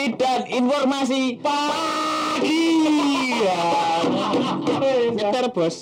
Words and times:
pagi. 0.00 0.16
Covid 0.16 0.16
dan 0.16 0.40
informasi 0.48 1.22
pagi. 1.44 2.64
Ya. 3.44 3.64
Bos. 5.52 5.76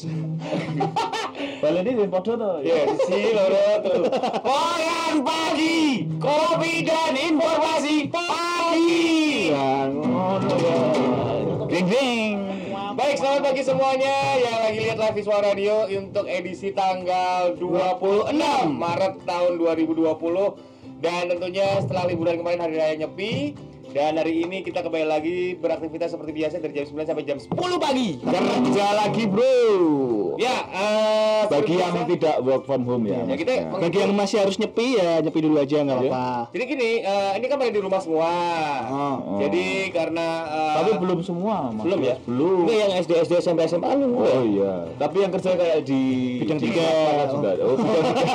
Balen 1.63 1.87
ini 1.87 2.07
podo 2.11 2.35
to. 2.35 2.53
Ya, 2.67 2.83
si 3.07 3.31
loro 3.31 3.67
tuh. 3.79 4.03
Koyan 4.43 5.23
pagi. 5.23 6.11
Covid 6.19 6.83
dan 6.83 7.15
informasi 7.15 8.11
pagi. 8.11 9.55
Ya, 9.55 9.87
ngono 9.87 10.51
ya. 10.51 10.79
Ding 11.71 11.87
ding. 11.87 12.37
Baik, 12.99 13.23
selamat 13.23 13.55
pagi 13.55 13.63
semuanya 13.63 14.15
yang 14.43 14.59
lagi 14.67 14.79
lihat 14.83 14.99
live 14.99 15.15
visual 15.15 15.39
radio 15.39 15.87
untuk 15.87 16.27
edisi 16.27 16.75
tanggal 16.75 17.55
26 17.55 18.35
Maret 18.75 19.15
tahun 19.23 19.53
2020 19.63 20.99
dan 20.99 21.31
tentunya 21.31 21.79
setelah 21.79 22.11
liburan 22.11 22.43
kemarin 22.43 22.59
hari 22.59 22.75
raya 22.75 22.95
Nyepi 22.99 23.55
dan 23.89 24.15
hari 24.15 24.45
ini 24.45 24.61
kita 24.61 24.81
kembali 24.81 25.07
lagi 25.07 25.37
beraktivitas 25.55 26.13
seperti 26.13 26.33
biasa 26.35 26.55
dari 26.59 26.73
jam 26.75 26.85
9 26.87 27.09
sampai 27.09 27.25
jam 27.25 27.39
10 27.39 27.49
pagi. 27.79 28.21
Kerja 28.21 28.87
lagi, 28.95 29.25
Bro. 29.25 29.57
Ya, 30.37 30.57
eh, 30.69 31.43
Bagi 31.47 31.75
yang 31.75 31.97
biasa. 31.97 32.09
tidak 32.09 32.37
work 32.41 32.63
from 32.63 32.85
home 32.85 33.05
ya. 33.05 33.25
Ya, 33.25 33.35
kita 33.35 33.53
maksudnya. 33.65 33.81
Bagi 33.81 33.99
yang 33.99 34.13
masih 34.13 34.37
harus 34.39 34.57
nyepi 34.57 34.87
ya 34.95 35.19
nyepi 35.19 35.41
dulu 35.41 35.57
aja 35.57 35.79
nggak 35.81 35.99
Iya. 35.99 36.07
apa-apa. 36.07 36.53
Jadi 36.53 36.65
gini, 36.69 36.91
eh, 37.01 37.31
ini 37.35 37.45
kan 37.45 37.57
pada 37.57 37.71
di 37.71 37.81
rumah 37.81 37.99
semua. 37.99 38.31
Oh. 38.87 39.17
Jadi 39.41 39.65
karena 39.91 40.27
eh, 40.47 40.75
Tapi 40.77 40.91
belum 40.99 41.19
semua, 41.21 41.57
Mas. 41.71 41.83
belum 41.83 42.01
ya? 42.01 42.15
Belum. 42.23 42.59
Ini 42.65 42.75
yang 42.79 42.93
SD 42.99 43.13
SD 43.19 43.33
SMP 43.41 43.61
SMA 43.67 43.91
lu. 43.97 44.09
Oh 44.15 44.43
iya, 44.45 44.75
tapi 44.95 45.17
yang 45.19 45.33
kerja 45.33 45.51
kayak 45.55 45.79
di 45.83 46.03
Bidang 46.39 46.61
tiga. 46.61 46.87
juga. 47.27 47.51
Oh, 47.59 47.75
bidang 47.75 48.15
tiga. 48.15 48.35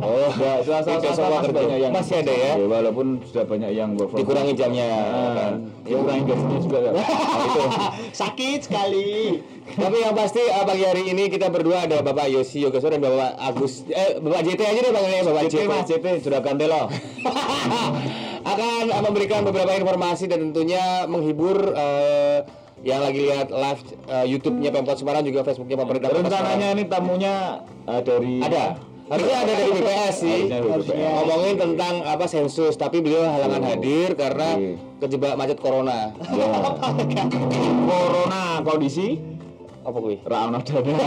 oh, 0.00 0.26
enggak, 0.28 0.56
swasta 0.62 0.90
Tidak 0.90 1.00
swasta 1.02 1.14
semua 1.14 1.30
masih 1.36 1.44
kerja. 1.46 1.60
banyak 1.60 1.78
yang 1.78 1.92
Masih 1.92 2.14
ada 2.18 2.34
ya? 2.34 2.52
walaupun 2.58 3.06
sudah 3.22 3.44
banyak 3.46 3.70
yang 3.72 3.90
work 3.94 4.08
from 4.10 4.18
Dikurangi 4.46 4.54
home. 4.54 4.60
jamnya. 4.60 4.86
Nah, 4.86 5.34
kan? 5.34 5.52
dikurangi 5.82 6.22
gajinya 6.28 6.58
juga 6.62 6.78
ya. 6.78 6.90
Nah, 6.96 7.44
itu. 7.46 7.62
Sakit 8.14 8.60
sekali. 8.70 9.08
Tapi 9.66 9.96
yang 9.98 10.14
pasti 10.14 10.42
eh, 10.42 10.64
pagi 10.64 10.84
hari 10.86 11.02
ini 11.10 11.26
kita 11.26 11.50
berdua 11.50 11.90
ada 11.90 11.98
Bapak 12.00 12.30
Yosi 12.30 12.62
Yogasor 12.62 12.94
dan 12.94 13.02
Bapak 13.02 13.34
Agus 13.38 13.82
eh 13.90 14.22
Bapak 14.22 14.40
JT 14.46 14.60
aja 14.62 14.80
deh 14.82 14.92
panggilnya 14.94 15.22
Bapak 15.26 15.42
JP 15.50 15.66
Mas, 15.66 15.86
JP 15.90 16.04
Juragan 16.22 16.56
Telo. 16.56 16.82
akan 18.46 18.84
eh, 18.86 19.02
memberikan 19.02 19.42
beberapa 19.42 19.74
informasi 19.74 20.30
dan 20.30 20.50
tentunya 20.50 21.04
menghibur 21.10 21.74
eh, 21.74 22.46
yang 22.86 23.02
lagi 23.02 23.20
lihat 23.26 23.48
live 23.50 23.82
eh, 24.06 24.26
YouTube-nya 24.30 24.70
Pemkot 24.70 25.02
Semarang 25.02 25.26
juga 25.26 25.42
Facebooknya 25.42 25.82
pemerintah 25.82 26.14
Rencananya 26.14 26.68
ini 26.76 26.84
tamunya 26.86 27.34
eh, 27.90 28.00
dari 28.06 28.38
ada 28.38 28.78
harusnya 29.06 29.36
ada 29.38 29.52
dari 29.52 29.70
BPS 29.72 30.14
sih 30.16 30.40
Harusnya 30.48 31.08
ngomongin 31.16 31.54
tentang 31.56 31.94
apa 32.02 32.26
sensus 32.26 32.74
tapi 32.74 32.98
beliau 32.98 33.22
halangan 33.22 33.62
Oh. 33.62 33.68
hadir 33.68 34.10
karena 34.14 34.48
Iya. 34.54 34.74
kejebak 34.98 35.34
macet 35.34 35.58
corona 35.58 36.10
Ya. 37.08 37.22
Corona 37.86 38.42
kondisi 38.60 39.22
apa 39.80 40.02
gue 40.02 40.18
ra 40.20 40.50
ono 40.50 40.58
dana. 40.58 40.82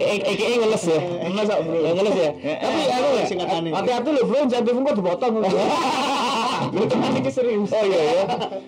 Eke 0.00 0.32
ngeles 0.56 0.84
ya 0.86 1.00
Ngeles. 1.28 1.48
Ya, 1.52 1.90
ngeles 1.92 2.16
ya 2.16 2.30
Eh, 2.40 2.56
tapi 2.56 2.80
eh, 2.80 2.96
anu 2.96 3.08
ya. 3.12 3.72
Hati-hati 3.76 4.08
lho, 4.10 4.22
Bro, 4.24 4.40
jantung 4.48 4.80
kok 4.80 4.96
dipotong. 4.96 5.32
Lu 6.72 6.84
teman 6.86 7.12
iki 7.18 7.30
serius. 7.30 7.70
oh 7.70 7.84
iya 7.84 8.00
ya 8.02 8.22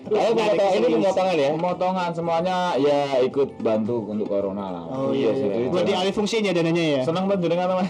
Ayo 0.07 0.31
pemotong 0.33 0.71
ini 0.73 0.87
pemotongan 0.97 1.35
ya 1.35 1.49
Pemotongan 1.55 2.09
semuanya 2.15 2.57
ya 2.79 2.99
ikut 3.23 3.49
bantu 3.59 4.07
untuk 4.07 4.27
corona 4.31 4.65
lah. 4.71 4.83
Oh 4.87 5.11
iya 5.11 5.31
sih. 5.35 5.47
sih. 5.47 5.67
Buat 5.69 5.85
dialih 5.85 6.13
fungsinya 6.15 6.51
dananya 6.55 6.83
ya. 6.83 7.01
Seneng 7.05 7.25
banget 7.27 7.47
jenengan 7.47 7.77
Mas. 7.77 7.89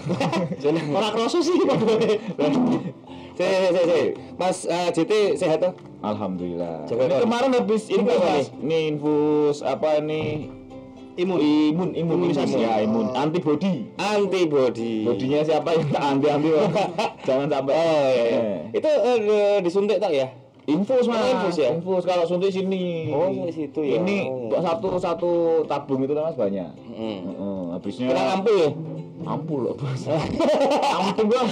Orang 0.98 1.12
kroso 1.14 1.38
sih 1.40 1.56
Pak. 1.64 1.78
Si, 3.38 3.46
si, 3.46 3.68
si, 3.70 3.82
si. 3.86 4.00
Mas 4.34 4.66
eh, 4.66 4.88
JT 4.90 5.12
sehat 5.38 5.58
tuh? 5.62 5.72
Alhamdulillah. 6.02 6.90
Ini 6.90 7.14
kemarin 7.22 7.50
habis 7.54 7.86
Ini 7.86 8.02
infus 8.02 8.18
apa 8.18 8.26
Mas. 8.26 8.46
Ini 8.58 8.78
infus 8.90 9.56
apa 9.62 9.88
ini? 10.02 10.24
Imun. 11.18 11.38
Imun, 11.42 11.88
imun, 11.98 12.14
Imunisasi. 12.30 12.62
ya 12.62 12.78
imun, 12.78 13.10
antibody. 13.10 13.90
Antibody. 13.98 15.02
Bodinya 15.02 15.42
siapa 15.42 15.74
yang 15.74 15.90
tak 15.90 16.02
anti-anti 16.14 16.48
Mas? 16.54 16.70
Jangan 17.26 17.46
sampai. 17.50 17.74
Oh 17.74 17.82
iya, 18.06 18.22
iya. 18.22 18.38
Eh. 18.38 18.78
Itu 18.78 18.86
eh, 18.86 19.58
disuntik 19.58 19.98
tak 19.98 20.14
ya? 20.14 20.30
Infus 20.68 21.08
mas, 21.08 21.16
Oh, 21.16 21.32
infus 21.32 21.56
ya? 21.58 21.72
Infus 21.72 22.04
kalau 22.04 22.22
suntik 22.22 22.52
sini. 22.52 23.08
Oh, 23.08 23.32
di 23.32 23.50
situ 23.50 23.80
ya. 23.82 23.98
Ini 23.98 24.28
Oh, 24.28 24.52
iya. 24.52 24.60
satu 24.62 24.88
satu 25.00 25.30
tabung 25.64 26.04
itu 26.04 26.12
mas 26.12 26.36
banyak. 26.36 26.70
Hmm. 26.94 27.18
Heeh, 27.24 27.60
habisnya. 27.72 28.06
Kena 28.12 28.22
ampul 28.36 28.54
ya? 28.54 28.70
Ampul 29.26 29.58
loh 29.64 29.74
bos. 29.74 30.02
Ampul 30.94 31.24
bos. 31.26 31.50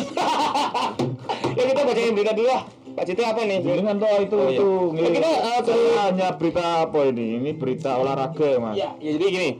ya 1.56 1.62
kita 1.64 1.80
bacain 1.82 2.12
berita 2.14 2.32
dulu 2.36 2.46
lah. 2.46 2.62
Pak 2.96 3.04
JT 3.04 3.20
apa 3.22 3.40
nih? 3.42 3.58
Jangan 3.60 3.96
toh 3.96 4.08
itu 4.18 4.34
Oh, 4.34 4.42
iya. 4.42 4.56
itu. 4.56 4.68
Ya, 4.96 5.08
kita, 5.12 5.28
eh, 5.28 5.60
Saya 5.62 6.00
hanya 6.02 6.28
berita 6.32 6.64
apa 6.82 6.98
ini? 7.06 7.26
Ini 7.36 7.50
berita 7.54 7.90
olahraga 7.94 8.46
ya 8.46 8.58
mas. 8.58 8.74
Ya, 8.74 8.88
ya 8.96 9.10
jadi 9.12 9.26
gini. 9.28 9.50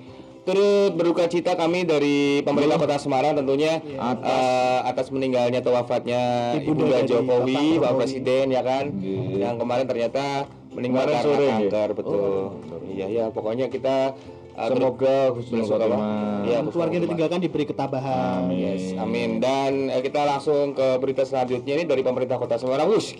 Turut 0.42 0.94
berduka 0.94 1.26
cita 1.26 1.52
kami 1.52 1.82
dari 1.82 2.16
pemerintah 2.40 2.78
Kota 2.78 2.96
Semarang 2.96 3.34
tentunya 3.34 3.82
Atas- 3.98 4.24
eh, 4.24 4.80
atas 4.86 5.06
meninggalnya 5.10 5.58
atau 5.58 5.74
wafatnya 5.74 6.54
Ibu 6.56 6.70
Ibunda 6.70 7.02
Jokowi, 7.02 7.26
Bapak 7.26 7.42
Pak 7.42 7.82
Jokowi. 7.82 7.98
Presiden 7.98 8.46
ya 8.48 8.62
kan. 8.62 8.84
Iya. 8.94 9.22
Yang 9.42 9.54
kemarin 9.58 9.84
ternyata 9.84 10.24
meninggal 10.70 11.04
karena 11.04 11.20
sore, 11.20 11.44
ya? 11.44 11.56
kanker, 11.58 11.88
betul. 11.92 12.20
Oh. 12.54 12.84
Iya, 12.86 13.06
ya, 13.10 13.24
pokoknya 13.28 13.66
kita 13.68 14.14
turut 14.56 14.96
Semoga 14.96 15.16
husnul 15.36 15.62
Pak. 15.62 15.68
khotimah. 15.68 16.00
Iya, 16.48 16.58
Keluarga 16.64 16.94
yang 16.96 17.04
ditinggalkan 17.04 17.40
diberi 17.44 17.64
ketabahan. 17.68 18.48
Amin. 18.48 18.56
Yes, 18.56 18.84
amin. 18.96 19.30
Dan 19.36 19.92
eh, 19.92 20.00
kita 20.00 20.24
langsung 20.24 20.72
ke 20.72 20.96
berita 20.96 21.28
selanjutnya 21.28 21.76
ini 21.76 21.84
dari 21.84 22.00
pemerintah 22.00 22.40
Kota 22.40 22.56
Semarang. 22.56 22.88
Wush, 22.88 23.12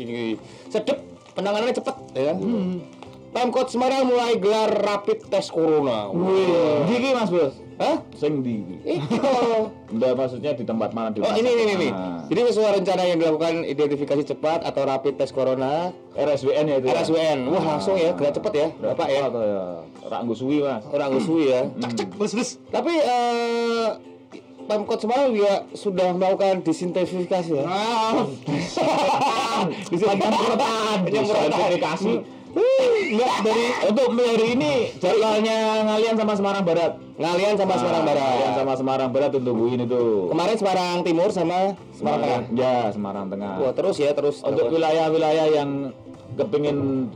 sedep, 0.72 0.98
penanganannya 1.36 1.76
cepat, 1.76 1.96
ya. 2.16 2.32
Hmm. 2.32 2.80
Pemkot 3.36 3.68
Semarang 3.68 4.08
mulai 4.08 4.40
gelar 4.40 4.72
rapid 4.72 5.28
test 5.28 5.52
corona. 5.52 6.08
Wih, 6.08 6.88
Diki 6.88 7.12
mas 7.12 7.28
bos. 7.28 7.65
Hah? 7.76 7.96
Sing 8.16 8.40
di. 8.40 8.64
Enggak 9.92 10.12
maksudnya 10.20 10.56
di 10.56 10.64
tempat 10.64 10.96
mana 10.96 11.12
di 11.12 11.20
Oh 11.20 11.28
ini 11.36 11.44
ini 11.44 11.62
ini. 11.76 11.88
Nah, 11.92 12.24
Jadi 12.24 12.40
sesuai 12.48 12.80
rencana 12.80 13.02
yang 13.04 13.20
dilakukan 13.20 13.68
identifikasi 13.68 14.22
cepat 14.32 14.64
atau 14.64 14.88
rapid 14.88 15.20
test 15.20 15.36
corona 15.36 15.92
RSWN 16.16 16.64
ya 16.72 16.76
itu. 16.80 16.86
ya? 16.88 17.04
RSWN. 17.04 17.38
Wah 17.52 17.64
langsung 17.76 18.00
ya, 18.00 18.16
gerak 18.16 18.32
cepat 18.32 18.52
ya, 18.56 18.68
Bapak 18.80 19.08
ya. 19.12 19.28
Ya. 19.28 20.18
Nggo 20.24 20.34
suwi 20.38 20.64
mas. 20.64 20.82
Orang 20.88 21.20
usui 21.20 21.52
ya. 21.52 21.68
Hmm. 21.68 22.16
Bos 22.16 22.32
bos. 22.32 22.50
Tapi 22.72 22.92
eh 22.96 23.88
Pemkot 24.66 24.98
Semarang 24.98 25.30
juga 25.30 25.62
sudah 25.78 26.10
melakukan 26.10 26.58
disintensifikasi 26.66 27.54
ya. 27.54 27.62
Ah, 27.62 28.26
Penyemprotan. 31.06 32.26
Enggak 32.56 33.34
dari 33.44 33.64
Untuk 33.86 34.06
hari 34.16 34.46
ini 34.50 34.72
jadwalnya 34.96 35.56
ngalian 35.84 36.14
sama 36.16 36.32
Semarang 36.32 36.64
Barat. 36.64 36.92
Ngalian 37.16 37.54
sama 37.54 37.74
Semarang 37.76 38.02
Nah, 38.02 38.08
Barat. 38.08 38.24
Ngalian 38.26 38.52
sama 38.54 38.72
Semarang 38.74 39.10
Barat 39.10 39.30
untuk 39.30 39.44
tungguin 39.46 39.80
itu. 39.82 40.02
Kemarin 40.32 40.56
Semarang 40.56 40.96
Timur 41.02 41.28
sama 41.30 41.58
Semarang 41.92 42.20
Tengah. 42.22 42.40
Ya, 42.54 42.76
Semarang 42.90 43.26
Tengah. 43.28 43.54
Wah 43.58 43.72
terus 43.72 43.96
ya 43.96 44.10
terus. 44.10 44.40
Untuk 44.40 44.66
wilayah-wilayah 44.68 45.46
yang 45.52 45.70
kepingin 46.34 47.08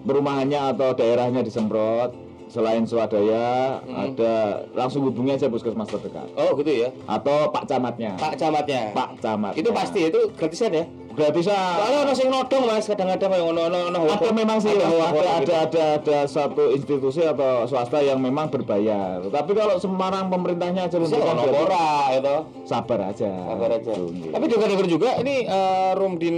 perumahannya 0.00 0.72
atau 0.72 0.94
daerahnya 0.94 1.42
disemprot 1.42 2.14
selain 2.48 2.82
swadaya 2.82 3.78
Hmm. 3.80 4.10
ada 4.10 4.34
langsung 4.72 5.06
hubungi 5.06 5.38
aja 5.38 5.46
puskesmas 5.46 5.86
terdekat 5.86 6.26
Oh 6.34 6.50
gitu 6.56 6.82
ya. 6.82 6.90
atau 7.06 7.46
pak 7.46 7.62
camatnya 7.64 8.18
Pak 8.18 8.34
Camatnya. 8.34 8.90
pak 8.90 9.22
camat 9.22 9.54
Itu 9.54 9.70
pasti 9.70 10.00
itu 10.04 10.34
gratisan 10.34 10.74
ya. 10.74 10.84
Gratisan 11.10 11.54
Soalnya 11.76 11.98
ono 12.06 12.12
sing 12.14 12.28
nodong 12.30 12.64
Mas 12.64 12.86
kadang-kadang 12.86 13.30
kayak 13.34 13.46
ono 13.46 13.62
ono 13.66 13.98
ada 14.06 14.30
memang 14.30 14.58
sih 14.58 14.70
Ada 14.70 14.82
ada, 14.82 14.90
hoax-hoax 14.90 15.26
ada, 15.26 15.40
gitu. 15.40 15.52
ada 15.52 15.84
ada 15.98 16.18
satu 16.24 16.62
institusi 16.70 17.22
atau 17.22 17.66
swasta 17.66 17.98
yang 18.00 18.22
memang 18.22 18.48
berbayar 18.48 19.22
tapi 19.26 19.52
kalau 19.52 19.76
Semarang 19.76 20.30
pemerintahnya 20.30 20.86
aja 20.86 20.96
Bisa 20.96 21.18
memberikan 21.18 21.36
ora 21.66 21.88
itu. 22.14 22.36
sabar 22.64 23.10
aja 23.10 23.30
Sabar 23.30 23.70
aja. 23.74 23.92
Gitu, 23.92 24.04
gitu. 24.14 24.30
Tapi 24.30 24.44
juga 24.46 24.64
dengar 24.70 24.86
juga 24.86 25.10
ini 25.18 25.34
eh, 25.44 25.92
Rumdin 25.94 26.36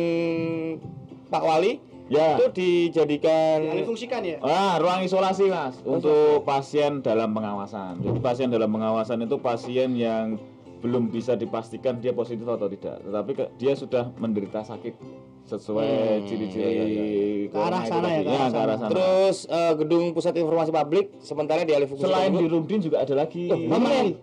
Pak 1.28 1.42
Wali 1.42 1.72
ya 2.12 2.36
itu 2.36 2.46
dijadikan 2.52 3.64
fungsikan 3.88 4.20
ya. 4.20 4.36
Ah, 4.44 4.76
ruang 4.76 5.00
isolasi 5.00 5.48
mas 5.48 5.80
untuk 5.80 6.44
pasien 6.44 7.00
dalam 7.00 7.32
pengawasan. 7.32 8.04
Jadi 8.04 8.18
pasien 8.20 8.48
dalam 8.52 8.68
pengawasan 8.68 9.24
itu 9.24 9.40
pasien 9.40 9.96
yang 9.96 10.36
belum 10.82 11.08
bisa 11.08 11.32
dipastikan 11.32 11.96
dia 11.96 12.10
positif 12.10 12.42
atau 12.42 12.66
tidak, 12.66 12.98
tetapi 13.00 13.30
ke- 13.32 13.50
dia 13.56 13.72
sudah 13.72 14.10
menderita 14.14 14.60
sakit 14.60 14.98
sesuai 15.44 15.86
Hmm, 15.86 16.22
ciri-ciri 16.24 16.62
iya, 16.64 16.84
iya, 16.84 17.04
Ke 17.46 17.56
arah 17.56 17.82
sana 17.82 18.08
ya, 18.08 18.20
ke 18.20 18.30
arah 18.30 18.48
ke 18.48 18.58
arah 18.58 18.76
sana. 18.76 18.90
Terus 18.90 19.36
eh, 19.46 19.72
gedung 19.76 20.04
pusat 20.10 20.34
informasi 20.34 20.70
publik 20.70 21.06
sementara 21.20 21.62
dialih 21.62 21.86
fungsikan 21.86 22.10
Selain 22.10 22.30
di. 22.32 22.44
Rumdin 22.44 22.80
juga 22.80 22.96
ada 22.98 23.14
lagi 23.16 23.46
mana 23.46 23.88
nih? 24.02 24.14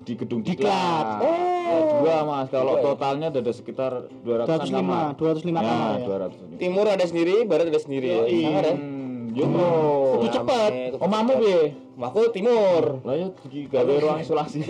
di 0.00 0.12
gedung 0.16 0.40
Diklat. 0.40 0.64
Diklat. 0.64 1.06
Oh. 1.20 1.56
Ada 1.68 1.82
dua 2.00 2.16
mas. 2.24 2.46
Kalau 2.48 2.72
Dua 2.72 2.80
ya? 2.80 2.84
totalnya 2.88 3.26
ada 3.28 3.52
sekitar 3.52 3.92
200 4.24 4.48
205, 4.64 5.20
205 5.20 5.52
kamar 5.52 5.68
ya. 5.92 6.00
ya. 6.00 6.06
205. 6.24 6.56
Timur 6.56 6.86
ada 6.88 7.04
sendiri, 7.04 7.36
barat 7.44 7.66
ada 7.68 7.76
sendiri 7.76 8.06
ya. 8.08 8.18
Yoi. 8.24 8.40
Sangat 8.40 8.64
ya. 8.64 8.74
Hmm, 8.74 8.97
Bro. 9.46 9.70
Kudu 10.18 10.26
cepet. 10.34 10.70
Omamu 10.98 11.32
piye? 11.38 11.60
Aku 11.98 12.30
timur. 12.30 13.02
Lah 13.02 13.14
yo 13.18 13.34
iki 13.50 13.66
gawe 13.66 13.94
ruang 13.98 14.22
isolasi. 14.22 14.62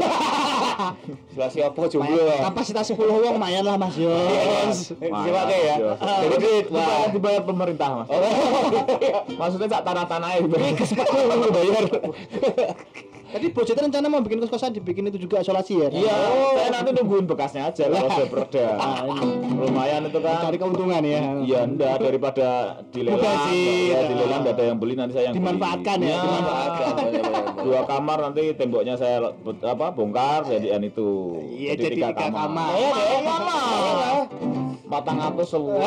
Isolasi 1.32 1.58
apa 1.60 1.80
jomblo 1.92 2.24
ya? 2.24 2.48
Kapasitas 2.48 2.88
10 2.88 3.04
wong 3.04 3.36
lumayan 3.36 3.68
lah 3.68 3.76
Mas 3.76 3.96
yo. 4.00 4.08
Siapa 4.72 5.42
kayak 5.44 5.64
ya? 5.64 5.76
Yo. 5.76 5.90
Jadi 6.00 6.36
duit. 6.40 6.66
Wah. 6.72 7.12
dibayar 7.12 7.42
pemerintah, 7.44 8.00
Mas. 8.00 8.08
Oh, 8.08 8.20
Maksudnya 9.40 9.68
sak 9.68 9.82
tanah-tanahnya 9.84 10.48
dibayar. 10.48 10.72
bayar. 11.58 11.84
Tadi 13.28 13.46
budgetnya 13.52 13.84
rencana 13.92 14.06
mau 14.08 14.24
bikin 14.24 14.40
kos-kosan 14.40 14.72
dibikin 14.72 15.04
itu 15.12 15.20
juga 15.20 15.44
isolasi 15.44 15.84
ya. 15.84 15.88
Iya, 15.92 16.16
saya 16.56 16.68
nanti 16.80 16.90
nungguin 16.96 17.28
bekasnya 17.28 17.68
aja 17.68 17.84
perda. 18.24 18.66
Nah, 18.80 19.04
ini. 19.04 19.28
Lumayan 19.52 20.08
itu 20.08 20.18
kan. 20.24 20.48
Cari 20.48 20.56
keuntungan 20.56 21.02
ya. 21.04 21.20
Iya, 21.44 21.60
enggak 21.68 22.00
daripada 22.00 22.80
dilelang. 22.88 23.20
Ya, 23.52 24.00
dilelang 24.08 24.40
enggak 24.48 24.56
ada 24.56 24.64
yang 24.72 24.78
beli 24.80 24.94
nanti 24.96 25.12
saya 25.12 25.24
yang 25.28 25.34
beli. 25.36 25.44
Dimanfaatkan 25.44 25.96
ya, 26.00 26.08
Iya. 26.08 26.18
dimanfaatkan. 26.24 26.92
Dua 27.68 27.80
kamar 27.84 28.18
nanti 28.32 28.42
temboknya 28.56 28.94
saya 28.96 29.16
apa 29.44 29.86
bongkar 29.92 30.48
jadian 30.48 30.82
itu. 30.88 31.36
Iya, 31.52 31.72
jadi 31.76 31.94
tiga 32.00 32.10
kamar. 32.16 32.72
Iya, 32.80 32.90
tiga 32.96 33.18
kamar. 33.28 34.07
Matang 34.88 35.20
aku 35.20 35.44
semua. 35.44 35.84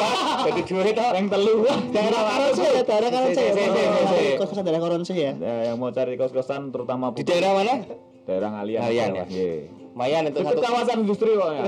Jadi 0.46 0.60
duit 0.62 0.94
toh. 0.94 1.10
Yang 1.10 1.26
telu. 1.34 1.54
Daerah 1.90 2.22
Karonse 2.22 2.62
ya, 2.64 2.82
daerah 2.86 3.10
Karonse 3.10 3.42
ya. 3.42 3.52
Kos-kosan 4.38 4.62
daerah 4.62 4.80
Karonse 4.80 5.14
ya. 5.14 5.32
Ya, 5.34 5.54
yang 5.68 5.76
mau 5.76 5.90
cari 5.90 6.14
kos-kosan 6.14 6.70
terutama 6.70 7.10
Di 7.10 7.26
daerah 7.26 7.50
mana? 7.52 7.74
daerah 8.24 8.48
Ngalian. 8.54 8.80
Ngalian 8.80 9.08
ya? 9.12 9.24
Iya. 9.26 9.54
Lumayan 9.94 10.22
untuk 10.26 10.42
Dekat 10.42 10.54
satu. 10.58 10.62
kawasan 10.66 10.96
industri 11.06 11.30
kok 11.34 11.50
ya. 11.54 11.64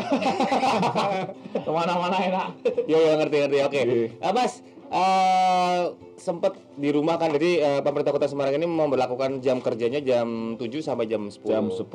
Ke 1.66 1.70
mana-mana 1.70 2.16
enak. 2.18 2.46
Ya 2.86 2.98
ya 2.98 3.12
ngerti 3.18 3.36
ngerti. 3.38 3.58
Oke. 3.62 3.80
Iya. 3.82 4.06
Ah, 4.18 4.32
Mas, 4.34 4.52
eh 4.88 5.82
sempat 6.16 6.56
di 6.72 6.88
rumah 6.88 7.14
kan 7.14 7.28
jadi 7.30 7.50
eh, 7.58 7.80
pemerintah 7.80 8.10
Kota 8.10 8.26
Semarang 8.26 8.54
ini 8.54 8.64
memperlakukan 8.64 9.38
jam 9.38 9.58
kerjanya 9.58 10.00
jam 10.00 10.26
7 10.54 10.64
sampai 10.80 11.04
jam 11.04 11.26
10. 11.26 11.44
Jam 11.44 11.68
10 11.68 11.86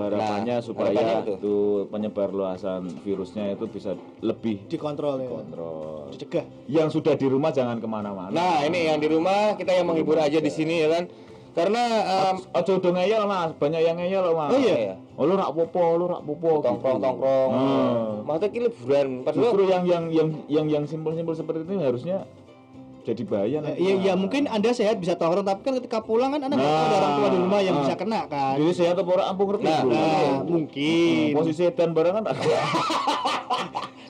harapannya 0.00 0.54
Nah, 0.54 0.60
supaya 0.60 0.90
harapannya 0.90 1.16
itu. 1.20 1.32
itu 1.36 1.56
penyebar 1.88 2.28
luasan 2.30 2.82
virusnya 3.00 3.52
itu 3.52 3.64
bisa 3.66 3.92
lebih 4.20 4.64
Dikontrol 4.66 5.18
ya. 5.18 5.28
dikontrol. 5.28 6.08
Dicegah. 6.10 6.44
Yang 6.66 6.88
sudah 6.94 7.14
di 7.14 7.26
rumah 7.26 7.50
jangan 7.50 7.76
ke 7.76 7.86
mana-mana. 7.86 8.30
Nah, 8.30 8.62
ini 8.62 8.86
yang 8.86 8.98
di 8.98 9.06
rumah 9.06 9.54
kita 9.54 9.72
yang 9.72 9.86
menghibur 9.86 10.16
aja 10.16 10.38
di 10.38 10.48
sini 10.48 10.80
ya 10.80 10.88
kan. 10.90 11.04
Karena 11.54 11.82
em, 12.02 12.36
Ojo 12.50 12.72
udah 12.76 12.92
ngeyel 12.92 13.22
mas, 13.24 13.50
banyak 13.54 13.80
yang 13.80 13.94
ngeyel 13.94 14.26
mas. 14.34 14.50
Oh, 14.50 14.58
iya? 14.58 14.98
Oh 15.14 15.22
lu 15.22 15.38
rak 15.38 15.54
popo, 15.54 15.94
lu 15.94 16.10
rak 16.10 16.22
popo. 16.22 16.58
tongkrong 16.60 16.98
gitu. 16.98 17.06
tongkrong. 17.06 17.50
Hmm. 17.54 18.26
Maksudnya 18.26 18.48
ini 18.50 18.60
liburan. 18.66 19.08
Padahal 19.22 19.38
Justru 19.40 19.62
yang 19.70 19.82
yang 19.86 20.04
yang 20.10 20.28
yang 20.50 20.66
yang 20.66 20.84
simpel-simpel 20.84 21.38
seperti 21.38 21.62
ini 21.64 21.86
harusnya 21.86 22.26
jadi 23.04 23.22
bahaya 23.22 23.58
nanti. 23.60 23.78
Iya, 23.78 23.94
iya 24.00 24.12
mungkin 24.16 24.50
Anda 24.50 24.74
sehat 24.74 24.98
bisa 24.98 25.14
tongkrong 25.14 25.44
tapi 25.44 25.62
kan 25.62 25.78
ketika 25.78 26.02
pulang 26.02 26.34
kan 26.34 26.42
Anda 26.42 26.58
tahu 26.58 26.66
ada 26.66 26.94
orang 26.98 27.12
tua 27.14 27.28
di 27.30 27.38
rumah 27.38 27.60
yang 27.62 27.74
Nah. 27.78 27.82
bisa 27.86 27.94
kena 27.94 28.20
kan. 28.26 28.54
Jadi 28.58 28.72
sehat 28.74 28.96
apa 28.98 29.10
orang 29.12 29.26
ampun 29.30 29.44
ngerti 29.46 29.64
Nah. 29.64 29.80
Nah, 29.86 30.30
mungkin. 30.42 31.30
Posisi 31.38 31.62
dan 31.70 31.90
barang 31.94 32.14
kan 32.18 32.24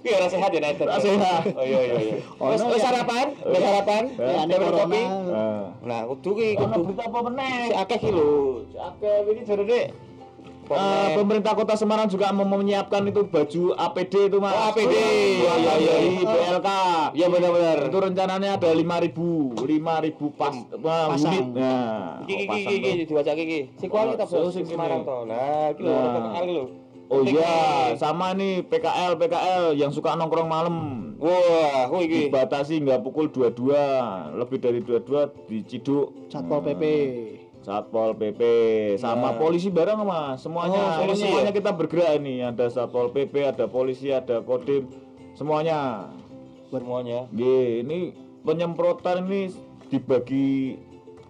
Iya, 0.05 0.15
orang 0.21 0.31
sehat 0.31 0.51
ya 0.51 0.61
Nathan. 0.61 0.87
Orang 0.87 1.01
sehat. 1.03 1.43
Oh 1.51 1.65
iya 1.65 1.81
iya 1.81 1.97
iya. 1.99 2.17
Oh, 2.37 2.53
Terus 2.53 2.61
terus 2.63 2.77
ya. 2.77 2.85
sarapan? 2.85 3.27
Udah 3.41 3.61
sarapan? 3.63 4.03
Ya, 4.11 4.21
Ya, 4.23 4.37
aneh 4.37 4.45
Udah 4.45 4.59
minum 4.61 4.69
corona. 4.69 4.85
kopi? 4.85 5.03
Nah. 5.03 5.63
Nah, 5.81 6.01
kudu 6.07 6.31
ki 6.35 6.49
kudu 6.55 6.81
berita 6.85 7.03
apa 7.05 7.19
meneh? 7.25 7.57
si 7.65 7.75
akeh 7.75 7.99
ki 7.99 8.11
lho. 8.11 8.31
Si 8.67 8.77
Akeh 8.77 9.15
dek. 9.65 9.87
Apa 10.65 10.73
Eh, 10.73 10.81
meneh? 10.81 11.13
pemerintah 11.15 11.53
Kota 11.53 11.75
Semarang 11.75 12.05
juga 12.07 12.27
mau 12.31 12.45
menyiapkan 12.47 13.01
itu 13.05 13.21
baju 13.23 13.63
APD 13.75 14.15
itu 14.29 14.39
mas. 14.39 14.53
Oh, 14.53 14.65
APD. 14.67 14.93
Iya 14.93 15.53
iya 15.57 15.73
iya. 15.75 15.93
Dari 15.95 16.09
BLK. 16.23 16.69
Iya 17.13 17.27
benar-benar. 17.27 17.79
Itu 17.85 17.99
rencananya 17.99 18.51
ada 18.55 18.69
5000 18.71 19.57
5000 19.57 19.65
pas 20.37 20.53
uh, 20.53 21.09
Pasang. 21.11 21.33
unit. 21.33 21.45
Nah, 21.55 22.21
Iki 22.23 22.35
iki 22.35 22.45
pasang 22.45 22.61
iki 22.61 22.77
iki 22.77 22.93
tuh. 22.95 23.07
diwaca 23.09 23.33
iki. 23.35 23.61
Oh, 24.37 24.51
sing 24.51 24.65
Semarang 24.65 25.01
to. 25.01 25.17
Nah, 25.25 25.73
iki 25.73 25.81
lho 25.81 25.93
Nah. 25.93 26.45
lho. 26.45 26.65
Oh 27.07 27.21
iya, 27.21 27.41
nih. 27.91 28.01
sama 28.01 28.33
nih 28.33 28.65
PKL 28.65 29.15
PKL 29.15 29.65
yang 29.75 29.91
suka 29.91 30.13
nongkrong 30.13 30.47
malam. 30.47 30.75
Wah, 31.17 31.87
ku 31.87 32.01
iki. 32.01 32.29
Dibatasi 32.29 32.81
nggak 32.81 33.01
pukul 33.01 33.29
22, 33.29 33.77
lebih 34.35 34.59
dari 34.59 34.81
22 34.81 35.31
diciduk. 35.47 36.11
Satpol 36.27 36.61
PP. 36.63 36.85
Satpol 37.61 38.13
PP 38.13 38.41
sama 38.99 39.33
Nah. 39.33 39.39
polisi 39.39 39.69
bareng 39.69 39.97
mas 40.01 40.37
semuanya 40.39 40.77
Oh, 40.77 41.01
polisi 41.01 41.25
semuanya 41.25 41.49
ya? 41.49 41.57
kita 41.57 41.71
bergerak 41.73 42.11
ini 42.19 42.45
ada 42.45 42.69
satpol 42.69 43.09
PP 43.09 43.35
ada 43.41 43.65
polisi 43.65 44.13
ada 44.13 44.45
kodim 44.45 44.85
semuanya 45.33 46.13
semuanya. 46.69 47.25
G 47.33 47.41
ini 47.81 48.13
penyemprotan 48.43 49.25
ini 49.25 49.49
dibagi 49.89 50.77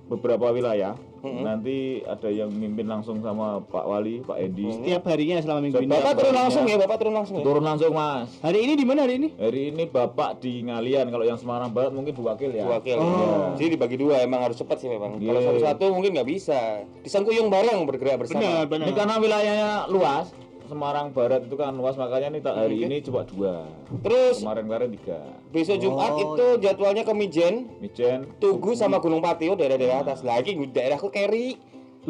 beberapa 0.04 0.50
wilayah 0.50 0.98
Nanti 1.24 1.76
ada 2.00 2.28
yang 2.28 2.50
mimpin 2.50 2.84
langsung 2.84 3.18
sama 3.18 3.62
Pak 3.62 3.84
Wali 3.84 4.20
Pak 4.20 4.36
Edi 4.36 4.68
Setiap 4.70 5.02
harinya 5.06 5.40
selama 5.40 5.60
minggu 5.62 5.78
ini. 5.80 5.90
Bapak 5.90 6.12
turun 6.14 6.34
langsung 6.34 6.64
ya, 6.64 6.76
Bapak 6.76 6.96
turun 6.98 7.14
langsung 7.14 7.34
ya. 7.36 7.44
turun 7.44 7.64
langsung 7.64 7.92
mas 7.92 8.28
Hari 8.40 8.58
ini 8.60 8.72
di 8.74 8.84
mana 8.84 9.00
hari 9.02 9.14
ini? 9.16 9.28
hari 9.34 9.60
ini 9.70 9.84
Bapak 9.84 10.38
di 10.38 10.60
Ngalian 10.62 11.08
kalau 11.08 11.22
yang 11.22 11.36
Semarang 11.36 11.70
Barat 11.70 11.90
mungkin 11.90 12.12
wakil 12.14 12.50
ya 12.50 12.64
Wakil. 12.66 12.96
Oh. 12.96 13.54
Jadi 13.54 13.68
dibagi 13.70 13.96
dua 13.96 14.20
emang 14.20 14.42
harus 14.42 14.56
cepat 14.56 14.76
sih 14.76 14.88
memang. 14.88 15.16
Kalau 15.16 15.40
Iya. 15.40 15.48
satu-satu 15.50 15.84
mungkin 15.90 16.12
nggak 16.12 16.26
bisa. 16.26 16.82
Disangkuyung 17.00 17.48
bareng 17.48 17.84
bergerak 17.84 18.20
bersama. 18.20 18.64
benar. 18.64 18.84
Ini 18.84 18.92
karena 18.92 19.14
wilayahnya 19.16 19.70
luas, 19.88 20.32
Semarang 20.74 21.14
Barat 21.14 21.46
itu 21.46 21.54
kan 21.54 21.70
luas 21.70 21.94
makanya 21.94 22.34
nih 22.34 22.42
tak 22.42 22.58
hari 22.58 22.82
Oke. 22.82 22.86
ini 22.90 22.96
coba 23.06 23.20
dua. 23.30 23.54
Terus 24.02 24.42
Kemarin-kemarin 24.42 24.88
tiga. 24.98 25.22
besok 25.54 25.78
Jumat 25.78 26.10
Oh, 26.10 26.18
itu 26.18 26.46
jadwalnya 26.66 27.06
ke 27.06 27.14
Mijen, 27.14 27.54
Mijen, 27.78 28.26
Tugu 28.42 28.74
sama 28.74 28.98
Gunung 28.98 29.22
Patio 29.22 29.54
daerah-daerah 29.54 30.02
atas. 30.02 30.26
Lagi 30.26 30.58
daerahku 30.58 31.14
Keri. 31.14 31.54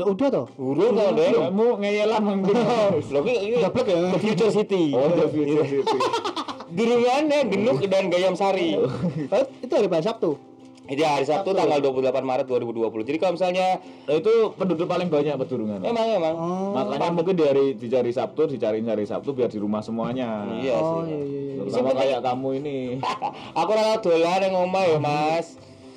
Lah 0.01 0.09
udah 0.09 0.29
toh. 0.33 0.47
Urung 0.57 0.97
tau 0.97 1.13
deh. 1.13 1.29
kamu 1.37 1.67
ngeyelan 1.77 2.23
mungkin. 2.25 2.57
Lo 3.13 3.21
ini 3.29 3.61
Daplek 3.61 3.87
ya. 3.93 4.01
The 4.17 4.21
Future 4.25 4.53
City. 4.57 4.85
Oh, 4.97 5.13
the 5.13 5.29
future 5.29 5.67
city. 5.69 5.99
Durungannya 6.81 7.39
Genuk 7.53 7.85
dan 7.87 8.09
Gayam 8.09 8.35
Sari. 8.35 8.81
Oh, 8.81 8.89
itu 9.65 9.73
hari 9.77 9.89
Sabtu. 10.01 10.41
Ini 10.85 11.01
hari 11.01 11.25
Sabtu 11.25 11.51
tanggal 11.51 11.81
28 11.81 11.97
Maret 12.21 12.45
2020. 12.45 12.77
Jadi 13.03 13.17
kalau 13.17 13.33
misalnya 13.33 13.81
Nah, 14.05 14.15
itu 14.15 14.33
penduduk 14.53 14.85
paling 14.85 15.09
banyak 15.09 15.33
Pedurungan. 15.35 15.81
emang 15.81 16.07
emang 16.11 16.35
Oh. 16.35 16.77
Makanya 16.77 17.09
mungkin 17.11 17.35
dari 17.35 17.73
dicari 17.73 18.13
Sabtu, 18.13 18.45
dicari 18.47 18.79
hari 18.81 19.03
Sabtu 19.03 19.33
biar 19.33 19.49
di 19.49 19.57
rumah 19.57 19.81
semuanya. 19.81 20.45
Iya 20.55 20.77
Oh 20.77 21.01
sih. 21.03 21.09
iya 21.09 21.19
iya. 21.19 21.41
iya. 21.41 21.55
Terutama 21.59 21.89
Seperti- 21.89 22.01
kayak 22.05 22.21
kamu 22.23 22.49
ini. 22.55 22.77
Aku 23.59 23.71
rela 23.71 23.97
dolan 23.99 24.39
yang 24.39 24.55
ngomah 24.55 24.85
ya, 24.85 24.99
Mas. 24.99 25.47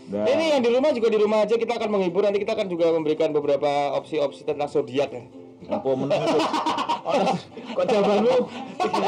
Nah, 0.07 0.23
Ini 0.23 0.43
yang 0.49 0.61
di 0.63 0.69
rumah 0.71 0.91
juga 0.91 1.07
di 1.09 1.19
rumah 1.19 1.43
aja 1.43 1.53
kita 1.53 1.73
akan 1.73 1.89
menghibur 1.91 2.23
nanti 2.23 2.39
kita 2.39 2.55
akan 2.55 2.67
juga 2.67 2.87
memberikan 2.89 3.27
beberapa 3.29 3.67
opsi-opsi 3.93 4.47
tentang 4.47 4.71
zodiak 4.71 5.11
ya. 5.11 5.23
apa? 5.67 5.83
Orang 5.83 6.07
kok 7.07 7.85
jawabanmu 7.87 8.35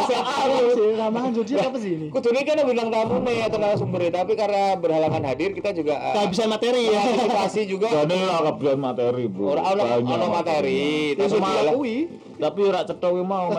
SMA 0.07 0.35
lu. 0.47 0.57
Sih, 0.71 0.89
Ramahan 0.95 1.31
zodiak 1.35 1.67
apa 1.67 1.77
sih 1.81 1.91
ini? 1.99 2.07
Kudu 2.09 2.29
ini 2.31 2.41
kan 2.47 2.63
bilang 2.63 2.87
tamu 2.87 3.19
nih 3.25 3.37
atau 3.45 3.57
narasumber 3.59 3.99
ya, 4.07 4.11
tapi 4.23 4.33
karena 4.39 4.77
berhalangan 4.79 5.23
hadir 5.27 5.51
kita 5.51 5.75
juga 5.75 5.99
uh, 5.99 6.13
Kehabisan 6.15 6.47
materi 6.47 6.87
ya. 6.87 7.01
antisipasi 7.03 7.61
juga 7.67 7.87
Jadi 7.91 8.15
ora 8.15 8.39
kebetulan 8.55 8.79
materi, 8.79 9.23
Bro. 9.27 9.45
orang 9.51 9.65
ono 10.05 10.27
materi, 10.31 11.13
Ya 11.17 11.27
tapi 11.27 11.67
akui. 11.67 11.97
Tapi 12.39 12.59
ora 12.63 12.81
kuwi 12.87 13.23
mau 13.27 13.51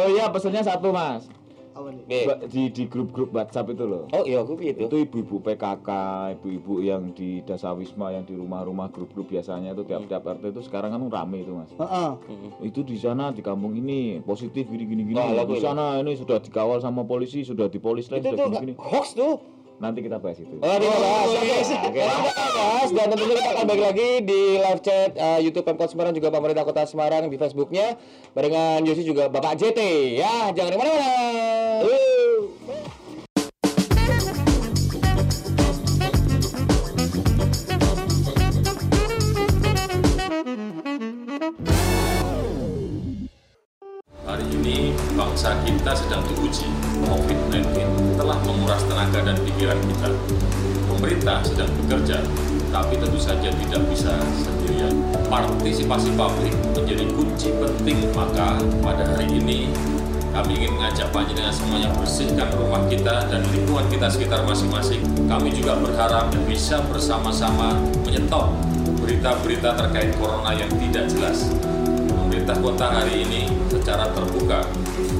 Oh 0.00 0.08
iya, 0.08 0.30
pesannya 0.32 0.62
satu, 0.64 0.94
Mas. 0.94 1.39
Apa 1.80 1.90
nih? 1.96 2.04
Di 2.52 2.62
di 2.68 2.84
grup-grup 2.84 3.32
WhatsApp 3.32 3.72
itu 3.72 3.84
loh. 3.88 4.04
Oh 4.12 4.24
iya, 4.28 4.44
aku 4.44 4.60
gitu. 4.60 4.84
Itu 4.84 4.96
ibu-ibu 5.00 5.40
PKK, 5.40 5.88
ibu-ibu 6.36 6.84
yang 6.84 7.16
di 7.16 7.40
Dasawisma 7.40 8.12
yang 8.12 8.28
di 8.28 8.36
rumah-rumah 8.36 8.92
grup-grup 8.92 9.32
biasanya 9.32 9.72
itu 9.72 9.88
tiap-tiap 9.88 10.20
RT 10.20 10.44
itu 10.52 10.62
sekarang 10.68 10.92
kan 10.92 11.00
rame 11.08 11.40
itu, 11.40 11.52
Mas. 11.56 11.72
Heeh. 11.72 12.10
Itu 12.68 12.84
di 12.84 13.00
sana 13.00 13.32
di 13.32 13.40
kampung 13.40 13.72
ini 13.72 14.20
positif 14.20 14.68
gini 14.68 14.84
gini 14.84 15.16
lagu 15.16 15.56
di 15.56 15.64
sana 15.64 15.96
ini 16.04 16.12
sudah 16.14 16.36
dikawal 16.38 16.84
sama 16.84 17.08
polisi, 17.08 17.40
sudah 17.42 17.72
dipolis 17.72 18.12
lain 18.12 18.20
Itu 18.20 18.36
sudah 18.36 18.44
tuh 18.44 18.52
gini 18.60 18.60
gini. 18.60 18.72
hoax 18.76 19.16
tuh. 19.16 19.59
Nanti 19.80 20.04
kita 20.04 20.20
bahas 20.20 20.36
itu. 20.36 20.60
Oh, 20.60 20.76
kita 20.76 20.92
bahas. 21.00 21.24
Oh, 21.24 21.40
Oke. 21.40 21.48
iya, 21.48 22.04
Nanti 22.12 22.28
kita 22.28 22.48
bahas 22.52 22.88
dan 22.92 23.06
tentunya 23.08 23.34
kita 23.40 23.50
akan 23.56 23.64
balik 23.64 23.84
lagi 23.88 24.08
di 24.20 24.40
live 24.60 24.82
chat 24.84 25.10
uh, 25.16 25.40
YouTube 25.40 25.64
Pemkot 25.64 25.88
Semarang 25.88 26.12
juga 26.12 26.28
pemerintah 26.28 26.68
Kota 26.68 26.84
Semarang 26.84 27.32
di 27.32 27.40
Facebooknya 27.40 27.96
barengan 28.36 28.84
Yosi 28.84 29.08
juga 29.08 29.32
Bapak 29.32 29.56
JT. 29.56 29.80
Ya, 30.20 30.52
jangan 30.52 30.76
ke 30.76 30.78
mana-mana. 30.84 31.08
Hari 44.28 44.44
ini 44.60 44.92
bangsa 45.16 45.56
kita 45.64 45.96
sedang 45.96 46.20
diuji. 46.28 46.89
COVID-19 47.06 47.76
telah 48.16 48.38
menguras 48.44 48.82
tenaga 48.84 49.20
dan 49.24 49.36
pikiran 49.44 49.78
kita. 49.88 50.08
Pemerintah 50.90 51.40
sedang 51.40 51.72
bekerja, 51.80 52.20
tapi 52.68 52.94
tentu 53.00 53.16
saja 53.16 53.48
tidak 53.48 53.82
bisa 53.88 54.12
sendirian. 54.36 54.92
Partisipasi 55.30 56.12
publik 56.12 56.52
menjadi 56.76 57.04
kunci 57.14 57.48
penting, 57.56 57.98
maka 58.12 58.60
pada 58.84 59.04
hari 59.16 59.28
ini 59.40 59.72
Kami 60.30 60.62
ingin 60.62 60.78
mengajak 60.78 61.10
panjenengan 61.10 61.50
semuanya 61.50 61.90
bersihkan 61.90 62.54
rumah 62.54 62.86
kita 62.86 63.26
dan 63.26 63.42
lingkungan 63.50 63.82
kita 63.90 64.06
sekitar 64.06 64.46
masing-masing. 64.46 65.02
Kami 65.26 65.50
juga 65.50 65.74
berharap 65.74 66.30
bisa 66.46 66.78
bersama-sama 66.86 67.74
menyetop 68.06 68.54
berita-berita 69.02 69.74
terkait 69.74 70.14
corona 70.14 70.54
yang 70.54 70.70
tidak 70.78 71.10
jelas. 71.10 71.50
Pemerintah 72.40 72.64
kota 72.64 72.88
hari 72.88 73.20
ini 73.20 73.52
secara 73.68 74.16
terbuka 74.16 74.64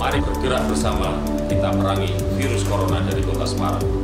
Mari 0.00 0.18
bergerak 0.24 0.64
bersama 0.64 1.20
kita 1.44 1.76
perangi 1.76 2.16
virus 2.40 2.64
corona 2.64 3.04
dari 3.04 3.20
kota 3.20 3.44
Semarang. 3.44 4.03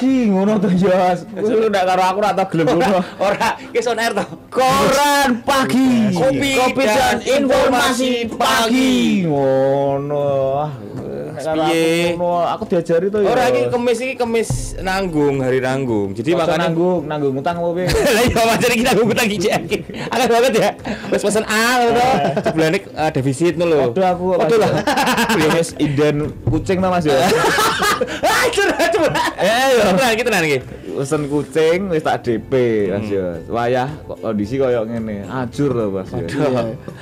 Pagi 0.00 0.32
ngono 0.32 0.56
to 0.56 0.72
Jos. 0.80 1.28
Wis 1.28 1.68
ndak 1.68 1.84
karo 1.84 2.00
aku 2.00 2.18
ora 2.24 2.32
tau 2.32 2.48
gelem 2.48 2.72
ngono. 2.72 3.04
Ora, 3.20 3.52
ki 3.68 3.84
on 3.84 4.00
air. 4.00 4.16
Koran 4.48 5.44
pagi. 5.44 6.16
Kopi 6.16 6.56
dan 6.56 6.88
dan 6.88 7.16
informasi 7.20 8.24
pagi. 8.32 9.28
Ngono. 9.28 10.24
Piye? 11.40 12.14
aku 12.20 12.64
diajari 12.68 13.06
to 13.08 13.18
ya. 13.24 13.28
Ora 13.32 13.42
iki 13.48 13.62
kemis 13.72 13.98
iki 14.00 14.14
kemis 14.18 14.50
nanggung, 14.80 15.40
hari 15.40 15.58
nanggung. 15.58 16.12
Jadi 16.12 16.36
makanya 16.36 16.68
nanggung, 16.68 17.00
nanggung 17.08 17.34
utang 17.40 17.56
piye? 17.72 17.86
Lah 18.16 18.22
iya 18.24 18.42
macam 18.44 18.68
iki 18.70 18.84
nanggung 18.84 19.08
utang 19.08 19.28
iki. 19.28 19.48
Agak 20.10 20.28
banget 20.28 20.52
ya. 20.58 20.70
Wis 21.08 21.22
pesen 21.22 21.44
A 21.48 21.64
ngono. 21.80 22.08
Sebelane 22.44 22.78
uh, 23.00 23.10
defisit 23.10 23.54
ngono 23.56 23.72
lho. 23.72 23.78
Waduh 23.90 24.06
aku 24.12 24.24
Waduh 24.36 24.58
lah. 24.60 24.70
Wis 25.56 25.72
inden 25.80 26.34
kucing 26.46 26.78
to 26.82 26.88
Mas 26.88 27.04
ya. 27.06 27.16
Ah, 28.24 28.44
curhat 28.50 28.88
coba. 28.92 29.10
Eh 29.40 29.66
yo. 29.76 29.80
Tenan 29.96 30.10
iki 30.14 30.24
tenan 30.24 30.42
iki. 30.46 30.58
Pesen 31.00 31.22
kucing 31.26 31.88
wis 31.88 32.04
tak 32.04 32.20
DP 32.20 32.52
Mas 32.86 33.08
ya. 33.08 33.40
Wayah 33.48 33.88
kok 34.04 34.20
kondisi 34.20 34.54
koyo 34.54 34.84
ngene. 34.84 35.24
Ajur 35.24 35.72
to 35.72 35.84
Mas 35.88 36.12
ya. 36.12 36.28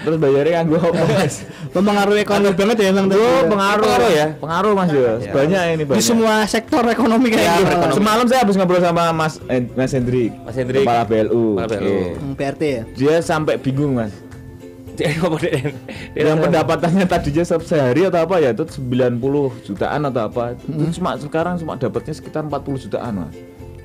Terus 0.01 0.17
bayarnya 0.17 0.63
kanggo 0.63 0.79
apa 0.79 1.03
Mas? 1.09 1.43
Mempengaruhi 1.75 2.23
ekonomi 2.23 2.55
banget 2.55 2.77
ya 2.79 2.87
emang. 2.89 3.11
Oh, 3.11 3.43
pengaruh. 3.45 3.83
Pengaruh 3.83 4.11
ya? 4.15 4.27
Pengaruh 4.39 4.73
Mas 4.73 4.91
ya. 4.93 5.13
Banyak 5.29 5.63
ini 5.69 5.77
Di 5.77 5.89
banyak. 5.89 6.05
semua 6.05 6.47
sektor 6.47 6.87
ekonomi 6.87 7.27
kayak 7.29 7.43
Ya, 7.43 7.55
gitu. 7.59 7.75
ekonomi. 7.75 7.97
Semalam 7.99 8.25
saya 8.25 8.41
habis 8.41 8.55
ngobrol 8.55 8.79
sama 8.79 9.03
Mas 9.11 9.35
eh, 9.45 9.67
Mas 9.69 9.91
Hendrik. 9.91 10.31
Mas 10.47 10.55
Hendrik. 10.55 10.87
Kepala 10.87 11.03
BLU. 11.03 11.45
Kepala 11.53 11.69
BLU. 11.69 11.91
Oke. 11.91 12.07
Hmm, 12.15 12.33
PRT 12.33 12.63
ya. 12.63 12.83
Dia 12.95 13.15
sampai 13.19 13.59
bingung 13.59 13.99
Mas. 13.99 14.15
Dia 14.95 15.11
ngomong 15.17 15.39
dia. 15.39 15.75
Yang 16.13 16.39
pendapatannya 16.41 17.07
tadinya 17.07 17.43
se- 17.43 17.63
sehari 17.65 18.03
atau 18.05 18.19
apa 18.21 18.39
ya 18.39 18.51
itu 18.51 18.63
90 18.63 19.19
jutaan 19.65 20.01
atau 20.05 20.23
apa. 20.25 20.55
Itu 20.61 20.87
cuma 20.95 21.15
sekarang 21.15 21.55
cuma 21.57 21.75
dapatnya 21.75 22.11
sekitar 22.13 22.43
40 22.43 22.87
jutaan 22.87 23.15
Mas. 23.23 23.35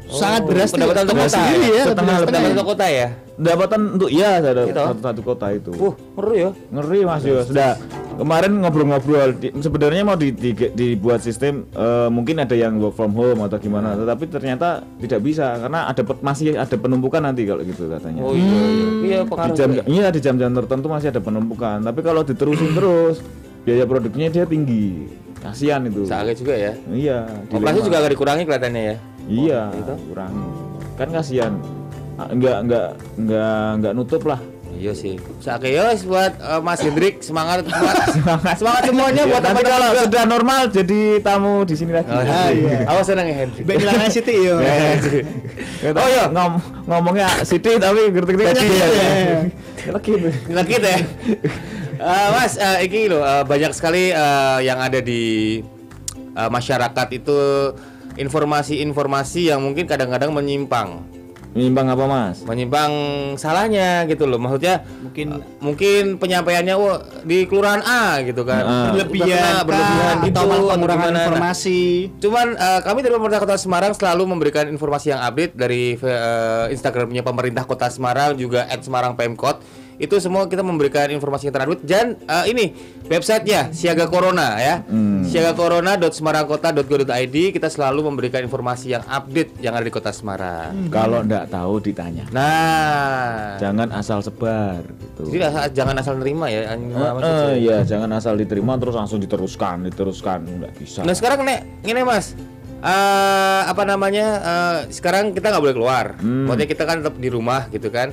Sangat 0.05 0.41
beras 0.43 0.69
pendapatan 0.69 1.01
untuk 1.03 1.17
kota 1.17 1.31
sendiri 1.31 1.65
ya. 1.65 1.73
ya. 1.73 1.83
Setengah 1.85 2.15
lebih. 2.15 2.27
Pendapatan 2.27 2.51
untuk 2.53 2.67
kota 2.67 2.85
ya. 2.85 3.07
Pendapatan 3.33 3.79
untuk 3.91 4.09
iya 4.09 4.29
ada 4.37 4.61
Gitu. 4.63 4.77
satu, 4.77 5.01
satu 5.01 5.21
kota 5.21 5.47
itu. 5.49 5.71
Uh, 5.73 5.93
ngeri 6.15 6.37
ya. 6.37 6.49
Ngeri 6.69 6.99
Mas 7.01 7.23
Yo. 7.23 7.37
Sudah 7.41 7.71
kemarin 8.13 8.51
ngobrol-ngobrol 8.55 9.29
di- 9.33 9.53
sebenarnya 9.55 10.03
mau 10.03 10.13
di- 10.13 10.29
di- 10.29 10.53
dibuat 10.69 11.17
sistem 11.19 11.65
eh, 11.67 12.09
mungkin 12.09 12.37
ada 12.37 12.53
yang 12.53 12.77
work 12.77 12.93
from 12.93 13.09
home 13.11 13.41
atau 13.41 13.57
gimana, 13.57 13.95
tetapi 13.95 14.29
ternyata 14.29 14.85
tidak 14.97 15.19
bisa 15.19 15.57
karena 15.57 15.89
ada 15.89 16.01
masih 16.19 16.53
ada 16.53 16.75
penumpukan 16.75 17.19
nanti 17.19 17.41
kalau 17.43 17.61
gitu 17.61 17.89
katanya. 17.89 18.21
Oh 18.21 18.31
iya 18.31 18.45
iya. 18.45 18.85
Iya 19.01 19.17
di 19.19 19.27
pengaruh. 19.27 19.55
jam 19.55 19.69
juga. 19.71 19.83
iya 19.87 20.05
di 20.07 20.19
jam-jam 20.19 20.51
tertentu 20.53 20.87
masih 20.87 21.07
ada 21.09 21.19
penumpukan, 21.19 21.81
tapi 21.81 21.99
kalau 21.99 22.21
diterusin 22.21 22.69
terus 22.77 23.17
biaya 23.63 23.83
produknya 23.83 24.29
dia 24.29 24.45
tinggi. 24.45 25.09
Kasihan 25.35 25.83
itu. 25.83 26.07
Sakit 26.07 26.37
juga 26.37 26.55
ya. 26.55 26.71
Iya. 26.87 27.17
Operasi 27.49 27.83
juga 27.83 27.99
agak 27.99 28.13
dikurangi 28.13 28.45
kelihatannya 28.45 28.83
ya. 28.85 28.95
Iya, 29.25 29.71
gitu. 29.73 29.93
kurang. 30.09 30.33
Kan 30.93 31.07
kasihan. 31.09 31.53
Ah, 32.13 32.29
Enggak 32.29 32.57
enggak 32.61 32.87
enggak 33.15 33.67
enggak 33.75 33.93
nutup 33.93 34.23
lah. 34.23 34.39
Iya 34.73 34.89
sih. 34.91 35.21
Ya 35.61 35.85
wis 35.87 36.01
buat 36.01 36.33
eh, 36.33 36.59
Mas 36.59 36.81
Hendrik 36.81 37.21
semangat 37.21 37.61
semangat 38.13 38.57
semangat 38.57 38.83
semuanya 38.89 39.21
Ya, 39.21 39.29
buat 39.29 39.41
nanti 39.41 39.61
teman-teman 39.61 39.69
kalau 39.71 39.87
juga. 39.87 40.01
sudah 40.03 40.23
normal 40.25 40.61
jadi 40.67 41.01
tamu 41.21 41.53
di 41.61 41.75
sini 41.77 41.91
lagi. 41.93 42.09
Oh, 42.09 42.21
iya. 42.49 42.77
Awas 42.85 43.05
seneng 43.05 43.25
ya 43.27 43.35
Hendrik. 43.39 43.63
Baik 43.63 43.77
bilang 43.79 43.95
Siti 44.09 44.33
yo. 44.35 44.55
oh 46.01 46.07
iya, 46.09 46.25
ngom 46.27 46.53
ngomongnya 46.85 47.27
Siti 47.43 47.77
tapi 47.77 48.01
ngerti-ngerti 48.09 48.65
Lagi, 48.65 48.67
ya. 48.67 48.87
iya. 48.89 49.39
Lagi. 49.89 50.13
Nggak 50.49 50.65
gitu 50.67 50.87
ya. 50.89 50.99
Eh, 51.93 52.27
mas, 52.33 52.53
eh, 52.57 52.77
ini 52.83 52.99
loh 53.07 53.21
eh, 53.21 53.43
banyak 53.45 53.71
sekali 53.71 54.09
eh, 54.09 54.59
yang 54.61 54.81
ada 54.81 54.99
di 54.99 55.61
eh, 56.33 56.49
masyarakat 56.49 57.07
itu 57.13 57.39
informasi-informasi 58.15 59.49
yang 59.53 59.59
mungkin 59.63 59.85
kadang-kadang 59.89 60.31
menyimpang, 60.33 61.01
Nyimbang 61.53 61.85
apa, 61.85 62.03
Mas? 62.09 62.41
menyimpang 62.49 62.91
salahnya 63.37 64.09
gitu 64.09 64.25
loh. 64.25 64.41
Maksudnya 64.41 64.81
Mungkin 65.05 65.27
mungkin 65.61 66.03
penyampaiannya 66.17 66.73
wah 66.73 66.97
di 67.21 67.45
kelurahan 67.45 67.85
A 67.85 68.25
gitu 68.25 68.41
kan. 68.41 68.65
Nah. 68.65 68.85
berlebihan, 68.89 69.29
Berlebihan, 69.29 69.53
berlebihan 69.69 70.15
kah, 70.17 70.25
gitu, 70.25 70.39
atau 70.41 70.57
pengurangan. 70.73 71.11
Nah, 71.13 71.21
informasi. 71.29 71.81
Cuman 72.17 72.47
eh, 72.57 72.79
kami 72.81 73.05
dari 73.05 73.13
pemerintah 73.13 73.41
Kota 73.45 73.57
Semarang 73.61 73.93
selalu 73.93 74.23
memberikan 74.25 74.65
informasi 74.65 75.13
yang 75.13 75.21
update 75.21 75.53
dari 75.53 75.93
eh, 75.93 76.65
Instagramnya 76.73 77.21
pemerintah 77.21 77.69
Kota 77.69 77.85
Semarang 77.93 78.33
juga 78.33 78.65
@semarangpemkot. 78.73 79.82
Itu 79.95 80.17
semua 80.17 80.45
kita 80.45 80.59
memberikan 80.59 81.07
informasi 81.07 81.45
yang 81.45 81.53
terupdate 81.53 81.81
dan 81.83 82.05
eh, 82.19 82.43
ini 82.47 82.63
websitenya 83.05 83.69
Siaga 83.69 84.05
Corona 84.05 84.57
ya. 84.57 84.81
Siagacorona.semarangkota.go.id 85.23 87.35
kita 87.51 87.67
selalu 87.67 87.99
memberikan 88.05 88.41
informasi 88.41 88.89
yang 88.89 89.01
update 89.03 89.59
yang 89.59 89.73
ada 89.73 89.81
di 89.81 89.89
Kota 89.89 90.09
Semarang. 90.09 90.87
Kalau 90.87 91.19
enggak 91.19 91.47
tahu 91.47 91.79
ditanya. 91.79 92.23
Nah, 92.29 93.55
Jangan 93.57 93.87
asal 93.91 94.19
sebar 94.19 94.79
gitu. 94.83 95.21
jadi 95.29 95.43
asal- 95.47 95.69
jangan 95.73 95.95
asal 95.97 96.13
nerima 96.15 96.47
ya. 96.47 96.73
Eh, 96.73 97.53
iya, 97.59 97.77
jangan 97.83 98.09
asal 98.11 98.33
diterima 98.33 98.75
terus 98.75 98.93
langsung 98.93 99.17
diteruskan, 99.17 99.83
diteruskan 99.83 100.37
enggak 100.43 100.71
bisa. 100.75 100.99
Nah 101.01 101.11
sekarang 101.11 101.41
nek 101.41 101.59
ini 101.83 101.99
mas 102.01 102.31
eh 102.79 103.61
apa 103.63 103.81
namanya 103.81 104.25
eh, 104.35 104.75
sekarang 104.89 105.31
kita 105.31 105.47
nggak 105.47 105.61
boleh 105.61 105.73
keluar 105.73 106.05
Hmm. 106.15 106.45
maksudnya 106.45 106.67
kita 106.67 106.83
kan 106.83 106.95
tetap 106.99 107.15
di 107.15 107.27
rumah 107.27 107.65
gitu 107.69 107.87
kan 107.87 108.11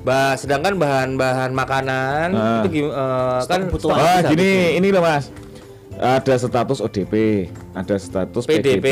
bah 0.00 0.32
sedangkan 0.32 0.74
bahan-bahan 0.74 1.50
makanan 1.50 2.28
Ah. 2.32 2.64
itu 2.64 2.88
eh, 2.88 3.38
kan 3.44 3.60
kebutuhan. 3.66 3.92
stok 3.92 4.00
Wah, 4.00 4.16
habis. 4.18 4.30
gini 4.30 4.50
ini 4.74 4.88
loh 4.88 5.02
Mas. 5.02 5.28
Ada 5.92 6.40
status 6.40 6.80
ODP, 6.80 7.14
ada 7.70 7.94
status 7.94 8.44
PDP, 8.44 8.80
PDP, 8.80 8.86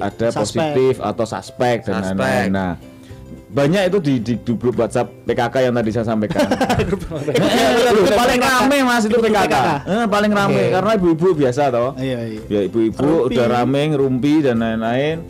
ada 0.00 0.26
Suspek. 0.30 0.40
positif 0.40 0.94
atau 0.96 1.24
suspek 1.24 1.76
dan 1.84 2.00
lain-lain. 2.16 2.48
Nah, 2.48 2.72
banyak 3.50 3.82
itu 3.86 3.98
di, 4.00 4.14
di, 4.18 4.32
di 4.34 4.52
grup 4.54 4.72
WhatsApp 4.74 5.12
PKK 5.22 5.54
yang 5.62 5.74
tadi 5.74 5.90
saya 5.92 6.06
sampaikan. 6.06 6.48
itu 6.80 6.96
paling 8.10 8.40
rame 8.40 8.78
Mas 8.80 9.04
itu 9.04 9.12
PKK. 9.14 9.54
Eh, 9.84 10.04
paling 10.08 10.32
rame 10.32 10.56
Oke. 10.58 10.72
karena 10.72 10.90
ibu-ibu 10.96 11.26
biasa 11.36 11.62
toh. 11.68 11.92
Iya, 11.94 12.18
iya. 12.26 12.40
Ya 12.48 12.60
ibu-ibu 12.62 13.28
udah 13.28 13.46
rame 13.46 13.92
ngerumpi 13.92 14.40
dan 14.40 14.58
lain-lain 14.58 15.20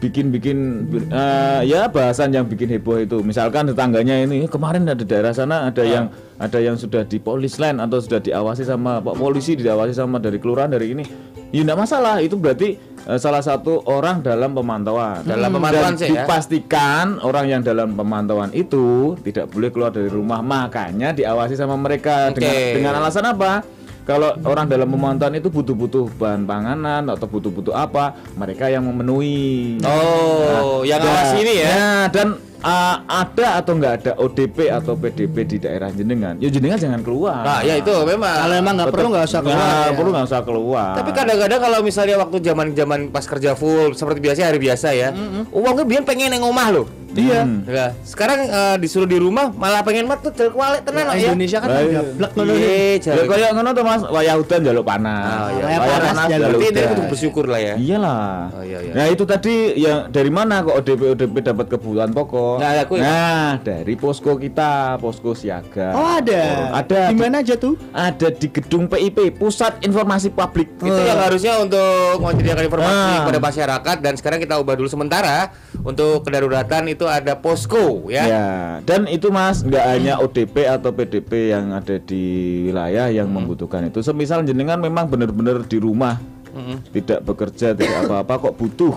bikin-bikin 0.00 0.88
eh, 1.12 1.60
ya 1.68 1.92
bahasan 1.92 2.32
yang 2.32 2.48
bikin 2.48 2.72
heboh 2.72 2.96
itu. 3.04 3.20
Misalkan 3.20 3.68
tetangganya 3.68 4.16
ini 4.24 4.48
kemarin 4.48 4.88
ada 4.88 5.04
daerah 5.04 5.36
sana 5.36 5.68
ada 5.68 5.84
yang 5.84 6.08
ada 6.40 6.56
yang 6.56 6.80
sudah 6.80 7.04
di 7.04 7.20
polis 7.20 7.60
line 7.60 7.76
atau 7.78 8.00
sudah 8.00 8.18
diawasi 8.18 8.64
sama 8.64 9.04
pak 9.04 9.14
polisi 9.20 9.60
diawasi 9.60 9.92
sama 9.92 10.16
dari 10.16 10.40
kelurahan 10.40 10.72
dari 10.72 10.96
ini. 10.96 11.04
Ya 11.52 11.60
enggak 11.60 11.84
masalah. 11.84 12.24
Itu 12.24 12.40
berarti 12.40 12.80
eh, 12.80 13.18
salah 13.20 13.44
satu 13.44 13.84
orang 13.84 14.24
dalam 14.24 14.56
pemantauan. 14.56 15.20
Dalam 15.28 15.52
pemantauan 15.52 15.94
Dan 15.94 16.00
sih 16.00 16.08
ya. 16.08 16.24
dipastikan 16.24 17.20
orang 17.20 17.52
yang 17.52 17.60
dalam 17.60 17.92
pemantauan 17.92 18.56
itu 18.56 19.14
tidak 19.20 19.52
boleh 19.52 19.68
keluar 19.68 19.92
dari 19.92 20.08
rumah. 20.08 20.40
Makanya 20.40 21.12
diawasi 21.12 21.60
sama 21.60 21.76
mereka 21.76 22.32
dengan 22.32 22.56
Oke. 22.56 22.72
dengan 22.80 22.92
alasan 23.04 23.28
apa 23.28 23.79
kalau 24.10 24.34
orang 24.42 24.66
dalam 24.66 24.90
pemantauan 24.90 25.38
itu 25.38 25.46
butuh-butuh 25.48 26.10
bahan 26.14 26.42
panganan 26.42 27.06
atau 27.06 27.26
butuh-butuh 27.26 27.70
apa, 27.70 28.18
mereka 28.34 28.66
yang 28.66 28.82
memenuhi. 28.82 29.78
oh 29.80 30.82
yang 30.82 30.98
Dan- 30.98 31.14
awas 31.14 31.32
ini 31.36 31.52
ya 31.56 31.70
Nah, 31.70 32.04
dan 32.10 32.28
uh, 32.58 32.96
ada 33.06 33.46
atau 33.56 33.72
nggak 33.72 33.92
ada 33.94 34.12
ODP 34.16 34.66
atau 34.66 34.98
PDP 34.98 35.36
di 35.46 35.56
daerah 35.58 35.88
jenengan, 35.88 36.34
ya 36.36 36.50
jenengan 36.50 36.74
jangan 36.76 37.00
keluar. 37.00 37.40
nah 37.40 37.60
ya 37.62 37.78
itu 37.78 37.92
memang 38.04 38.34
Kalau 38.34 38.54
emang 38.56 38.74
nggak 38.76 38.90
perlu 38.90 39.08
nggak 39.08 39.24
usah 39.24 39.40
keluar. 39.40 39.62
Nggak 39.62 39.86
ya. 39.86 39.94
perlu 39.94 40.10
nggak 40.10 40.26
usah 40.26 40.40
keluar. 40.42 40.90
tapi 40.98 41.10
kadang-kadang 41.12 41.60
kalau 41.60 41.78
misalnya 41.80 42.16
waktu 42.18 42.36
zaman 42.40 42.66
zaman 42.74 43.00
pas 43.08 43.24
kerja 43.24 43.54
full 43.54 43.94
seperti 43.94 44.18
biasa 44.18 44.42
hari 44.42 44.58
biasa 44.58 44.88
ya 44.90 45.08
uangnya 45.50 45.84
biar 45.86 46.02
pengen 46.02 46.34
yang 46.34 46.44
omah 46.44 46.68
loh 46.72 46.86
Iya. 47.12 47.40
Hmm. 47.42 47.60
Ya, 47.64 47.86
sekarang 48.02 48.38
eh, 48.42 48.76
disuruh 48.78 49.04
di 49.04 49.16
rumah 49.16 49.50
malah 49.50 49.80
pengen 49.80 50.04
mat 50.04 50.20
tuh 50.20 50.30
jelek 50.30 50.52
wale 50.52 50.78
tenan 50.80 51.10
ya. 51.12 51.30
Indonesia 51.30 51.58
kan 51.58 51.68
Lah, 51.68 51.82
gablek 51.82 52.30
ngono. 52.32 52.52
Iya, 52.52 52.70
Ya 52.70 52.96
jare. 53.00 53.26
kaya 53.26 53.48
ngono 53.50 53.68
to 53.70 53.82
Mas, 53.82 54.02
wayah 54.04 54.34
udan 54.36 54.60
jaluk 54.62 54.84
panas. 54.84 55.26
Ah, 55.26 55.48
iya. 55.50 55.62
Wayah 55.64 55.78
panas 55.80 55.98
jaluk 56.00 56.30
jaluk 56.30 56.48
Berarti 56.52 56.66
ini 56.66 56.70
udan. 56.76 56.90
kudu 56.90 57.02
bersyukur 57.08 57.44
lah 57.46 57.60
ya. 57.60 57.74
Iyalah. 57.76 58.34
Oh, 58.50 58.62
iya, 58.62 58.78
iya. 58.80 58.92
Nah 58.92 59.06
itu 59.06 59.24
tadi 59.24 59.54
yang 59.76 59.98
dari 60.08 60.30
mana 60.30 60.54
kok 60.60 60.74
ODP 60.76 61.00
ODP 61.10 61.34
dapat 61.42 61.66
kebutuhan 61.68 62.10
pokok? 62.10 62.56
Nah, 62.58 62.70
aku- 62.78 62.98
Nah, 63.00 63.50
dari 63.58 63.94
posko 63.94 64.32
kita, 64.36 64.72
posko 64.96 65.32
siaga. 65.32 65.88
Oh 65.92 66.08
ada. 66.16 66.42
Ada. 66.76 67.00
Di 67.08 67.16
mana 67.16 67.40
aja 67.40 67.54
tuh? 67.54 67.74
Ada 67.90 68.30
di 68.30 68.46
gedung 68.46 68.86
PIP, 68.86 69.34
Pusat 69.34 69.82
Informasi 69.82 70.30
Publik. 70.30 70.68
Itu 70.78 71.00
yang 71.00 71.18
harusnya 71.18 71.58
untuk 71.58 71.80
menyediakan 72.20 72.64
informasi 72.64 72.92
Ah. 72.92 73.18
kepada 73.20 73.38
masyarakat 73.40 73.96
dan 73.98 74.14
sekarang 74.14 74.38
kita 74.38 74.54
ubah 74.56 74.74
dulu 74.74 74.86
sementara 74.86 75.50
untuk 75.80 76.22
kedaruratan 76.22 76.86
itu 76.86 76.99
ada 77.06 77.36
posko 77.38 78.08
ya. 78.08 78.24
Ya, 78.26 78.48
dan 78.84 79.06
itu 79.06 79.28
Mas 79.32 79.62
nggak 79.62 79.84
hanya 79.86 80.18
ODP 80.20 80.66
atau 80.66 80.90
PDP 80.90 81.52
yang 81.54 81.72
ada 81.72 81.96
di 82.00 82.22
wilayah 82.68 83.08
yang 83.08 83.28
membutuhkan 83.28 83.86
itu. 83.88 84.00
Semisal 84.02 84.42
jenengan 84.44 84.80
memang 84.80 85.06
benar-benar 85.08 85.64
di 85.64 85.78
rumah, 85.80 86.18
Mm-mm. 86.52 86.82
tidak 86.90 87.24
bekerja, 87.24 87.72
tidak 87.76 88.08
apa-apa 88.08 88.50
kok 88.50 88.54
butuh 88.58 88.94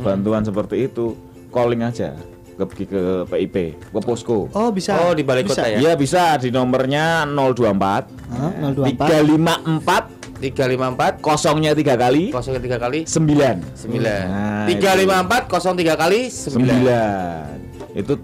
bantuan 0.00 0.42
seperti 0.42 0.90
itu, 0.90 1.14
calling 1.54 1.86
aja 1.86 2.14
ke 2.54 2.86
ke 2.86 3.02
PIP, 3.26 3.56
ke 3.90 4.00
posko. 4.00 4.46
Oh 4.54 4.70
bisa. 4.70 4.94
Oh, 5.02 5.12
di 5.12 5.26
balai 5.26 5.42
Bisa. 5.42 5.62
kota 5.62 5.74
ya? 5.74 5.78
Iya 5.82 5.92
bisa 5.98 6.38
di 6.38 6.54
nomornya 6.54 7.26
024 7.26 8.06
Hah, 8.30 8.52
024. 8.70 9.10
354 9.10 10.13
354 10.36 11.20
kosongnya 11.20 11.72
tiga 11.72 11.94
kali 11.94 12.30
03 12.30 12.76
kali 12.76 13.00
9 13.02 13.08
9. 13.08 14.02
Nah, 14.02 14.66
354 14.66 15.46
03 15.46 15.94
kali 15.94 16.20
9. 16.26 16.58
9 16.58 17.94
itu 17.94 18.14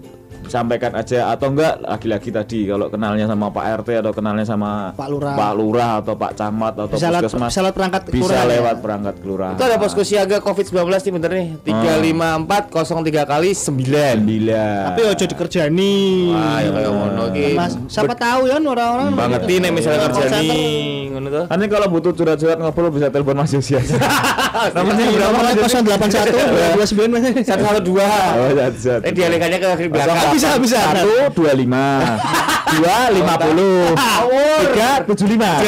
sampaikan 0.43 0.91
aja 0.91 1.31
atau 1.31 1.47
enggak 1.47 1.79
lagi-lagi 1.79 2.27
tadi 2.27 2.67
kalau 2.67 2.91
kenalnya 2.91 3.23
sama 3.23 3.47
Pak 3.47 3.65
RT 3.81 4.03
atau 4.03 4.11
kenalnya 4.11 4.43
sama 4.43 4.91
Pak 4.91 5.07
Lurah. 5.07 5.31
Pak 5.31 5.51
Lurah 5.55 5.91
atau 6.03 6.13
Pak 6.13 6.31
Camat 6.35 6.73
atau 6.75 6.91
Bisa 6.91 7.07
lewat- 7.07 7.23
puskesmas 7.23 7.47
bisa 7.47 7.61
lewat 7.61 7.73
perangkat 7.73 8.01
bisa 8.03 8.11
kelurahan 8.19 8.43
ya? 8.43 8.51
lewat 8.51 8.75
perangkat 8.83 9.15
kelurahan 9.23 9.55
Itu 9.55 9.63
ada 9.63 9.77
posko 9.79 10.01
siaga 10.03 10.37
Covid-19 10.43 10.75
nih 10.91 11.11
bener 11.15 11.31
nih. 11.31 11.47
354 11.63 12.67
03 12.67 13.23
kali 13.23 13.49
9. 13.55 14.27
9 14.27 14.85
Tapi 14.91 15.01
ojo 15.07 15.23
dikerjani. 15.25 15.95
Wah, 16.27 16.57
ya 16.59 16.69
kayak 16.69 16.91
ngono 16.91 17.23
iki. 17.31 17.45
Mas, 17.55 17.73
siapa 17.87 18.11
tahu 18.13 18.41
ya 18.43 18.59
orang-orang 18.59 19.07
Banget 19.15 19.41
gitu. 19.47 19.55
nih 19.55 19.71
misalnya 19.71 20.07
nih 20.11 21.00
ngono 21.11 21.27
tuh. 21.29 21.45
Nanti 21.51 21.65
kalau 21.67 21.87
butuh 21.91 22.11
curhat-curhat 22.15 22.57
ngobrol 22.57 22.89
bisa 22.91 23.07
telepon 23.11 23.35
Mas 23.35 23.51
Yosias. 23.51 23.91
Namanya 24.75 25.05
berapa 25.11 25.35
Mas 25.35 25.55
Yosias? 25.59 25.83
081 25.83 26.79
29 26.79 27.11
Mas. 27.11 27.23
112. 27.43 27.99
Oh, 27.99 28.49
zat, 28.55 28.73
zat. 28.79 29.01
Eh 29.03 29.11
dialihkannya 29.11 29.57
ke 29.59 29.91
belakang. 29.91 30.31
Bisa, 30.31 30.55
bisa. 30.57 30.79
Satu 30.79 31.43
dua 31.43 31.51
lima, 31.51 32.01
dua 32.79 32.97
lima 33.11 33.35
puluh, 33.35 33.91
tiga 34.63 35.03
tujuh 35.05 35.27
lima. 35.27 35.59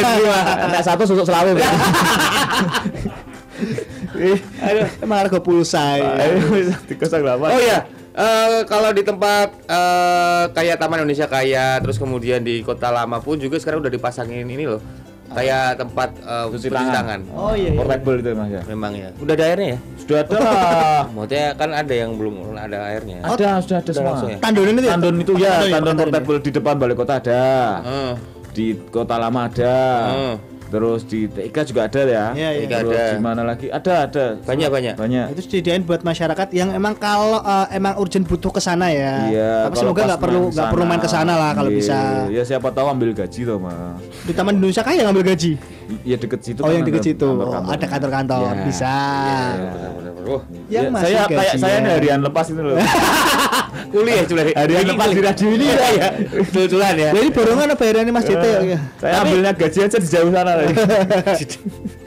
Nah 0.71 0.81
satu 0.81 1.03
susuk 1.03 1.27
selawe. 1.27 1.51
Aduh, 4.63 4.87
emang 5.01 5.17
harga 5.25 5.39
pulsa 5.41 5.97
ya. 5.97 6.09
Oh 6.13 7.59
iya, 7.59 7.79
eh, 8.13 8.61
kalau 8.69 8.93
di 8.93 9.01
tempat 9.01 9.51
eh, 9.65 10.43
kayak 10.53 10.77
Taman 10.77 11.01
Indonesia 11.03 11.25
Kaya, 11.25 11.81
terus 11.81 11.97
kemudian 11.97 12.45
di 12.45 12.61
Kota 12.61 12.93
Lama 12.93 13.19
pun 13.19 13.41
juga 13.41 13.57
sekarang 13.57 13.81
udah 13.81 13.89
dipasangin 13.91 14.45
ini 14.45 14.69
loh, 14.69 14.79
kayak 15.33 15.65
tempat 15.81 16.09
eh, 16.21 16.45
Cuci 16.53 16.67
tangan. 16.69 17.19
Oh 17.33 17.53
iya. 17.53 17.69
iya. 17.73 17.79
Portable 17.79 18.17
itu 18.21 18.29
mas 18.33 18.49
ya. 18.49 18.61
Memang 18.69 18.91
ya. 18.93 19.09
Udah 19.19 19.33
ada 19.33 19.45
airnya 19.49 19.67
ya? 19.75 19.79
Sudah 19.97 20.17
ada 20.21 20.35
lah. 20.37 21.03
Maksudnya 21.15 21.45
kan 21.57 21.69
ada 21.73 21.93
yang 21.93 22.11
belum 22.15 22.33
ada 22.55 22.77
airnya. 22.89 23.17
Ada 23.25 23.49
sudah 23.61 23.77
ada 23.81 23.91
semua. 23.91 24.07
langsung 24.13 24.29
ya? 24.31 24.37
Tandon 24.39 24.65
itu 24.69 24.81
ya? 24.81 24.91
Tandon 24.93 25.15
itu 25.19 25.31
ya, 25.37 25.53
Tandon 25.73 25.93
ya, 25.93 25.97
ya. 25.97 26.01
portable 26.05 26.37
di 26.39 26.51
depan 26.53 26.73
balai 26.77 26.95
kota 26.95 27.13
ada. 27.19 27.43
Eh, 27.83 28.13
Di 28.53 28.65
kota 28.93 29.15
lama 29.17 29.49
ada. 29.49 29.75
Hmm. 30.13 30.35
Terus 30.73 31.05
di 31.05 31.29
TK 31.29 31.57
juga 31.69 31.85
ada 31.85 32.01
ya. 32.01 32.25
Iya, 32.33 32.49
iya. 32.57 32.65
Terus 32.81 32.97
ada. 32.97 33.13
di 33.13 33.21
mana 33.21 33.41
lagi? 33.45 33.67
Ada, 33.69 33.93
ada. 34.09 34.25
Banyak, 34.41 34.69
banyak. 34.73 34.93
Banyak. 34.97 35.25
Itu 35.29 35.41
disediain 35.45 35.85
buat 35.85 36.01
masyarakat 36.01 36.49
yang 36.49 36.73
emang 36.73 36.97
kalau 36.97 37.37
eh, 37.37 37.77
emang 37.77 37.93
urgent 37.95 38.25
butuh 38.25 38.49
ke 38.49 38.57
sana 38.57 38.89
ya. 38.89 39.29
Iya, 39.29 39.51
Tapi 39.69 39.75
semoga 39.77 40.01
nggak 40.09 40.17
perlu 40.19 40.41
nggak 40.49 40.67
perlu 40.73 40.83
main 40.83 40.97
ke 40.97 41.05
sana 41.05 41.33
lah 41.37 41.51
kalau 41.53 41.69
Iya, 41.69 41.77
bisa. 41.77 41.97
Ya 42.27 42.41
siapa 42.41 42.73
tahu 42.73 42.89
ambil 42.89 43.13
gaji 43.13 43.45
tuh, 43.45 43.61
Mas. 43.61 44.01
Di 44.25 44.33
Taman 44.33 44.57
Indonesia 44.57 44.81
kaya 44.81 45.05
ngambil 45.05 45.23
gaji. 45.29 45.51
Ya 46.01 46.17
deket 46.17 46.41
situ 46.41 46.59
Oh 46.59 46.67
kan 46.67 46.73
yang 46.73 46.85
deket 46.89 46.99
ada 46.99 47.09
situ. 47.13 47.27
kantor-kantor. 47.29 47.69
Ada 47.69 47.85
kantor-kantor 47.85 48.41
Ya. 48.41 48.63
bisa. 48.65 48.93
Oh, 50.23 50.39
Yang 50.71 50.85
Ya, 50.87 50.89
masih 50.89 51.05
saya 51.05 51.21
kayak 51.27 51.53
saya 51.59 51.75
ini 51.77 51.89
harian 51.91 52.19
lepas 52.23 52.45
itu 52.47 52.61
loh. 52.63 52.79
kuliah 53.91 54.23
cuma 54.25 54.41
harian 54.45 54.83
lepas 54.85 55.09
di 55.09 55.21
radio 55.21 55.47
ini 55.49 55.65
ya. 55.67 55.87
ya. 55.91 56.07
Betul-betulan 56.43 56.93
ya. 56.95 57.09
Jadi 57.13 57.27
borongan 57.33 57.67
apa 57.69 57.79
bayarannya 57.79 58.13
Mas 58.13 58.25
Cete? 58.25 58.49
Eh, 58.69 58.79
Saya 58.97 59.13
ambilnya 59.21 59.51
gaji 59.51 59.79
aja 59.83 59.97
di 59.99 60.07
jauh 60.07 60.29
sana 60.31 60.51
tadi. 60.57 60.73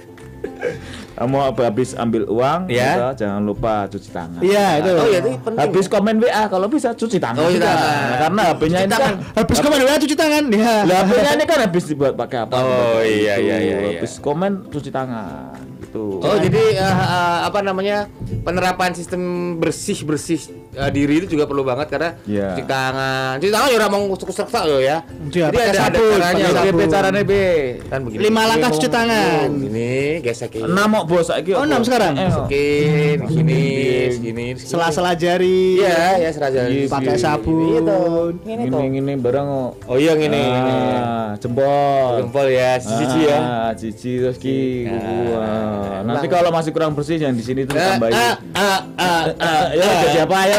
Kamu 1.17 1.37
habis 1.49 1.97
ambil 1.97 2.29
uang, 2.29 2.69
Ya. 2.69 3.09
jangan 3.17 3.41
lupa 3.41 3.89
cuci 3.89 4.13
tangan. 4.13 4.37
Iya 4.45 4.85
itu. 4.85 4.93
Oh 4.93 5.07
iya 5.09 5.19
itu 5.25 5.31
penting. 5.41 5.61
Habis 5.65 5.87
komen 5.89 6.21
WA 6.21 6.45
kalau 6.45 6.69
bisa 6.69 6.93
cuci 6.93 7.17
tangan. 7.17 7.41
Oh, 7.41 7.49
cuci 7.49 7.57
juga. 7.57 7.73
tangan. 7.73 8.05
Karena 8.21 8.43
HP-nya 8.53 8.79
ini 8.85 8.93
kan 8.93 9.13
Habis 9.33 9.59
komen 9.65 9.79
ya 9.81 9.97
cuci 9.97 10.13
tangan. 10.17 10.45
Ya. 10.53 10.75
lah 10.85 10.97
HP-nya 11.09 11.31
ini 11.41 11.45
kan 11.49 11.59
habis 11.65 11.85
dibuat 11.89 12.13
pakai 12.21 12.39
apa? 12.45 12.53
Oh, 12.61 13.01
iya, 13.01 13.41
iya, 13.41 13.57
iya, 13.57 13.77
iya. 13.81 13.99
Habis 14.05 14.21
komen 14.21 14.69
cuci 14.69 14.93
tangan 14.93 15.57
gitu. 15.97 16.21
Oh 16.21 16.37
jadi 16.37 16.63
eh, 16.77 16.85
eh, 16.85 17.39
apa 17.49 17.65
namanya 17.65 18.13
penerapan 18.45 18.93
sistem 18.93 19.21
bersih 19.57 20.05
bersih 20.05 20.41
eh, 20.77 20.91
diri 20.91 21.15
itu 21.19 21.27
juga 21.29 21.45
perlu 21.45 21.63
banget 21.63 21.89
karena 21.89 22.11
Iya. 22.23 22.53
cuci 22.53 22.65
tangan 22.65 23.33
cuci 23.37 23.51
tangan 23.51 23.67
ya 23.67 23.77
orang 23.77 23.91
mau 23.91 24.03
kusuk-kusuk 24.13 24.47
loh 24.63 24.79
ya. 24.79 25.01
Iya, 25.27 25.47
Jadi 25.49 25.57
ada, 25.57 25.71
ada 25.71 25.79
sabun, 25.81 26.09
caranya. 26.15 26.45
pakai. 26.47 26.71
Piye 26.71 26.87
carane 26.87 27.21
be? 27.23 27.45
Kan 27.87 28.01
begini. 28.03 28.21
Lima 28.23 28.43
langkah 28.45 28.71
cuci 28.71 28.89
tangan. 28.89 29.49
Ini 29.49 29.93
gesek 30.21 30.53
ini. 30.55 30.65
Enam 30.67 30.89
kok 30.93 31.05
bos 31.07 31.25
saiki. 31.27 31.51
Oh, 31.53 31.65
enam 31.65 31.81
sekarang? 31.81 32.13
Eh, 32.15 32.27
Masukin 32.27 33.19
gini, 33.27 33.65
segini. 34.11 34.47
Sela-sela 34.55 35.13
jari. 35.15 35.81
Iya, 35.81 36.21
ya 36.21 36.31
seraja. 36.31 36.61
Iya, 36.67 36.87
Pakai 36.87 37.15
iya. 37.15 37.19
sabun. 37.19 38.33
Ini 38.43 38.69
ini 38.95 39.13
barang 39.17 39.47
kok. 39.47 39.73
Oh 39.87 39.97
iya 39.97 40.13
gini. 40.15 40.37
gini. 40.37 40.77
Ah, 40.95 41.33
jempol. 41.37 42.11
Jempol 42.21 42.47
ya, 42.49 42.77
cici 42.77 43.21
ya. 43.25 43.39
Ah, 43.39 43.71
cici 43.73 44.13
terus 44.19 44.37
ki. 44.37 44.87
Nah. 44.87 46.03
Nanti 46.03 46.27
kalau 46.27 46.51
masih 46.51 46.71
kurang 46.71 46.93
bersih 46.93 47.17
yang 47.17 47.33
di 47.33 47.43
sini 47.43 47.65
tuh 47.65 47.75
Ah, 47.75 47.97
tambahin. 47.97 48.15
ah, 48.15 48.35
ah, 48.55 48.79
ah, 48.97 49.23
ah, 49.37 49.65
Ya, 49.73 49.85
ada 49.85 50.09
siapa 50.11 50.37
ya? 50.45 50.59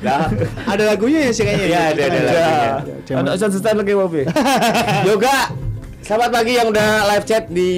Nah, 0.00 0.28
Ada 0.66 0.82
lagunya 0.86 1.18
ya 1.26 1.30
sih 1.30 1.42
kayaknya. 1.42 1.66
Iya, 1.66 1.80
ada, 1.90 2.02
ada 2.02 2.18
lagunya. 2.18 2.94
Jangan- 3.04 3.24
Anak 3.24 3.34
saya 3.36 3.50
style 3.52 3.78
lagi 3.78 3.92
Bobi. 3.92 4.22
Yoga, 5.08 5.36
selamat 6.00 6.30
pagi 6.30 6.52
yang 6.54 6.68
udah 6.68 6.88
live 7.10 7.24
chat 7.24 7.44
di 7.48 7.70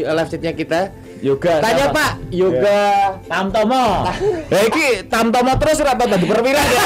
eh, 0.00 0.14
live 0.14 0.30
chatnya 0.30 0.52
kita. 0.52 0.80
Yoga. 1.20 1.60
Tanya 1.60 1.92
sama- 1.92 1.96
Pak, 2.00 2.10
yoga 2.32 2.80
Tamtomo. 3.28 4.08
Ya 4.48 4.60
iki 4.72 5.04
Tamtomo 5.04 5.52
terus 5.60 5.76
ora 5.78 5.92
tau 5.92 6.08
dadi 6.08 6.24
perwira 6.24 6.60
dia. 6.64 6.80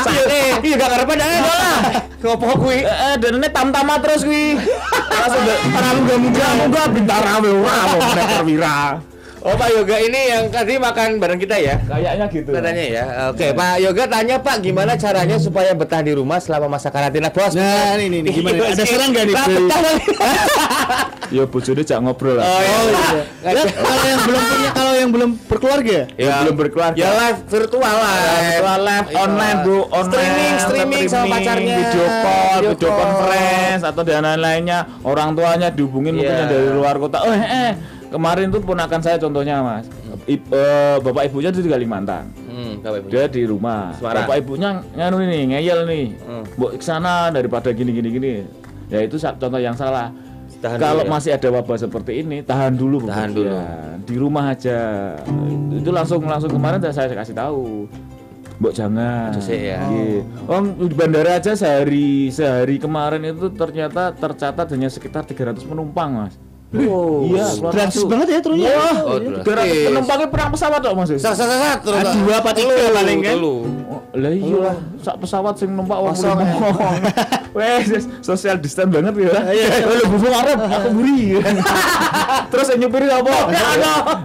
Sakne, 0.00 0.42
iya 0.64 0.74
gak 0.74 0.88
ngarep 0.88 1.08
ada 1.12 1.26
lah. 1.28 1.76
Ngopo 2.24 2.46
kuwi? 2.56 2.80
Eh, 2.80 3.14
dan 3.20 3.36
ini 3.36 3.48
tamtama 3.52 4.00
terus 4.00 4.24
kuwi. 4.24 4.56
Langsung 5.20 5.44
ora 5.44 5.88
munggah 5.92 6.18
munggah 6.24 6.50
munggah 6.56 6.84
bintara 6.88 7.32
ora 7.36 7.76
mau 7.84 8.12
nek 8.16 8.26
perwira. 8.32 8.76
Oh 9.44 9.52
Pak 9.52 9.68
Yoga 9.70 10.00
ini 10.00 10.20
yang 10.26 10.48
tadi 10.48 10.80
makan 10.80 11.20
bareng 11.20 11.36
kita 11.36 11.60
ya? 11.60 11.76
Kayaknya 11.84 12.32
gitu. 12.32 12.48
Katanya 12.48 12.80
ya. 12.82 13.04
Oke, 13.28 13.52
Pak 13.52 13.76
Yoga 13.76 14.08
tanya 14.08 14.40
Pak 14.40 14.56
gimana 14.58 14.96
caranya 14.96 15.36
supaya 15.36 15.76
betah 15.76 16.00
di 16.00 16.16
rumah 16.16 16.40
selama 16.40 16.72
masa 16.72 16.88
karantina, 16.88 17.28
Bos? 17.28 17.52
Nah, 17.52 17.92
ini 18.00 18.08
nih, 18.08 18.20
nih, 18.24 18.32
gimana? 18.32 18.64
Ada 18.72 18.84
saran 18.88 19.12
nggak 19.12 19.24
nih? 19.28 19.34
Lah, 19.34 19.46
betah. 19.46 19.80
Ya 21.32 21.48
bojone 21.48 21.82
jak 21.82 21.98
ngobrol 21.98 22.36
lah. 22.36 22.46
Oh, 22.46 22.60
iya. 22.86 23.22
Ya, 23.42 23.64
kalau 23.66 24.04
yang 24.06 24.20
belum 24.22 24.42
punya, 24.44 24.70
kalau 24.70 24.92
yang 24.94 25.10
belum 25.10 25.30
berkeluarga, 25.42 25.98
Ya, 26.14 26.30
belum 26.44 26.54
berkeluarga. 26.54 26.94
Ya 26.94 27.08
live 27.10 27.40
virtual 27.44 27.80
lah. 27.96 28.16
Virtual 28.44 28.80
live 28.84 29.06
Iya. 29.06 29.18
online 29.18 29.56
bro 29.60 29.80
online 29.88 30.04
Streaming, 30.04 30.54
streaming 30.62 31.04
sama 31.10 31.26
pacarnya. 31.32 31.76
video 31.80 32.04
call 32.06 32.44
Video 32.54 32.70
video, 32.70 32.88
call. 32.88 32.98
conference 33.02 33.82
atau 33.82 34.02
dan 34.04 34.22
lain-lainnya 34.22 34.78
orang 35.02 35.28
tuanya 35.32 35.68
dihubungin 35.68 36.12
mungkin 36.14 36.28
Iya. 36.28 36.38
yang 36.38 36.50
dari 36.50 36.68
luar 36.70 36.94
kota 36.98 37.18
oh 37.20 37.32
eh, 37.32 37.42
eh, 37.42 37.70
kemarin 38.14 38.46
tuh 38.48 38.62
ponakan 38.62 39.00
saya 39.00 39.18
contohnya 39.18 39.58
mas 39.58 39.90
I- 40.24 40.38
eh, 40.40 40.96
bapak 40.98 41.26
ibunya 41.26 41.50
itu 41.50 41.60
di 41.60 41.68
Kalimantan 41.68 42.30
Hmm, 42.46 42.78
Bapak 42.78 43.02
Ibu. 43.02 43.08
dia 43.10 43.26
di 43.26 43.42
rumah 43.42 43.92
Semarang. 43.92 44.24
bapak 44.24 44.36
ibunya 44.38 44.68
nganu 44.94 45.16
nih 45.20 45.42
ngeyel 45.50 45.80
nih 45.84 46.06
Hmm. 46.22 46.44
ke 46.70 46.80
sana 46.80 47.28
daripada 47.28 47.68
gini 47.70 47.90
gini 47.90 48.08
gini 48.08 48.32
ya 48.86 49.02
itu 49.02 49.18
contoh 49.18 49.58
yang 49.58 49.74
salah 49.74 50.14
Tahan 50.54 50.78
kalau 50.78 51.02
dulu 51.02 51.08
ya. 51.08 51.12
masih 51.12 51.30
ada 51.34 51.48
wabah 51.50 51.76
seperti 51.76 52.12
ini 52.20 52.40
tahan 52.40 52.72
dulu 52.72 53.02
Tahan 53.02 53.28
bepergian. 53.28 53.96
di 54.00 54.14
rumah 54.14 54.44
aja 54.48 54.78
itu, 55.20 55.76
itu 55.76 55.90
langsung 55.90 56.22
langsung 56.22 56.48
kemarin 56.48 56.78
saya 56.86 57.10
kasih 57.10 57.34
tahu 57.34 57.90
Mbok 58.54 58.70
jangan. 58.70 59.34
Sih, 59.42 59.66
ya. 59.66 59.82
Iya. 59.82 60.22
Oh, 60.46 60.62
di 60.62 60.94
bandara 60.94 61.42
aja 61.42 61.58
sehari 61.58 62.30
sehari 62.30 62.78
kemarin 62.78 63.26
itu 63.26 63.50
ternyata 63.50 64.14
tercatat 64.14 64.70
hanya 64.70 64.86
sekitar 64.86 65.26
300 65.26 65.66
penumpang, 65.66 66.22
Mas. 66.22 66.38
Oh, 66.74 67.22
iya, 67.24 67.46
Gratis 67.70 68.02
banget 68.02 68.26
ya 68.28 68.38
turunnya. 68.42 68.74
Oh, 69.06 69.14
Gara 69.40 69.62
gratis. 69.62 69.86
penumpangnya 69.86 70.26
perang 70.26 70.50
pesawat 70.50 70.80
kok 70.80 70.94
Mas. 70.94 71.10
Sat 71.16 71.34
sat 71.34 71.46
sat 71.46 71.78
terus. 71.80 72.02
Ah, 72.02 72.14
dua 72.14 72.34
apa 72.42 72.50
tiga 72.50 72.74
paling 72.90 73.18
kan? 73.22 73.32
telu. 73.32 73.56
Oh, 73.86 74.00
Lah 74.14 74.30
iya 74.30 74.56
lah, 74.58 74.76
sak 74.98 75.16
pesawat 75.18 75.54
sing 75.54 75.70
numpak 75.70 75.94
wong 75.94 76.14
ya. 76.14 76.30
ngomong. 76.34 76.94
Wes, 77.54 77.86
social 78.18 78.58
distance 78.58 78.90
banget 78.90 79.14
ya. 79.20 79.30
Iya. 79.46 79.86
Lu 79.86 80.04
bubuk 80.10 80.30
arep, 80.30 80.58
aku 80.76 80.88
buri. 80.92 81.38
Terus 82.50 82.66
yang 82.68 82.80
nyupiri 82.82 83.06
apa? 83.06 83.34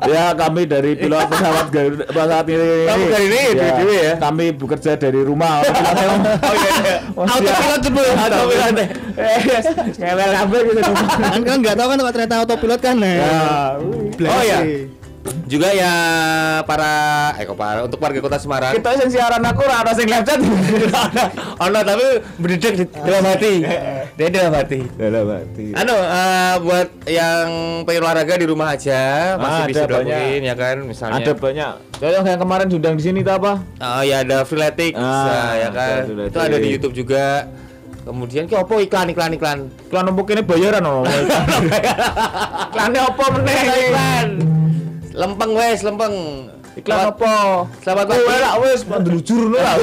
Ya, 0.05 0.33
kami 0.33 0.65
dari 0.65 0.97
pilot 0.97 1.29
pesawat 1.29 1.65
Garuda 1.69 2.05
pesawat 2.05 2.45
ini. 2.49 2.69
Kamu 2.85 3.05
dari 3.07 3.25
ini, 3.25 3.41
dewe-dewe 3.53 3.97
ya? 3.99 4.13
Kami 4.17 4.45
bekerja 4.53 4.91
dari 4.93 5.21
rumah. 5.21 5.61
Oh 5.61 6.53
iya 6.53 6.71
iya. 6.81 6.95
Autopilot 7.13 7.79
tuh, 7.79 7.91
Bu. 7.93 8.01
Autopilot. 8.01 8.77
Yes, 9.19 9.65
ngewel 9.99 10.29
kabeh 10.31 10.59
gitu. 10.65 10.81
Kan 11.19 11.41
kan 11.43 11.57
nggak 11.59 11.75
tahu 11.75 11.87
kan 11.91 11.97
kalau 11.99 12.13
ternyata 12.39 12.55
autopilot 12.55 12.79
kan. 12.79 12.95
Ya, 12.99 13.75
Blasi. 14.15 14.31
Oh, 14.31 14.43
iya. 14.43 14.59
Juga 15.45 15.67
ya 15.75 15.93
para 16.63 16.93
eh 17.35 17.43
kok 17.43 17.53
para 17.53 17.83
untuk 17.83 17.99
warga 17.99 18.23
kota 18.23 18.39
Semarang. 18.39 18.71
kita 18.71 18.95
sing 18.97 19.11
siaran 19.11 19.43
aku 19.43 19.61
ora 19.61 19.83
ana 19.83 19.91
sing 19.91 20.07
live 20.07 20.23
chat. 20.23 20.39
Ono 21.67 21.79
tapi 21.83 22.05
berdedek 22.39 22.73
di 22.73 22.85
dalam 22.87 23.27
hati. 23.27 23.53
Dia 24.15 24.27
dalam 24.31 24.53
hati. 24.55 24.79
Dalam 24.95 25.27
hati. 25.27 25.65
Anu 25.75 25.91
eh, 25.93 26.53
buat 26.63 26.87
yang 27.03 27.47
pengen 27.83 28.01
olahraga 28.01 28.39
di 28.39 28.47
rumah 28.47 28.73
aja 28.73 29.35
masih 29.35 29.59
Ah, 29.59 29.67
bisa 29.67 29.83
dilakuin 29.85 30.41
ya 30.41 30.55
kan 30.55 30.75
misalnya. 30.87 31.19
Ada 31.19 31.33
banyak. 31.35 31.73
Contoh 31.99 32.23
yang 32.25 32.39
kemarin 32.39 32.65
diundang 32.71 32.95
di 32.95 33.03
sini 33.03 33.19
itu 33.19 33.29
apa? 33.29 33.59
Oh 33.59 34.01
ya 34.01 34.23
ada 34.23 34.47
freeletics 34.47 34.97
Ah, 34.97 35.51
ya 35.57 35.69
kan. 35.69 36.01
Itu 36.07 36.39
ada 36.39 36.57
di 36.57 36.67
YouTube 36.71 36.95
juga. 36.95 37.43
Kemudian 38.09 38.49
ki 38.49 38.57
opo 38.57 38.81
iklan 38.81 39.13
iklan 39.13 39.37
iklan. 39.37 39.59
Iklan 39.85 40.03
numpuk 40.09 40.33
ini 40.33 40.41
bayaran 40.41 40.81
ono. 40.81 41.05
Iklannya 42.73 43.01
apa 43.05 43.23
meneh? 43.37 43.61
Iklan. 43.85 44.29
Lempeng 45.13 45.51
wes, 45.53 45.85
lempeng. 45.85 46.15
Iklan 46.73 47.13
apa? 47.13 47.69
Selamat 47.85 48.09
Oh, 48.09 48.17
pagi. 48.17 48.41
lah 48.41 48.53
wis 48.65 48.81
ndelujur 48.81 49.53
ngono 49.53 49.61
lah. 49.61 49.75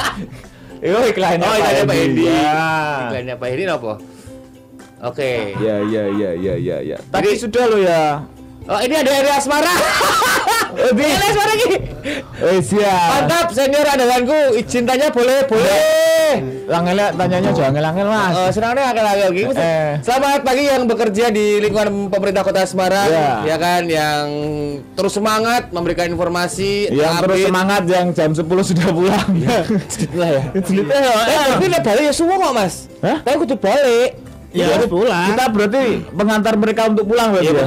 Yo 0.80 0.98
iklannya. 1.04 1.44
Oh, 1.44 1.54
iklannya 1.54 1.84
Pak. 1.84 1.96
Ya. 2.16 2.64
Iklannya 3.04 3.34
Pak 3.36 3.48
Hendi 3.52 3.64
apa? 3.68 3.92
Oke. 5.02 5.32
Ya 5.60 5.76
ya 5.84 6.04
ya 6.08 6.30
ya 6.32 6.54
ya 6.56 6.76
ya. 6.80 6.96
Tadi 7.12 7.28
Jadi- 7.28 7.40
sudah 7.44 7.64
lo 7.68 7.76
ya. 7.76 8.24
Oh, 8.62 8.78
ini 8.78 8.94
ada 8.94 9.10
Eri 9.10 9.30
Asmara. 9.30 9.74
Ini 10.72 11.02
Eri 11.04 11.26
Asmara 11.28 11.50
lagi. 11.50 11.70
Eh 12.42 12.60
siap. 12.62 13.08
Mantap, 13.10 13.46
senior 13.50 13.86
andalanku. 13.86 14.38
Izin 14.54 14.86
tanya 14.86 15.10
boleh, 15.10 15.44
boleh. 15.46 15.82
Langel 16.70 16.96
tanyanya 17.12 17.50
jangan 17.52 17.76
angel-angel 17.76 18.06
Mas. 18.08 18.34
Oh, 18.38 18.48
senangnya 18.48 18.84
akan 18.88 19.04
lagi 19.04 19.26
gitu. 19.36 19.52
Eh. 19.52 19.90
Selamat 20.00 20.40
pagi 20.40 20.64
yang 20.64 20.82
bekerja 20.88 21.28
di 21.28 21.60
lingkungan 21.60 22.08
pemerintah 22.08 22.40
Kota 22.40 22.64
Semarang, 22.64 23.04
Ya. 23.10 23.44
ya 23.44 23.56
kan, 23.60 23.82
yang 23.84 24.24
terus 24.96 25.12
semangat 25.12 25.68
memberikan 25.74 26.08
informasi, 26.08 26.88
yang 26.88 27.20
terus 27.20 27.44
semangat 27.44 27.82
yang 27.84 28.14
jam 28.16 28.30
10 28.32 28.40
sudah 28.64 28.88
pulang. 28.94 29.28
Segitu 29.92 30.16
lah 30.16 30.30
ya. 30.32 30.42
Ya. 30.56 31.12
Eh, 31.28 31.44
tapi 31.52 31.66
nek 31.68 31.82
balik 31.84 32.04
ya 32.08 32.12
semua 32.16 32.40
kok, 32.40 32.52
Mas. 32.56 32.74
Hah? 33.04 33.18
Tapi 33.20 33.36
kudu 33.44 33.56
balik. 33.60 34.31
Ya 34.52 34.68
harus 34.68 34.84
pulang. 34.86 35.32
Kita 35.32 35.44
berarti 35.48 35.84
pengantar 36.08 36.54
mereka 36.60 36.82
untuk 36.86 37.08
pulang 37.08 37.32
berarti 37.32 37.48
Iya, 37.48 37.64
ya. 37.64 37.66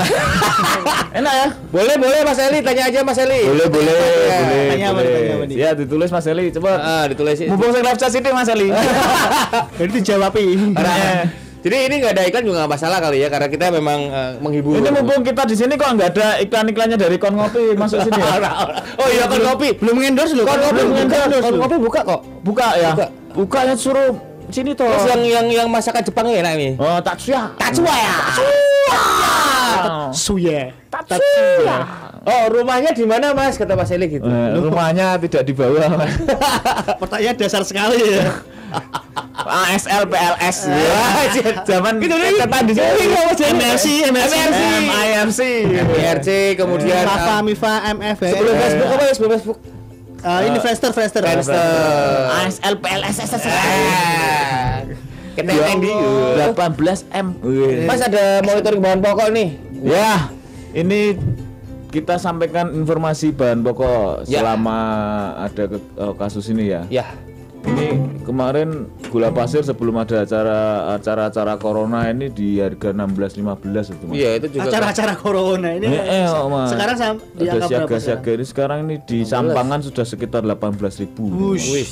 Enak 1.18 1.34
ya? 1.34 1.48
Boleh, 1.72 1.96
boleh 1.98 2.20
Mas 2.22 2.40
Eli, 2.40 2.60
tanya 2.62 2.84
aja 2.86 3.00
Mas 3.02 3.18
Eli. 3.18 3.42
Boleh, 3.42 3.68
boleh, 3.68 3.96
Ya. 3.98 4.38
boleh. 4.38 4.66
Tanya 4.70 4.86
apa 4.86 4.96
boleh. 4.96 5.12
tanya 5.12 5.34
apa 5.34 5.46
nih? 5.46 5.56
Ya, 5.58 5.70
ditulis 5.74 6.10
Mas 6.12 6.28
Eli, 6.28 6.46
coba. 6.52 6.72
Ah, 6.76 7.04
ditulis 7.08 7.38
Mumpung 7.46 7.72
sing 7.72 7.82
live 7.82 7.98
chat 7.98 8.12
sini 8.12 8.30
Mas 8.30 8.48
Eli. 8.48 8.68
Jadi 9.82 9.92
dijawabi. 9.96 10.46
Nah, 10.72 11.26
Jadi 11.66 11.78
ini 11.82 11.96
nggak 11.98 12.14
ada 12.14 12.24
iklan 12.30 12.46
juga 12.46 12.58
nggak 12.62 12.74
masalah 12.78 13.02
kali 13.02 13.18
ya 13.18 13.28
karena 13.34 13.50
kita 13.50 13.74
memang 13.74 14.00
eh, 14.06 14.32
menghibur. 14.38 14.78
Ini 14.78 14.90
mumpung 14.94 15.26
kita 15.26 15.50
di 15.50 15.58
sini 15.58 15.74
kok 15.74 15.90
nggak 15.90 16.10
ada 16.14 16.38
iklan-iklannya 16.38 16.94
dari 16.94 17.18
Kon 17.18 17.34
Ngopi 17.34 17.74
masuk 17.74 18.06
sini 18.06 18.22
ya? 18.22 18.38
Oh 19.02 19.10
iya 19.10 19.26
kon 19.26 19.42
kopi. 19.42 19.74
Belum 19.82 19.98
endorse 19.98 20.38
loh. 20.38 20.46
Kon 20.46 20.62
kopi 20.62 20.82
belum 20.86 21.10
endorse 21.10 21.42
Kon 21.42 21.58
kopi 21.58 21.76
buka 21.82 22.00
kok. 22.06 22.22
Buka 22.46 22.68
ya? 22.78 22.94
Buka. 22.94 23.08
Buka 23.34 23.60
ya 23.66 23.74
suruh 23.74 24.14
sini 24.50 24.72
toh. 24.74 24.86
Terus 24.86 25.06
yang 25.10 25.22
yang 25.24 25.46
yang 25.64 25.68
masakan 25.68 26.02
Jepang 26.02 26.28
enak 26.28 26.54
nih. 26.56 26.72
Oh, 26.76 27.00
Tatsuya. 27.00 27.54
Tatsuya 27.56 27.96
ya. 27.96 28.16
Suye. 30.12 30.72
Tatsuya. 30.90 31.78
Oh 32.26 32.44
rumahnya 32.50 32.90
di 32.90 33.06
mana 33.06 33.38
Mas 33.38 33.54
kata 33.54 33.78
Mas 33.78 33.94
Eli 33.94 34.10
gitu. 34.10 34.26
Eh, 34.26 34.50
rumahnya 34.58 35.14
tidak 35.22 35.46
di 35.46 35.54
bawah. 35.54 35.94
Mas. 35.94 36.14
Pertanyaan 37.02 37.36
dasar 37.38 37.62
sekali 37.62 38.02
ya. 38.02 38.42
ASL 39.46 40.10
PLS. 40.10 40.58
Ah, 40.74 41.24
Ya. 41.38 41.62
Zaman 41.62 42.02
Gitu 42.02 42.16
nih. 42.18 42.34
ketan 42.42 42.64
di 42.66 42.74
sini. 42.74 43.04
MRC, 43.54 43.90
MRC. 44.10 44.36
MIMC. 44.82 45.40
MRC 45.86 46.30
kemudian 46.58 47.06
ah, 47.06 47.46
Mifa, 47.46 47.94
MF 47.94 48.18
ya. 48.18 48.32
sebelum 48.34 48.54
Facebook 48.58 48.90
apa 48.90 49.04
ya 49.06 49.14
sebelum 49.14 49.32
Facebook? 49.38 49.60
Eh, 50.26 50.42
ini 50.50 50.58
Friendster, 50.58 50.90
Friendster. 50.90 51.22
Friendster. 51.22 51.54
ASL 52.42 52.76
PLS. 52.82 53.18
Ah. 53.46 54.82
Keteng 55.38 55.78
di. 55.78 55.92
18 56.42 57.06
M. 57.14 57.28
Mas 57.86 58.02
ada 58.02 58.42
monitoring 58.42 58.82
bahan 58.82 59.00
pokok 59.00 59.30
nih. 59.30 59.50
Ya, 59.86 60.34
ini 60.74 61.14
kita 61.94 62.18
sampaikan 62.18 62.74
informasi 62.74 63.30
bahan 63.32 63.62
pokok 63.62 64.26
Ya. 64.26 64.42
selama 64.42 64.78
ada 65.38 65.64
ke- 65.70 65.94
eh, 65.94 66.14
kasus 66.18 66.50
ini 66.50 66.74
ya. 66.74 66.82
Ya. 66.90 67.06
Ini 67.66 67.88
kemarin 68.22 68.86
gula 69.10 69.34
pasir 69.34 69.66
sebelum 69.66 69.98
ada 69.98 70.22
acara 70.22 70.60
acara-acara 70.98 71.54
corona 71.58 72.06
ini 72.10 72.30
di 72.30 72.62
harga 72.62 72.94
16.15 72.94 73.96
itu. 73.96 74.04
Mas. 74.06 74.16
Iya 74.18 74.30
itu 74.38 74.48
juga. 74.54 74.70
Acara-acara 74.70 75.14
corona 75.18 75.70
ini. 75.74 75.86
Eh, 75.90 76.26
eh, 76.26 76.28
oh, 76.30 76.50
Mas. 76.50 76.70
Sekarang 76.74 76.96
sam 76.98 77.16
di 77.34 77.46
berapa 77.50 77.70
siaga-siaga 77.70 78.32
ini 78.38 78.46
sekarang 78.46 78.80
ini 78.86 78.96
di 79.02 79.20
Sampangan 79.26 79.80
sudah 79.82 80.06
sekitar 80.06 80.46
18.000. 80.46 81.18
Wih. 81.18 81.90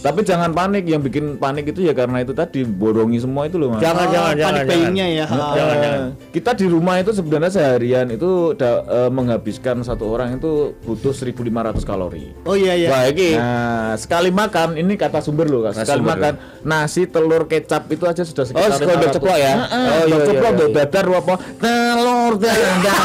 Tapi 0.00 0.20
jangan 0.22 0.48
panik, 0.50 0.84
yang 0.84 0.98
bikin 0.98 1.36
panik 1.36 1.68
itu 1.68 1.80
ya 1.80 1.92
karena 1.92 2.20
itu 2.20 2.32
tadi 2.32 2.64
borongi 2.64 3.18
semua 3.18 3.44
itu 3.44 3.54
loh 3.54 3.68
mas. 3.70 3.80
Jangan 3.80 4.00
Oh, 4.00 4.10
jangan 4.10 4.34
jangan. 4.34 4.64
panik 4.64 4.96
ya. 4.96 5.06
Eh, 5.06 5.28
Jangan, 5.28 5.76
jangan. 5.76 6.00
Kita 6.30 6.50
di 6.54 6.66
rumah 6.66 6.94
itu 6.96 7.10
sebenarnya 7.10 7.50
seharian 7.50 8.06
itu 8.08 8.30
da- 8.54 8.80
eh, 8.82 9.10
menghabiskan 9.10 9.76
satu 9.80 10.08
orang 10.08 10.34
itu 10.34 10.72
butuh 10.80 11.12
1.500 11.12 11.84
kalori. 11.84 12.32
Oh 12.42 12.56
iya 12.56 12.72
iya. 12.74 12.88
Wah 12.88 13.04
iki. 13.06 13.36
Nah, 13.36 13.92
sekali 13.94 14.30
makan 14.30 14.74
ini 14.74 14.96
kata 14.96 15.20
sumber 15.20 15.46
loh, 15.46 15.60
Kak. 15.62 15.78
Sekali 15.78 16.00
sumber, 16.00 16.16
makan 16.16 16.34
nasi, 16.62 17.04
telur, 17.04 17.44
kecap 17.44 17.84
itu 17.86 18.04
aja 18.04 18.22
sudah 18.22 18.44
sekitar 18.46 18.72
Oh, 18.72 18.80
500. 18.80 19.12
ceplok 19.12 19.36
ya? 19.36 19.54
Oh, 19.54 19.68
iya, 19.68 19.96
iya, 20.06 20.16
ceplok, 20.24 20.48
iya, 20.48 20.58
dok 20.58 20.64
iya. 20.66 20.76
dadar 20.80 21.04
apa? 21.10 21.34
Telur 21.56 22.32
dadar. 22.34 23.04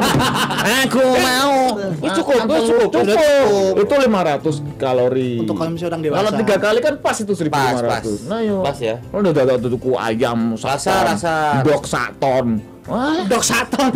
Aku 0.80 1.04
mau. 1.16 1.54
Itu 2.00 2.20
cukup, 2.22 2.40
cukup, 2.48 2.88
cukup. 3.04 3.72
Itu 3.78 3.94
500 3.94 4.40
kalori. 4.76 5.32
Untuk 5.38 5.54
konsumsi 5.54 5.84
orang 5.84 6.00
dewasa. 6.00 6.29
Kalau 6.30 6.40
tiga 6.40 6.56
kali 6.56 6.78
kan 6.78 6.94
pas 6.96 7.16
itu 7.16 7.32
1500. 7.32 7.50
Pas, 7.50 7.74
pas. 7.82 8.02
Nah, 8.24 8.40
yo. 8.40 8.56
Pas 8.60 8.78
ya. 8.78 8.96
Lo 9.04 9.20
udah 9.20 9.32
dapat 9.34 9.58
tuku 9.60 9.90
ayam 9.92 10.54
Rasa, 10.54 10.78
saton, 10.80 11.04
rasa. 11.10 11.34
Dok 11.60 11.84
saton. 11.84 12.46
Wah, 12.82 13.22
Dok 13.22 13.44
Saton. 13.44 13.92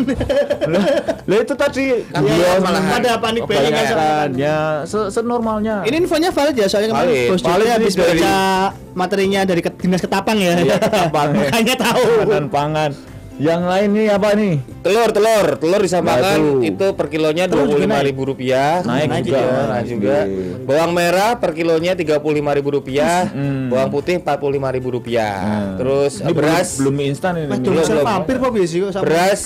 lah 1.26 1.36
itu 1.36 1.54
tadi 1.56 2.04
Kan 2.06 2.20
dia 2.20 2.30
iya, 2.30 2.50
malahan. 2.60 2.94
Ada 2.94 3.12
panik 3.18 3.42
banyak. 3.42 3.72
kan. 3.90 4.28
ya 4.36 4.84
se 4.84 5.10
senormalnya. 5.10 5.82
Ini 5.82 6.04
infonya 6.04 6.30
valid 6.30 6.54
ya 6.54 6.66
soalnya 6.68 6.94
kemarin. 6.94 7.26
Bos 7.26 7.42
Valid 7.42 7.68
habis 7.70 7.94
baca 7.96 8.34
materinya 8.94 9.40
dari 9.42 9.60
ke- 9.60 9.74
dinas 9.74 9.98
ketapang 9.98 10.38
ya. 10.38 10.54
Iya, 10.54 10.78
Ketapang, 10.78 11.28
ya. 11.34 11.42
Makanya 11.42 11.74
tahu. 11.76 12.02
makanan 12.22 12.46
pangan. 12.48 12.90
Yang 13.34 13.62
lain 13.66 13.88
nih 13.98 14.06
apa 14.14 14.28
nih? 14.38 14.54
Telur, 14.86 15.10
telur, 15.10 15.46
telur 15.58 15.80
disamakan 15.82 16.38
Waduh. 16.38 16.70
itu 16.70 16.86
per 16.94 17.06
kilonya 17.10 17.50
dua 17.50 17.66
juga 17.66 17.74
puluh 17.74 17.82
lima 17.82 17.98
naik. 17.98 18.06
ribu 18.06 18.22
rupiah. 18.30 18.78
Naik 18.86 19.08
Naik 19.10 19.24
juga. 19.26 19.40
juga. 19.42 19.58
Nah, 19.66 19.82
juga. 19.82 20.18
Bawang 20.62 20.92
merah 20.94 21.32
per 21.34 21.50
kilonya 21.50 21.92
tiga 21.98 22.22
puluh 22.22 22.38
lima 22.38 22.54
ribu 22.54 22.78
rupiah. 22.78 23.26
Hmm. 23.26 23.74
Bawang 23.74 23.90
putih 23.90 24.22
empat 24.22 24.38
puluh 24.38 24.54
lima 24.54 24.70
ribu 24.70 24.94
rupiah. 24.94 25.34
Nah. 25.42 25.66
Terus 25.82 26.22
Ini 26.22 26.30
beras, 26.30 26.78
belum, 26.78 26.94
belum 26.94 27.08
instan 27.10 27.32
ini. 27.42 27.46
Mas 27.50 27.58
Belum, 27.58 27.82
belum. 27.82 28.06
vampir 28.06 28.34
kok 28.38 28.52
biasa 28.54 28.98
beras 29.02 29.42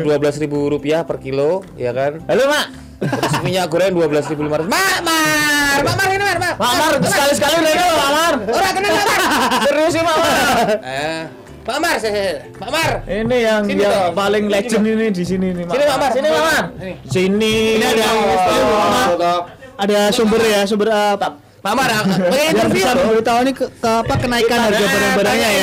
dua 0.00 0.16
belas 0.16 0.34
ribu 0.40 0.58
rupiah 0.72 1.04
per 1.04 1.20
kilo, 1.20 1.60
ya 1.76 1.92
kan? 1.92 2.24
Halo, 2.24 2.48
Mak. 2.48 2.66
Terus 2.96 3.34
minyak 3.44 3.68
goreng 3.68 3.92
dua 3.92 4.08
belas 4.08 4.24
ribu 4.32 4.48
lima 4.48 4.64
ratus. 4.64 4.72
Mak, 4.72 4.98
mar, 5.04 5.78
mak, 5.84 5.94
mar, 6.00 6.08
ini 6.08 6.24
mar, 6.24 6.38
mak. 6.40 6.54
Mak 6.56 6.72
Mar, 6.80 6.92
sekali-sekali 7.04 7.54
udah 7.60 7.72
itu, 7.76 7.84
Mak 7.84 8.10
Mar. 8.16 8.34
Ora 8.48 8.68
kenal 8.72 8.92
Mak. 8.96 9.20
Serius 9.68 9.92
sih, 9.92 10.00
Mak 10.00 10.16
Mar. 10.16 10.36
Eh, 10.80 11.22
Mak 11.66 11.78
Mar, 11.82 11.94
saya, 11.98 12.12
saya. 12.14 12.32
Mak 12.62 12.70
Mar. 12.70 12.90
Ini 13.04 13.36
yang 13.42 13.62
Sini 13.66 13.82
yang 13.82 13.92
dong. 13.92 14.14
paling 14.14 14.44
Sini 14.46 14.54
legend 14.54 14.84
ini 14.86 15.06
di 15.10 15.24
sini 15.26 15.46
nih, 15.50 15.64
Mak. 15.66 15.74
Sini 15.74 15.84
Mak 15.84 15.98
Mar, 15.98 16.10
Sini, 16.14 16.28
Mak 16.30 16.44
Mar. 16.46 16.64
Sini. 16.78 16.92
Sini. 17.10 17.56
Ini 17.74 17.86
ada 17.90 18.04
Oh, 18.06 19.16
toh. 19.18 19.40
Ada 19.76 20.00
sumber 20.08 20.40
ya, 20.40 20.60
sumber 20.64 20.88
uh, 20.88 21.14
Mak 21.66 21.74
Mar, 21.74 21.90
ah, 21.90 22.02
pengen 22.06 22.30
yang 22.30 22.50
interview. 22.54 22.78
bisa 22.78 22.90
memberitahu 22.94 23.38
ini 23.42 23.52
ke, 23.52 23.66
ke 23.66 23.90
apa 23.90 24.14
kenaikan 24.14 24.58
harga 24.62 24.84
barang-barangnya 24.86 25.48
ya. 25.50 25.62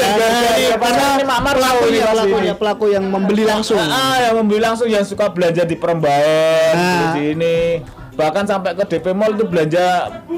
Karena 0.76 1.08
Ini 1.16 1.24
Mak 1.24 1.40
Mar 1.40 1.56
tahu 1.56 1.64
pelakunya, 1.64 1.88
ini 1.88 2.00
pasti 2.04 2.12
pelakunya, 2.12 2.54
pelaku 2.60 2.86
yang 2.92 3.06
membeli 3.08 3.44
langsung. 3.48 3.80
Ah, 3.80 4.20
yang 4.20 4.36
membeli 4.36 4.60
langsung 4.60 4.88
yang 4.92 5.06
suka 5.08 5.32
belanja 5.32 5.64
di 5.64 5.80
Perembayan, 5.80 6.76
Nah. 6.76 7.16
di 7.16 7.24
ini 7.32 7.56
bahkan 8.14 8.46
sampai 8.46 8.78
ke 8.78 8.86
DP 8.86 9.10
Mall 9.18 9.34
itu 9.34 9.46
belanja 9.50 9.86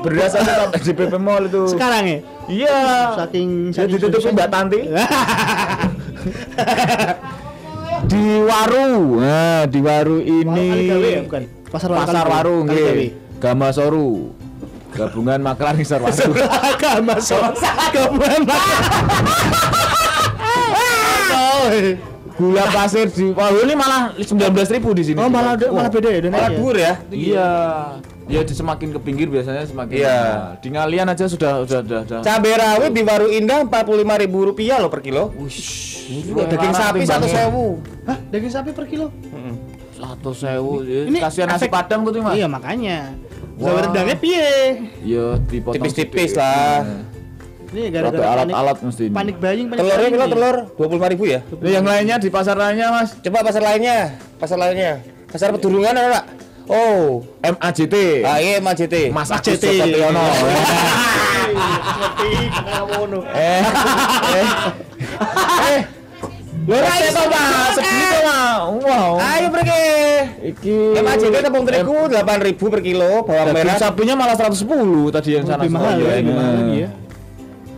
beras 0.03 0.35
aja 0.35 0.51
sampai 0.67 0.79
DP 0.79 1.13
Mall 1.19 1.43
itu. 1.47 1.67
Sekarang 1.67 2.03
ya. 2.07 2.19
Iya. 2.47 2.79
Saking 3.19 3.73
Ya 3.75 3.83
ditutupin 3.87 4.31
Mbak 4.35 4.49
Tanti. 4.51 4.79
di 8.11 8.25
Waru. 8.43 9.19
Nah, 9.19 9.65
di 9.67 9.79
Waru 9.83 10.17
ini 10.23 10.67
Kaligawe 10.71 11.09
ya 11.09 11.21
bukan? 11.27 11.43
Pasar 11.69 11.89
Waru. 11.91 12.07
Pasar. 12.07 12.25
Waru 12.31 12.55
nggih. 12.69 13.11
Gamasoru. 13.43 14.31
Gabungan 14.95 15.43
Makelar 15.43 15.75
Pasar 15.75 15.99
Waru. 15.99 16.31
Agama 16.71 17.19
Gabungan 17.91 18.41
Gula 22.35 22.67
pasir 22.67 23.07
di 23.07 23.31
Wah, 23.31 23.47
ini 23.55 23.73
malah 23.73 24.11
19.000 24.11 24.83
di 24.91 25.03
sini. 25.07 25.17
Oh 25.17 25.31
malah 25.31 25.55
malah 25.55 25.87
beda 25.87 26.09
ya 26.11 26.19
Malah 26.27 26.51
dur 26.51 26.75
ya. 26.75 26.93
Iya. 27.07 27.49
Ya 28.25 28.41
di 28.41 28.51
semakin 28.51 28.89
ke 28.91 28.99
pinggir 28.99 29.29
biasanya 29.29 29.63
semakin 29.63 29.95
Iya. 29.95 30.17
mahal. 30.19 30.51
Di 30.59 30.67
ngalian 30.73 31.07
aja 31.07 31.25
sudah 31.25 31.63
sudah 31.63 31.81
sudah. 31.81 32.01
sudah. 32.03 32.19
Cabai 32.21 32.53
rawit 32.57 32.91
di 32.91 33.01
Waru 33.05 33.27
Indah 33.31 33.63
Rp45.000 33.63 34.33
rupiah 34.33 34.77
loh 34.81 34.91
per 34.91 34.99
kilo. 34.99 35.31
Ini 35.37 36.33
Daging 36.35 36.73
sapi 36.75 37.01
satu 37.01 37.25
sewu. 37.25 37.79
Hah, 38.03 38.17
daging 38.29 38.51
sapi 38.51 38.69
per 38.75 38.85
kilo? 38.85 39.09
Satu 39.95 40.35
sewu. 40.35 40.83
Ya, 40.83 41.07
Ini 41.07 41.17
Kasihan 41.23 41.47
nasi 41.47 41.65
efek- 41.65 41.73
padang 41.73 42.03
tuh 42.03 42.19
Mas. 42.19 42.35
Iya 42.35 42.51
makanya. 42.51 43.15
Wah. 43.55 43.71
Wah. 43.71 43.81
rendangnya 43.87 44.17
piye? 44.19 44.51
Ya 45.07 45.39
dipotong 45.39 45.79
Tipis-tipis 45.79 46.35
lah. 46.35 46.83
Ini 47.75 47.91
gara-gara 47.91 48.23
panik, 48.23 48.55
alat-alat 48.55 48.77
mesti 48.87 49.03
ini. 49.03 49.11
panik 49.11 49.35
buying, 49.35 49.67
panik 49.67 49.79
Telurnya 49.83 50.09
kilo 50.15 50.25
telur 50.31 50.55
Rp25.000 50.79 51.19
ya. 51.27 51.39
Nah, 51.43 51.71
yang 51.75 51.83
lainnya 51.83 52.15
di 52.23 52.29
pasar 52.31 52.55
lainnya 52.55 52.87
Mas. 52.87 53.09
Coba 53.19 53.43
pasar 53.43 53.61
lainnya, 53.67 54.15
pasar 54.39 54.55
lainnya. 54.55 54.91
Pasar 55.27 55.51
Pedurungan 55.51 55.91
ada 55.91 56.07
nggak? 56.07 56.25
Oh, 56.71 57.19
MAJT. 57.43 58.23
ah 58.23 58.39
iya 58.39 58.63
MAJT. 58.63 59.11
Mas 59.11 59.27
Mas 59.27 59.43
Agus 59.43 59.59
JT. 59.59 59.65
Joko 59.75 59.85
Priyono. 59.91 60.23
Ngerti, 61.99 62.31
ngono? 62.95 63.19
Eh. 63.35 63.63
Eh. 64.31 64.47
Eh. 65.75 65.81
Lho 66.65 66.77
ra 66.79 66.95
iso, 67.03 67.21
Mas. 67.27 67.75
Segitu, 67.75 68.17
Mas. 68.23 68.57
Wow. 68.87 69.11
Ayo 69.19 69.47
pergi. 69.51 69.83
Iki 70.55 70.75
MAJT 71.03 71.35
tepung 71.43 71.67
terigu 71.67 72.07
8.000 72.07 72.55
per 72.55 72.81
kilo, 72.81 73.11
bawang 73.27 73.51
merah. 73.51 73.75
sapinya 73.75 74.15
malah 74.15 74.39
110 74.39 74.63
tadi 75.11 75.29
yang 75.35 75.43
sana. 75.43 75.67
Lebih 75.67 75.75
mahal 75.75 75.99
Iya, 75.99 76.23
ya, 76.87 76.89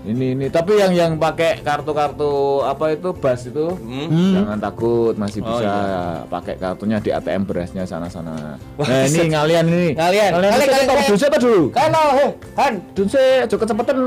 Ini 0.07 0.39
ini 0.39 0.45
tapi 0.47 0.79
yang 0.79 0.95
yang 0.95 1.11
pakai 1.19 1.59
kartu-kartu 1.59 2.63
apa 2.63 2.95
itu 2.95 3.11
bas 3.11 3.43
itu 3.43 3.75
jangan 4.07 4.55
takut 4.55 5.13
masih 5.13 5.43
Oh, 5.43 5.51
bisa 5.51 5.67
iya. 5.67 6.23
pakai 6.23 6.55
kartunya 6.55 6.97
di 6.97 7.11
ATM 7.11 7.43
berasnya 7.43 7.83
sana-sana. 7.83 8.55
Nah, 8.55 9.03
ini 9.03 9.27
ngalian 9.27 9.65
ini. 9.67 9.89
Ngalian. 9.93 10.31
Ngalian 10.31 10.31
Ngalian, 10.31 10.31
ngalian 10.31 10.63
ngalian, 10.63 10.87
kok 10.87 10.95
ngalian. 10.95 11.09
dulce 11.11 11.25
apa 11.27 11.37
dulu? 11.37 11.61
Kano, 11.69 12.03
heh, 12.15 12.29
Han. 12.55 12.73
Dulce 12.95 13.23
aja 13.43 13.55
kecepatan. 13.57 13.97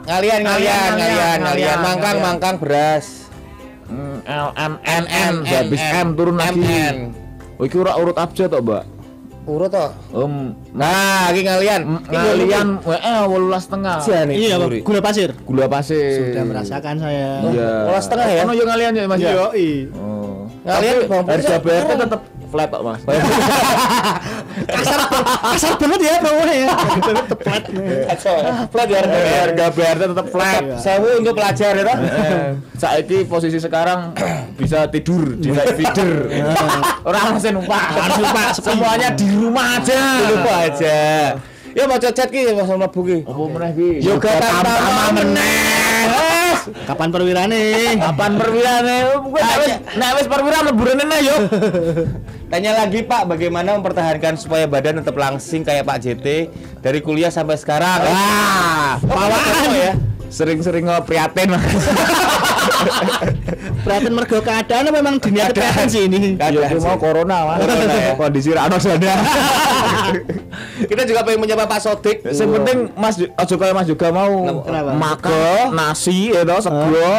Ngalian, 0.00 0.38
Ngalian, 0.46 0.90
ngalian, 0.94 1.38
ngalian, 1.42 1.76
Mangkang, 1.82 2.16
mangkang 2.22 2.56
beras. 2.56 3.06
Hmm, 3.90 4.22
L 4.22 4.48
M 4.54 4.74
N 4.80 5.04
N 5.10 5.34
habis 5.42 5.82
M 5.82 6.08
turun 6.14 6.38
lagi. 6.38 6.62
Oh, 7.58 7.66
iki 7.66 7.74
ora 7.74 7.98
urut 7.98 8.14
abjad 8.14 8.48
tok, 8.48 8.62
Mbak. 8.62 8.84
Urut 9.48 9.72
toh. 9.72 9.90
Om 10.12 10.52
Nah, 10.76 11.32
iki 11.32 11.42
ngalian. 11.48 11.80
Iki 12.04 12.16
ngalian 12.16 12.66
WE 12.84 12.98
18 13.00 13.64
setengah. 13.64 13.96
Jane. 14.04 14.32
Iya, 14.36 14.54
Pak. 14.60 14.84
gula 14.84 15.00
pasir. 15.00 15.28
Gula 15.48 15.66
pasir. 15.66 16.32
Sudah 16.32 16.44
merasakan 16.44 16.94
saya. 17.00 17.28
Iya. 17.48 17.70
Olah 17.88 18.02
setengah 18.04 18.26
ya? 18.28 18.40
Ono 18.44 18.52
yo 18.52 18.64
ngalian 18.68 18.92
ya, 18.94 19.04
Mas 19.08 19.20
ya. 19.20 19.32
Yoi. 19.32 19.88
Oh. 19.96 20.44
Ngalian 20.68 20.96
harga. 21.08 21.56
BRT 21.56 21.90
tetap 21.96 22.20
flat 22.52 22.68
kok, 22.68 22.82
Mas. 22.84 23.00
Kasar, 24.50 24.98
kasar 25.54 25.72
banget 25.78 26.00
ya 26.02 26.14
bawahnya 26.18 26.54
ya. 26.54 26.68
Tepat. 27.26 27.62
Kacau. 28.10 28.36
Flat 28.70 28.88
ya 28.90 28.98
harga. 29.02 29.18
harga 29.46 29.64
BRT 29.70 30.02
tetap 30.10 30.26
flat. 30.30 30.62
Sewu 30.82 31.08
untuk 31.22 31.34
pelajar 31.38 31.72
ya 31.78 31.82
toh. 31.86 31.96
Eh, 32.00 32.50
Saiki 32.74 33.18
posisi 33.30 33.58
sekarang 33.62 34.14
bisa 34.60 34.90
tidur 34.90 35.38
di 35.38 35.54
night 35.54 35.78
feeder. 35.78 36.26
Orang 37.06 37.38
masih 37.38 37.54
numpak. 37.54 37.82
numpak. 38.18 38.48
Semuanya 38.58 39.08
di 39.14 39.26
rumah 39.30 39.78
aja. 39.78 40.00
Lupa 40.26 40.52
aja. 40.66 40.98
Ya 41.70 41.86
mau 41.86 42.02
cocet 42.02 42.28
ki 42.34 42.50
Mas 42.50 42.66
Mlebu 42.66 43.00
ki. 43.06 43.18
Apa 43.22 43.42
meneh 43.46 43.70
ki? 43.78 43.88
Yoga 44.02 44.32
Tamtama 44.42 45.14
meneh. 45.14 45.89
Kapan 46.86 47.08
perwirane? 47.10 47.62
Kapan 47.98 48.32
perwirane? 48.38 48.96
Kowe 49.20 49.40
nek 49.96 50.10
wis 50.18 50.26
perwira 50.26 50.58
leburane 50.64 51.04
nah 51.06 51.20
yo. 51.20 51.36
Tanya 52.50 52.82
lagi 52.82 53.06
Pak, 53.06 53.30
bagaimana 53.30 53.78
mempertahankan 53.78 54.34
supaya 54.34 54.66
badan 54.66 54.98
tetap 54.98 55.14
langsing 55.14 55.62
kayak 55.62 55.86
Pak 55.86 56.02
JT 56.02 56.26
dari 56.82 56.98
kuliah 56.98 57.30
sampai 57.30 57.54
sekarang? 57.54 58.02
Wah, 58.02 58.98
Pawaan 58.98 59.70
ya. 59.70 59.92
sering-sering 60.26 60.86
prihatin. 62.90 63.34
Perhatian 63.84 64.12
mergo 64.12 64.38
keadaan 64.40 64.82
apa 64.88 64.96
memang 65.00 65.14
dunia 65.20 65.44
keadaan 65.48 65.86
sih 65.88 66.06
ini. 66.06 66.36
Ya 66.36 66.48
itu 66.50 66.80
mau 66.80 66.96
corona. 66.96 67.56
Corona, 67.58 67.94
ya. 67.94 68.12
Kondisi 68.16 68.50
ra 68.52 68.68
ono 68.68 68.76
sana. 68.76 69.12
Kita 70.90 71.02
juga 71.06 71.20
pengen 71.22 71.40
menyapa 71.44 71.64
Pak 71.64 71.80
Sodik. 71.80 72.16
Yang 72.26 72.50
penting 72.60 72.78
Mas 72.96 73.16
aja 73.20 73.54
kaya 73.56 73.72
Mas 73.72 73.86
juga 73.88 74.08
mau 74.10 74.62
Kenapa? 74.64 74.90
makan 74.92 75.64
nasi 75.72 76.32
ya 76.34 76.42
toh 76.44 76.60
sego 76.60 77.10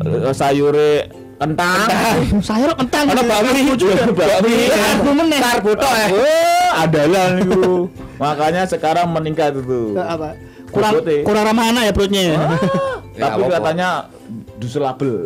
eh, 0.00 0.32
sayure 0.34 0.92
kentang. 1.40 1.88
Sayur 2.44 2.70
kentang. 2.76 3.04
Ono 3.16 3.22
bakmi 3.24 3.72
juga 3.76 4.04
bakmi. 4.18 4.68
Karbo 4.68 5.10
meneh. 5.16 5.38
Karbo 5.40 5.70
tok 5.72 5.92
ya. 5.94 6.06
Eh, 6.12 6.68
adalah 6.76 7.24
niku. 7.38 7.88
Makanya 8.20 8.62
sekarang 8.68 9.08
meningkat 9.08 9.56
itu. 9.56 9.96
Apa? 9.96 10.36
Kurang 10.70 11.02
kurang 11.26 11.44
ramah 11.50 11.66
anak 11.74 11.82
ya 11.90 11.92
perutnya 11.92 12.22
ya. 12.22 12.36
Ya, 13.18 13.34
Tapi 13.34 13.42
katanya 13.50 13.88
duselabel. 14.60 15.24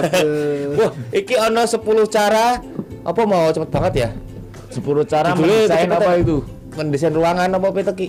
Wah, 0.78 0.92
iki 1.14 1.38
ono 1.38 1.62
10 1.62 1.78
cara 2.10 2.58
apa 3.06 3.22
mau 3.22 3.46
cepet 3.54 3.70
banget 3.70 3.92
ya? 3.94 4.10
10 4.74 4.82
cara 5.06 5.28
mendesain 5.38 5.88
apa 5.88 6.12
itu? 6.18 6.42
Mendesain 6.74 7.14
ruangan 7.14 7.48
apa 7.54 7.66
apa 7.70 7.78
itu 7.80 7.92
ki? 7.94 8.08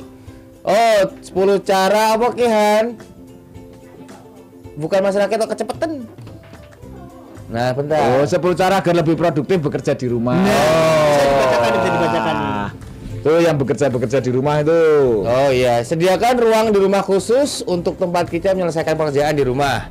Oh, 0.65 0.99
10 1.21 1.61
cara 1.63 2.17
apa 2.17 2.33
ki 2.33 2.45
Han? 2.49 2.85
Bukan 4.75 4.99
masyarakat 5.05 5.35
kok 5.37 5.51
kecepatan. 5.53 5.91
Nah, 7.47 7.71
bentar. 7.71 8.19
Oh, 8.19 8.25
10 8.27 8.35
cara 8.59 8.83
agar 8.83 8.93
lebih 8.97 9.15
produktif 9.15 9.61
bekerja 9.63 9.95
di 9.95 10.11
rumah. 10.11 10.35
Bisa 10.43 11.23
dibacakan, 11.23 11.71
bisa 11.71 11.89
dibacakan. 11.93 12.37
Tuh 13.27 13.43
yang 13.43 13.55
bekerja-bekerja 13.59 14.19
di 14.23 14.31
rumah 14.31 14.61
itu. 14.61 14.81
Oh 15.25 15.49
iya, 15.51 15.83
sediakan 15.83 16.37
ruang 16.37 16.65
di 16.71 16.79
rumah 16.79 17.03
khusus 17.03 17.65
untuk 17.65 17.99
tempat 17.99 18.29
kita 18.29 18.53
menyelesaikan 18.55 18.95
pekerjaan 18.95 19.35
di 19.35 19.43
rumah. 19.43 19.89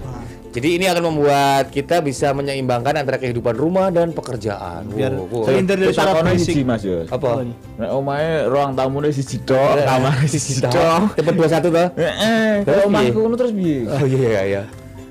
Jadi 0.56 0.80
ini 0.80 0.88
akan 0.88 1.12
membuat 1.12 1.68
kita 1.68 2.00
bisa 2.00 2.32
menyeimbangkan 2.32 2.96
antara 2.96 3.20
kehidupan 3.20 3.52
rumah 3.52 3.92
dan 3.92 4.16
pekerjaan. 4.16 4.88
Biar 4.88 5.12
wow. 5.12 5.44
terhindar 5.44 5.76
dari 5.76 5.92
suara 5.92 6.16
berisik. 6.24 6.64
Mas 6.64 6.80
yo. 6.80 7.04
apa? 7.12 7.44
Nek 7.76 7.90
omahe 7.92 8.48
ruang 8.48 8.72
tamune 8.72 9.12
siji 9.12 9.44
tok, 9.44 9.84
kamar 9.84 10.16
siji 10.24 10.64
tok. 10.64 11.12
Tempat 11.12 11.60
21 11.60 11.60
toh? 11.60 11.88
Heeh, 12.00 12.64
Terus 12.64 12.72
kalau 12.72 12.88
omahku 12.88 13.18
ngono 13.20 13.36
terus 13.36 13.52
piye? 13.52 13.84
Oh 13.84 14.04
iya 14.08 14.28
iya 14.32 14.42
iya. 14.48 14.62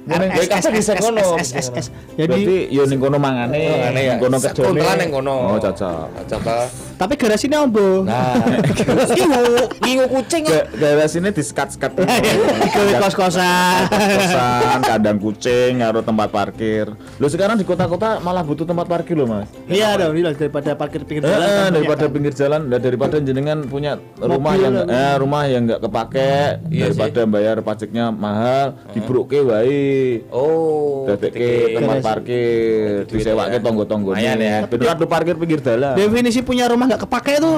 Ya, 0.06 0.22
kabeh 0.48 0.70
bisa 0.78 0.94
ngono. 0.96 1.36
SSS. 1.36 1.90
Jadi 2.14 2.70
yo 2.70 2.86
ning 2.86 3.02
kono 3.02 3.18
mangane, 3.18 3.58
Oh, 3.58 3.76
ngene 3.76 4.00
ya. 4.00 4.14
ning 4.14 4.18
kono 4.22 4.38
kerjane. 4.38 4.68
Kuntelan 4.70 4.96
ning 5.02 5.10
kono. 5.10 5.36
Oh, 5.52 5.58
cocok. 5.58 6.08
Cocok 6.30 6.86
tapi 6.96 7.20
garasinya 7.20 7.60
ombo. 7.60 8.08
Nah, 8.08 8.40
ngingu 9.12 9.44
ngingu 9.84 10.06
kucing 10.10 10.48
kok. 10.48 10.56
Ga- 10.56 10.68
Daerah 10.80 11.08
sini 11.12 11.28
di-skat-skat. 11.28 11.92
Digawe 12.64 12.92
kos-kosan. 13.04 13.92
Kosan, 13.92 14.80
kandang 14.90 15.20
kucing, 15.20 15.84
karo 15.84 16.00
tempat 16.00 16.32
parkir. 16.32 16.96
Lo 17.20 17.28
sekarang 17.28 17.60
di 17.60 17.68
kota-kota 17.68 18.24
malah 18.24 18.48
butuh 18.48 18.64
tempat 18.64 18.88
parkir 18.88 19.20
loh, 19.20 19.28
Mas. 19.28 19.52
Iya 19.68 20.00
dong, 20.00 20.16
ini 20.16 20.24
daripada 20.32 20.72
parkir 20.74 21.04
pinggir 21.04 21.24
Eh, 21.24 21.30
jalan. 21.30 21.44
eh, 21.44 21.52
kan 21.60 21.72
daripada 21.74 22.06
pinggir 22.08 22.34
jalan, 22.34 22.62
daripada 22.72 23.16
jenengan 23.20 23.60
punya 23.66 24.00
rumah 24.16 24.56
yang 24.56 24.74
eh, 24.88 25.16
rumah 25.20 25.44
yang 25.46 25.62
nggak 25.68 25.82
kepake, 25.82 26.32
Iya 26.72 26.84
daripada 26.88 27.22
bayar 27.28 27.56
pajaknya 27.60 28.08
mahal, 28.08 28.80
dibruke 28.96 29.44
wae. 29.44 29.95
Oh, 30.30 31.06
Dadeke 31.06 31.76
tempat 31.76 31.98
parkir, 32.02 33.06
disewake 33.06 33.58
tonggo-tonggone. 33.60 34.18
Lumayan 34.18 34.38
ya. 34.38 34.58
Bener 34.66 34.96
tuh 34.96 35.08
parkir 35.08 35.36
pinggir 35.36 35.60
dalan. 35.62 35.94
Definisi 35.94 36.42
punya 36.42 36.66
rumah 36.66 36.86
nggak 36.86 37.06
kepake 37.06 37.38
itu 37.38 37.52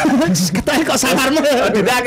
ketanya 0.56 0.82
kok 0.86 0.98
sangarmu. 0.98 1.40
Tidak 1.72 1.98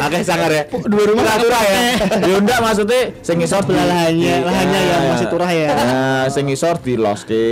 Oke, 0.00 0.18
sangar 0.22 0.50
ya. 0.50 0.62
Dua 0.68 1.04
rumah 1.06 1.22
nggak 1.22 1.38
kepake. 1.42 1.78
ya 2.26 2.34
enggak 2.36 2.58
maksudnya 2.60 3.02
sing 3.20 3.36
ngisor 3.38 3.62
Sebelah 3.62 3.86
lahannya, 3.86 4.34
lahannya 4.42 4.80
yang 4.82 5.02
masih 5.14 5.26
turah 5.30 5.50
ya. 5.52 5.68
Nah, 5.70 6.22
sing 6.26 6.44
ngisor 6.48 6.74
diloske, 6.80 7.48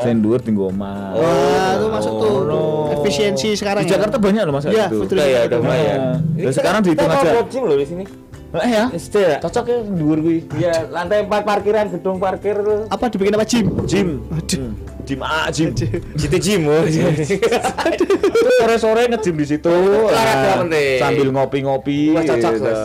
sing 0.00 0.14
dhuwur 0.22 0.40
dienggo 0.40 0.70
omah. 0.70 1.12
Wah, 1.14 1.70
itu 1.76 1.86
masuk 1.90 2.12
tuh 2.16 2.36
no. 2.46 2.60
efisiensi 2.94 3.52
sekarang 3.52 3.84
Di 3.84 3.92
ya. 3.92 3.98
Jakarta 3.98 4.16
banyak 4.16 4.42
loh 4.46 4.54
Mas 4.56 4.64
Iya, 4.64 4.88
itu. 4.88 5.04
betul. 5.04 5.16
Udah 5.18 5.26
ya, 5.28 5.40
udah 5.46 5.58
lumayan. 5.60 5.98
Ya, 6.34 6.50
sekarang 6.50 6.80
dihitung 6.80 7.10
aja. 7.10 7.30
Kita 7.44 7.60
loh 7.60 7.76
di 7.76 7.86
sini. 7.86 8.04
Eh 8.54 8.70
ya. 8.70 8.84
SD 8.94 9.14
ya. 9.18 9.38
Cocok 9.42 9.64
ya 9.66 9.78
dhuwur 9.82 10.18
kuwi. 10.22 10.38
Iya, 10.54 10.86
lantai 10.86 11.26
4 11.26 11.42
parkiran 11.42 11.90
gedung 11.90 12.22
parkir 12.22 12.54
tuh. 12.54 12.86
Apa 12.86 13.10
dibikin 13.10 13.34
apa 13.34 13.42
gym? 13.42 13.66
Jim. 13.82 14.08
Jim 15.04 15.20
A, 15.20 15.50
Jim. 15.52 15.74
Citi 16.16 16.38
Jim. 16.40 16.64
oh. 16.70 16.80
Sore-sore 18.60 19.10
nge-gym 19.10 19.36
di 19.36 19.46
situ. 19.46 19.68
Olahraga 19.68 20.48
Ah, 20.48 20.56
penting. 20.64 20.96
Sambil 21.02 21.28
ngopi-ngopi. 21.34 21.98
Wah, 22.16 22.22
cocok, 22.24 22.52
gitu. 22.56 22.64
Mas. 22.64 22.80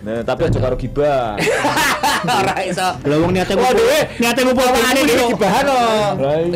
Nah, 0.00 0.24
tapi 0.24 0.48
aja 0.48 0.56
karo 0.56 0.80
gibah. 0.80 1.36
Ora 2.40 2.56
iso. 2.64 2.88
Lah 3.04 3.16
wong 3.20 3.32
niate 3.36 3.52
Wah, 3.52 3.68
ngumpul. 3.68 3.80
dhewe 3.80 4.00
Niate 4.16 4.40
ngumpul 4.44 4.64
pawakane 4.64 5.00
dhewe 5.04 5.24
gibahan 5.36 5.64
no. 5.68 5.78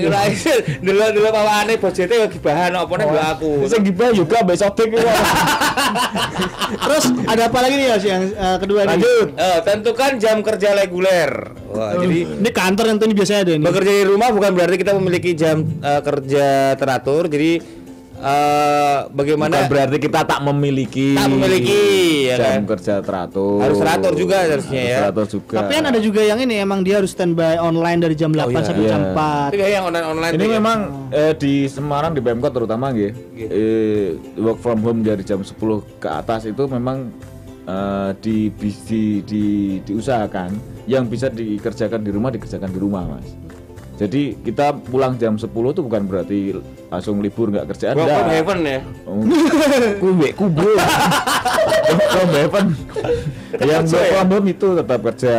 Ora 0.01 0.21
iso. 0.33 0.55
Delok-delok 0.81 1.33
pawakane 1.33 1.75
bojete 1.77 2.15
ya 2.25 2.27
gibahan 2.29 2.69
no, 2.73 2.79
opone 2.89 3.05
mbak 3.05 3.29
aku. 3.37 3.69
Sing 3.69 3.81
gibah 3.85 4.09
juga 4.17 4.41
mbek 4.45 4.57
sotek 4.57 4.89
iku. 4.97 5.01
Terus 6.89 7.05
ada 7.29 7.43
apa 7.53 7.59
lagi 7.61 7.75
nih 7.77 7.87
Yos 7.93 8.05
yang 8.09 8.23
eh, 8.33 8.57
kedua 8.61 8.81
nih? 8.85 8.91
Lanjut. 8.97 9.29
Eh, 9.37 9.59
tentukan 9.61 10.13
jam 10.17 10.37
kerja 10.41 10.69
reguler. 10.81 11.31
Wah, 11.69 12.01
jadi 12.01 12.19
ini 12.41 12.51
kantor 12.55 12.85
yang 12.93 12.97
tuh 12.97 13.07
ini 13.11 13.15
biasanya 13.19 13.41
ada 13.45 13.53
nih. 13.59 13.67
bekerja 13.67 13.93
di 13.93 14.05
rumah 14.09 14.29
bukan 14.33 14.51
berarti 14.57 14.77
kita 14.81 14.93
memiliki 14.97 15.31
jam 15.37 15.65
eh, 15.85 16.01
kerja 16.01 16.77
teratur. 16.81 17.29
Jadi 17.29 17.84
eh, 18.25 18.99
bagaimana 19.13 19.55
Bukan 19.55 19.71
berarti 19.71 19.97
kita 20.01 20.21
tak 20.25 20.41
memiliki 20.41 21.13
Tak 21.13 21.29
memiliki, 21.29 21.83
ya 22.33 22.37
jam 22.41 22.65
kan? 22.65 22.77
kerja 22.77 22.95
teratur. 23.05 23.61
Harus 23.61 23.77
teratur 23.79 24.13
juga 24.17 24.37
harusnya 24.49 24.81
Harus 24.81 24.91
ya. 24.91 24.99
Teratur 25.05 25.27
juga. 25.29 25.57
Tapi 25.61 25.73
kan 25.77 25.85
ada 25.93 26.01
juga 26.01 26.21
yang 26.25 26.39
ini 26.41 26.55
emang 26.59 26.81
dia 26.81 26.99
harus 27.05 27.13
standby 27.13 27.61
online 27.61 28.01
dari 28.01 28.15
jam 28.17 28.33
8 28.33 28.49
iya. 28.49 28.63
sampai 28.65 28.85
jam 28.89 29.03
Iya. 29.05 29.51
4. 29.53 29.55
Itu 29.55 29.65
yang 29.69 29.85
online 29.85 30.07
online 30.09 30.33
Ini 30.35 30.47
memang 30.49 30.79
eh, 31.13 31.33
di 31.37 31.55
Semarang 31.69 32.13
di 32.17 32.21
Pemkot 32.25 32.53
terutama 32.57 32.91
nggih. 32.91 33.13
Eh, 33.37 34.07
work 34.41 34.59
from 34.65 34.81
home 34.81 35.05
dari 35.05 35.21
jam 35.21 35.45
10 35.45 35.55
ke 36.01 36.09
atas 36.09 36.49
itu 36.49 36.65
memang 36.65 37.13
eh, 37.65 38.11
di, 38.25 38.49
di, 38.57 39.21
di 39.23 39.45
diusahakan 39.85 40.51
yang 40.89 41.09
bisa 41.09 41.29
dikerjakan 41.29 42.01
di 42.01 42.11
rumah 42.13 42.33
dikerjakan 42.33 42.71
di 42.73 42.81
rumah, 42.81 43.05
Mas. 43.05 43.29
Jadi 43.95 44.35
kita 44.43 44.75
pulang 44.75 45.15
jam 45.15 45.39
10 45.39 45.47
itu 45.47 45.81
bukan 45.87 46.03
berarti 46.11 46.51
langsung 46.95 47.19
libur 47.19 47.51
nggak 47.51 47.67
kerjaan 47.69 47.95
from 47.95 48.07
enggak. 48.07 48.31
heaven 48.31 48.59
ya. 48.63 48.79
Oh, 49.05 49.19
Kube 49.99 50.29
kubu. 50.33 50.69
From 51.85 52.31
heaven. 52.31 52.67
Yang 53.55 53.85
work 53.93 54.07
from 54.11 54.29
home 54.29 54.49
itu 54.49 54.69
tetap 54.75 55.01
kerja. 55.05 55.37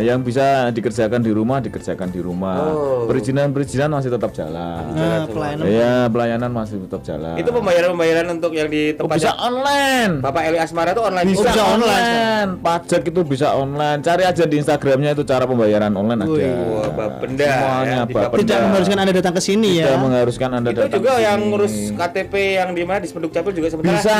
Yang 0.00 0.18
bisa 0.24 0.44
dikerjakan 0.70 1.20
di 1.20 1.30
rumah 1.30 1.58
dikerjakan 1.58 2.08
di 2.08 2.18
rumah. 2.18 2.58
Oh. 2.64 3.06
Perizinan-perizinan 3.06 3.86
masih 3.88 4.10
tetap 4.10 4.30
jalan. 4.32 4.82
Nah, 4.90 5.26
pelayanan. 5.26 5.64
Iya, 5.64 5.94
pelayanan 6.08 6.50
masih 6.50 6.82
tetap 6.82 7.00
jalan. 7.02 7.38
Itu 7.38 7.50
pembayaran-pembayaran 7.50 8.26
untuk 8.32 8.52
yang 8.52 8.66
di 8.66 8.82
Oh, 8.92 9.04
tempat 9.04 9.14
bisa 9.16 9.32
online. 9.36 10.12
Bapak 10.18 10.42
Eli 10.44 10.58
Asmara 10.58 10.90
itu 10.90 11.02
online. 11.02 11.26
Bisa, 11.28 11.38
Oh, 11.38 11.46
bisa 11.46 11.62
online 11.64 11.92
online. 12.02 12.50
Pajak 12.60 13.02
itu 13.04 13.20
bisa 13.22 13.48
online. 13.52 13.98
Cari 14.00 14.22
aja 14.24 14.44
di 14.44 14.56
Instagramnya 14.58 15.10
itu 15.12 15.22
cara 15.22 15.44
pembayaran 15.44 15.92
online 15.92 16.20
ada. 16.20 16.32
Wah, 16.32 16.88
Bapenda, 16.92 17.46
Semuanya 17.46 17.94
ya, 17.94 18.02
di 18.02 18.14
Bapenda. 18.14 18.38
Tidak 18.42 18.58
mengharuskan 18.60 18.96
Anda 18.98 19.12
datang 19.12 19.34
ke 19.34 19.42
sini 19.42 19.70
Tidak 19.76 19.86
ya. 19.88 19.98
mengharuskan 19.98 20.50
Anda 20.52 20.68
Itu 20.68 20.80
datang 20.80 20.91
juga 20.94 21.12
ke 21.12 21.20
yang 21.20 21.38
sini. 21.38 21.48
ngurus 21.48 21.74
KTP 21.92 22.32
yang 22.54 22.68
di 22.70 22.82
mana 22.82 22.98
di 22.98 23.06
Spenduk 23.06 23.30
Capil 23.30 23.52
juga 23.52 23.68
sebentar. 23.68 23.94
bisa 23.94 24.18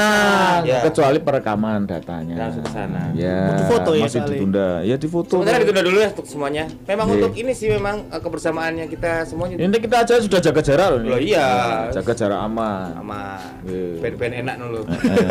Ya. 0.62 0.78
kecuali 0.80 1.18
perekaman 1.18 1.84
datanya 1.84 2.34
Langsung 2.38 2.62
ke 2.62 2.70
sana. 2.70 3.02
ya 3.12 3.38
Butuh 3.48 3.66
foto 3.68 3.90
ya 3.92 4.04
masih 4.04 4.20
kali. 4.20 4.30
ditunda 4.32 4.68
ya 4.80 4.96
di 4.96 5.06
foto 5.06 5.32
Sementara 5.36 5.58
ditunda 5.58 5.82
dulu 5.82 5.98
ya 5.98 6.08
untuk 6.10 6.26
semuanya. 6.26 6.64
Memang 6.82 7.06
Iya. 7.06 7.14
untuk 7.18 7.32
ini 7.34 7.52
sih 7.52 7.68
memang 7.68 7.96
eh, 8.06 8.18
kebersamaannya 8.18 8.84
kita 8.86 9.12
semuanya. 9.24 9.56
ini 9.56 9.76
kita 9.76 9.96
aja 10.00 10.14
sudah 10.18 10.40
jaga 10.40 10.60
jarak 10.60 10.86
loh 10.90 11.00
Loh, 11.04 11.16
ini. 11.16 11.30
iya. 11.30 11.48
jaga 11.90 12.12
jarak 12.12 12.40
aman 12.40 12.88
sama 12.94 13.20
Iya. 13.62 13.86
band-band 14.00 14.34
enak 14.38 14.56
dulu. 14.58 14.80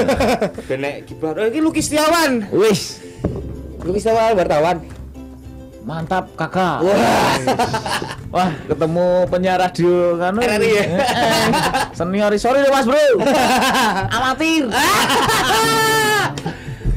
band 0.67 0.79
nek 0.79 0.95
kibar. 1.03 1.33
Oh, 1.33 1.45
ini 1.45 1.59
Luki 1.59 1.79
Setiawan. 1.79 2.31
wis 2.51 3.01
Luki 3.79 3.97
Setiawan 3.97 4.35
wartawan. 4.35 4.77
Mantap 5.81 6.29
kakak 6.37 6.85
wah 6.85 7.35
wah 8.35 8.49
ketemu 8.69 9.05
penyiar 9.27 9.57
radio 9.57 10.15
kan 10.21 10.37
RRI 10.37 10.71
ya? 10.77 10.85
senior 11.97 12.31
sorry 12.37 12.61
deh 12.61 12.69
mas 12.69 12.85
bro 12.85 13.01
amatir 14.17 14.69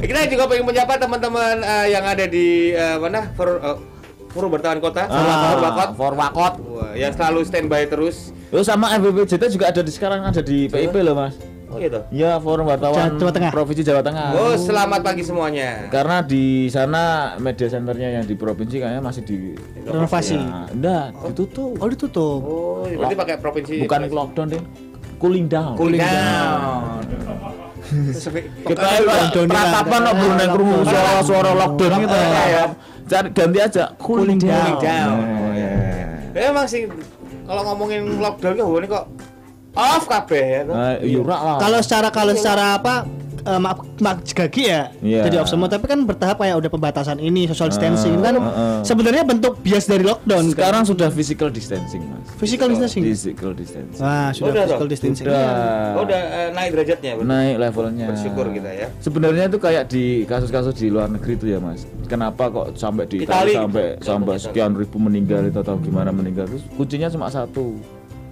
kita 0.04 0.28
juga 0.28 0.44
pengen 0.52 0.68
menyapa 0.68 1.00
teman-teman 1.00 1.64
eh, 1.64 1.86
yang 1.96 2.04
ada 2.04 2.28
di 2.28 2.76
eh, 2.76 2.96
mana? 3.00 3.32
For, 3.32 3.56
eh, 3.56 3.76
Forum 4.36 4.50
Wartawan 4.50 4.82
Kota, 4.82 5.06
Ah. 5.06 5.94
Forwakot. 5.94 6.54
Wah, 6.58 6.90
yang 6.98 7.14
selalu 7.14 7.46
standby 7.46 7.86
terus. 7.86 8.34
Terus 8.50 8.66
sama 8.66 8.90
FBPJT 8.98 9.54
juga 9.54 9.70
ada 9.70 9.78
di 9.78 9.92
sekarang 9.94 10.26
ada 10.26 10.42
di 10.42 10.66
PIP 10.66 10.90
loh 11.06 11.14
mas 11.14 11.53
Oh 11.74 11.82
gitu. 11.82 12.00
ya 12.14 12.38
Forum 12.38 12.70
Wartawan 12.70 13.18
Jawa 13.18 13.32
Tengah. 13.34 13.50
Provinsi 13.50 13.82
Jawa 13.82 13.98
Tengah 13.98 14.30
Oh, 14.32 14.54
selamat 14.54 15.00
pagi 15.02 15.26
semuanya. 15.26 15.90
karena 15.90 16.22
di 16.22 16.70
sana 16.70 17.34
media 17.36 17.66
centernya 17.66 18.14
yang 18.14 18.24
di 18.24 18.38
provinsi 18.38 18.78
kayaknya 18.78 19.02
masih 19.02 19.22
di 19.26 19.58
Renovasi. 19.82 20.38
Ya, 20.38 20.70
enggak, 20.70 21.06
ditutup. 21.34 21.74
Oh 21.76 21.88
ditutup. 21.90 22.40
Oh, 22.40 22.86
berarti 22.86 23.16
pakai 23.18 23.34
provinsi. 23.42 23.74
Bukan 23.82 24.00
lockdown 24.06 24.46
deh. 24.54 24.62
Cooling 25.18 25.46
down. 25.50 25.74
Cooling 25.74 25.98
down. 25.98 27.02
Kita 28.64 28.86
Lockdown 29.02 29.44
ini 29.44 29.52
ratapan 29.52 30.00
ada. 30.00 30.08
kok 30.08 30.14
belum 30.16 30.34
krungu 30.54 30.78
suara-suara 30.84 31.50
lockdown 31.52 31.90
gitu 32.00 32.14
Lockdown, 32.16 32.32
ya. 32.32 32.44
ya. 32.48 32.64
Cari 33.04 33.28
ganti 33.36 33.58
aja 33.60 33.84
cooling 34.00 34.40
down. 34.40 34.54
Cooling 34.54 34.78
down. 34.80 35.16
Oh, 35.20 35.52
ya. 35.52 35.72
Ya, 36.34 36.42
emang 36.50 36.66
sih 36.66 36.88
kalau 37.44 37.62
ngomongin 37.68 38.08
lockdown 38.18 38.52
kok 38.56 38.68
ini 38.80 38.88
kok 38.88 39.04
off 39.74 40.04
kabeh 40.04 40.42
ya. 40.42 40.60
Nah, 40.64 40.96
yurak 40.98 41.40
lah. 41.40 41.56
Kalau 41.58 41.78
secara 41.78 42.08
kalau 42.08 42.32
secara 42.32 42.64
apa 42.74 42.94
eh, 43.40 43.60
mak, 43.60 43.76
mak 43.98 44.24
gagi 44.26 44.66
ya 44.66 44.88
Iya. 44.98 45.20
jadi 45.22 45.36
off 45.36 45.46
semua 45.46 45.68
tapi 45.68 45.84
kan 45.84 46.00
bertahap 46.00 46.38
kayak 46.38 46.56
udah 46.56 46.70
pembatasan 46.70 47.18
ini 47.18 47.44
social 47.44 47.68
distancing 47.68 48.16
Ah, 48.16 48.22
kan 48.22 48.34
ah, 48.34 48.48
ah. 48.48 48.78
sebenarnya 48.80 49.20
bentuk 49.22 49.60
bias 49.60 49.84
dari 49.84 50.00
lockdown 50.00 50.48
kan? 50.48 50.54
sekarang 50.54 50.82
sudah 50.82 51.12
physical 51.12 51.52
distancing, 51.52 52.00
Mas. 52.02 52.24
physical 52.34 52.72
distancing 52.72 53.04
Physical 53.04 53.52
distancing. 53.52 54.00
wah 54.00 54.32
sudah 54.32 54.48
Udah, 54.48 54.62
physical 54.64 54.80
toh? 54.80 54.88
distancing 54.88 55.24
Sudah. 55.26 55.44
Oh, 55.92 56.02
udah 56.02 56.20
eh, 56.24 56.48
naik 56.50 56.70
derajatnya. 56.72 57.10
bener. 57.14 57.28
naik 57.28 57.54
levelnya. 57.60 58.06
Bersyukur 58.08 58.46
kita 58.48 58.70
ya. 58.70 58.86
Sebenarnya 58.98 59.44
itu 59.46 59.58
kayak 59.58 59.84
di 59.86 60.04
kasus-kasus 60.24 60.74
di 60.74 60.88
luar 60.88 61.06
negeri 61.06 61.32
itu 61.34 61.46
ya 61.46 61.58
mas. 61.58 61.84
Kenapa 62.04 62.48
kok 62.48 62.66
sampai 62.74 63.04
di 63.04 63.20
Itali. 63.20 63.52
Itali 63.52 63.52
sampai 63.54 63.84
sampai 64.00 64.34
sekian 64.38 64.72
ribu 64.72 64.96
meninggal 64.96 65.44
itu 65.44 65.58
atau 65.58 65.76
gimana 65.76 66.08
meninggal 66.10 66.48
itu 66.48 66.64
kuncinya 66.72 67.06
cuma 67.06 67.28
satu. 67.28 67.76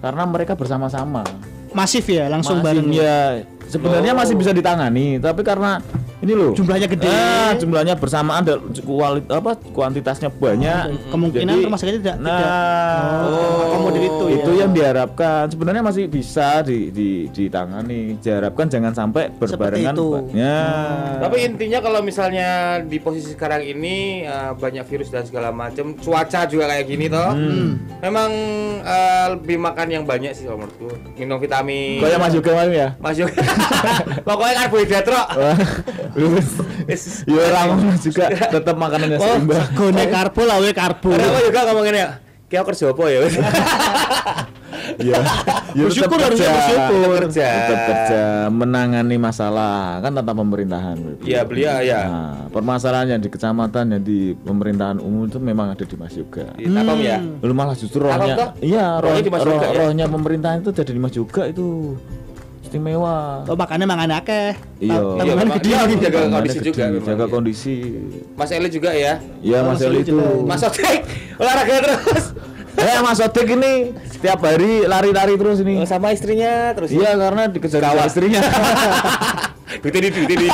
Karena 0.03 0.27
mereka 0.27 0.59
bersama-sama. 0.59 1.23
masif 1.73 2.05
ya 2.05 2.29
langsung 2.29 2.61
Masih, 2.61 2.65
bareng 2.69 2.89
ya 2.93 3.41
sebenarnya 3.67 4.11
Oh. 4.13 4.19
masih 4.19 4.35
bisa 4.35 4.51
ditangani, 4.51 5.17
tapi 5.19 5.41
karena 5.41 5.79
ini 6.23 6.33
loh 6.39 6.55
Jumlahnya 6.55 6.87
gede. 6.87 7.11
Ah, 7.11 7.51
jumlahnya 7.59 7.99
bersamaan 7.99 8.47
dan 8.47 8.63
kualit 8.87 9.27
apa 9.27 9.59
kuantitasnya 9.75 10.31
banyak. 10.31 11.11
kemungkinan 11.11 11.51
Jadi, 11.51 11.65
rumah 11.67 11.75
sakitnya 11.75 11.99
tidak 11.99 12.17
Nah, 12.23 12.31
tidak 12.39 12.51
oh, 13.27 13.61
akomodir 13.67 14.03
itu 14.07 14.25
itu 14.31 14.51
ya. 14.55 14.59
yang 14.63 14.71
diharapkan. 14.71 15.43
Sebenarnya 15.51 15.83
masih 15.83 16.07
bisa 16.07 16.63
di, 16.63 16.95
di, 16.95 17.09
ditangani. 17.27 18.15
Diharapkan 18.23 18.71
jangan 18.71 18.95
sampai 18.95 19.35
berbarengan. 19.35 19.91
itu. 19.91 20.07
Ya. 20.31 20.63
Tapi 21.19 21.37
intinya 21.43 21.79
kalau 21.83 21.99
misalnya 21.99 22.79
di 22.87 22.97
posisi 23.03 23.35
sekarang 23.35 23.59
ini 23.59 24.23
eh, 24.23 24.51
banyak 24.55 24.87
virus 24.87 25.11
dan 25.11 25.27
segala 25.27 25.51
macam, 25.51 25.91
cuaca 25.99 26.47
juga 26.47 26.71
kayak 26.71 26.85
gini 26.87 27.11
toh. 27.11 27.35
Hmm. 27.35 27.83
Memang 27.99 28.31
eh, 28.79 29.25
lebih 29.35 29.59
makan 29.59 29.87
yang 29.91 30.03
banyak 30.07 30.31
sih 30.31 30.47
kalau 30.47 30.63
menurutku. 30.63 30.87
Minum 31.19 31.35
vitamin. 31.35 31.99
Kayak 31.99 32.19
Mas 32.23 32.31
Yoga 32.31 32.51
Mas 32.55 32.69
ya. 32.71 32.87
Mas 33.03 33.15
juga. 33.19 33.43
Pokoknya 34.27 34.53
karbohidrat 34.59 35.05
rok. 35.05 35.27
Wah, 35.33 35.57
ya 37.23 37.39
orang 37.49 37.67
juga 37.97 38.25
tetap 38.29 38.75
makanannya 38.75 39.17
oh 39.17 39.25
seimbang. 39.35 39.67
gone 39.73 40.03
karbo 40.07 40.41
lah 40.43 40.57
we 40.59 40.71
karbo 40.71 41.09
Kenapa 41.11 41.39
juga 41.41 41.59
ngomongin 41.67 41.95
ya? 41.95 42.07
Kayak 42.45 42.63
kerja 42.69 42.85
apa 42.89 43.03
ya? 43.07 43.19
Ya, 44.99 45.15
ya 45.73 45.83
Bersyukur 45.87 46.19
harusnya 46.19 46.43
kerja. 46.43 46.59
bersyukur. 46.59 47.17
Kerja. 47.25 47.47
Tetap 47.49 47.79
kerja 47.87 48.23
menangani 48.51 49.15
masalah 49.15 49.97
kan 49.99 50.11
tentang 50.11 50.37
pemerintahan. 50.37 50.97
Iya, 51.23 51.41
beliau 51.47 51.79
ya. 51.79 52.01
Nah, 52.03 52.35
permasalahan 52.51 53.15
yang 53.15 53.21
di 53.23 53.29
kecamatan 53.31 53.95
yang 53.95 54.03
di 54.03 54.35
pemerintahan 54.35 54.99
umum 54.99 55.25
itu 55.25 55.39
memang 55.39 55.71
ada 55.71 55.81
di 55.81 55.95
Mas 55.95 56.13
Yoga. 56.13 56.51
Di 56.53 56.67
Takom 56.67 56.99
ya. 56.99 57.17
Lu 57.41 57.53
malah 57.55 57.73
justru 57.73 58.03
rohnya, 58.03 58.53
iya 58.59 58.99
roh, 58.99 59.13
Rohnya 59.13 59.31
roh- 59.39 59.63
ya? 59.63 59.69
rohnya 59.73 60.05
pemerintahan 60.05 60.57
itu 60.59 60.69
ada 60.69 60.83
di 60.85 60.99
Mas 60.99 61.15
Yoga 61.15 61.41
itu 61.47 61.95
istimewa. 62.73 63.45
oh 63.45 63.53
makanya 63.53 63.85
mangan 63.85 64.17
akeh 64.17 64.57
Iya. 64.81 64.97
Iya, 65.15 65.33
dia 65.61 65.75
harus 65.77 65.93
lagi. 65.93 66.03
jaga 66.03 66.19
kondisi 66.27 66.57
gede, 66.57 66.67
juga 66.67 66.83
jaga 66.99 67.25
kondisi. 67.29 67.75
Mas 68.33 68.49
Eli 68.49 68.67
juga 68.67 68.91
ya. 68.91 69.21
Iya 69.39 69.61
Mas 69.61 69.77
Mas 69.77 69.85
Eli 69.85 70.01
itu. 70.01 70.11
juga. 70.11 70.25
Mas 70.43 70.59
Otek 70.59 70.99
olahraga 71.37 71.75
terus. 71.79 72.25
Eh 72.73 72.97
Mas 72.99 73.21
Odik 73.21 73.47
ini 73.47 73.73
setiap 74.09 74.41
hari 74.41 74.83
lari-lari 74.83 75.37
terus 75.37 75.61
ini. 75.61 75.77
Oh, 75.77 75.85
sama 75.85 76.09
istrinya 76.09 76.73
terus. 76.73 76.89
Iya 76.89 77.13
karena 77.13 77.45
dikejar 77.47 77.79
Kawat. 77.79 78.09
istrinya. 78.09 78.41
Duit 79.73 79.89
ini, 79.95 80.05
duit 80.07 80.29
ini. 80.29 80.47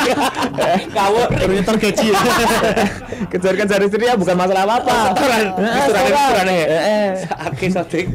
Kawur. 0.89 1.27
barunya 1.27 1.60
tergaji 1.60 2.08
ya 2.08 2.19
Kejar-kejar 3.32 3.84
istrinya 3.84 4.15
bukan 4.15 4.32
masalah 4.34 4.63
apa-apa. 4.63 4.95
Setoran, 5.12 5.41
Eh, 5.60 5.82
setoran, 5.84 6.03
setoran 6.08 6.46
ya. 6.48 6.56
Eh, 6.56 6.81
eh. 6.87 7.10
Oke, 7.46 7.65
Sodik. 7.67 8.06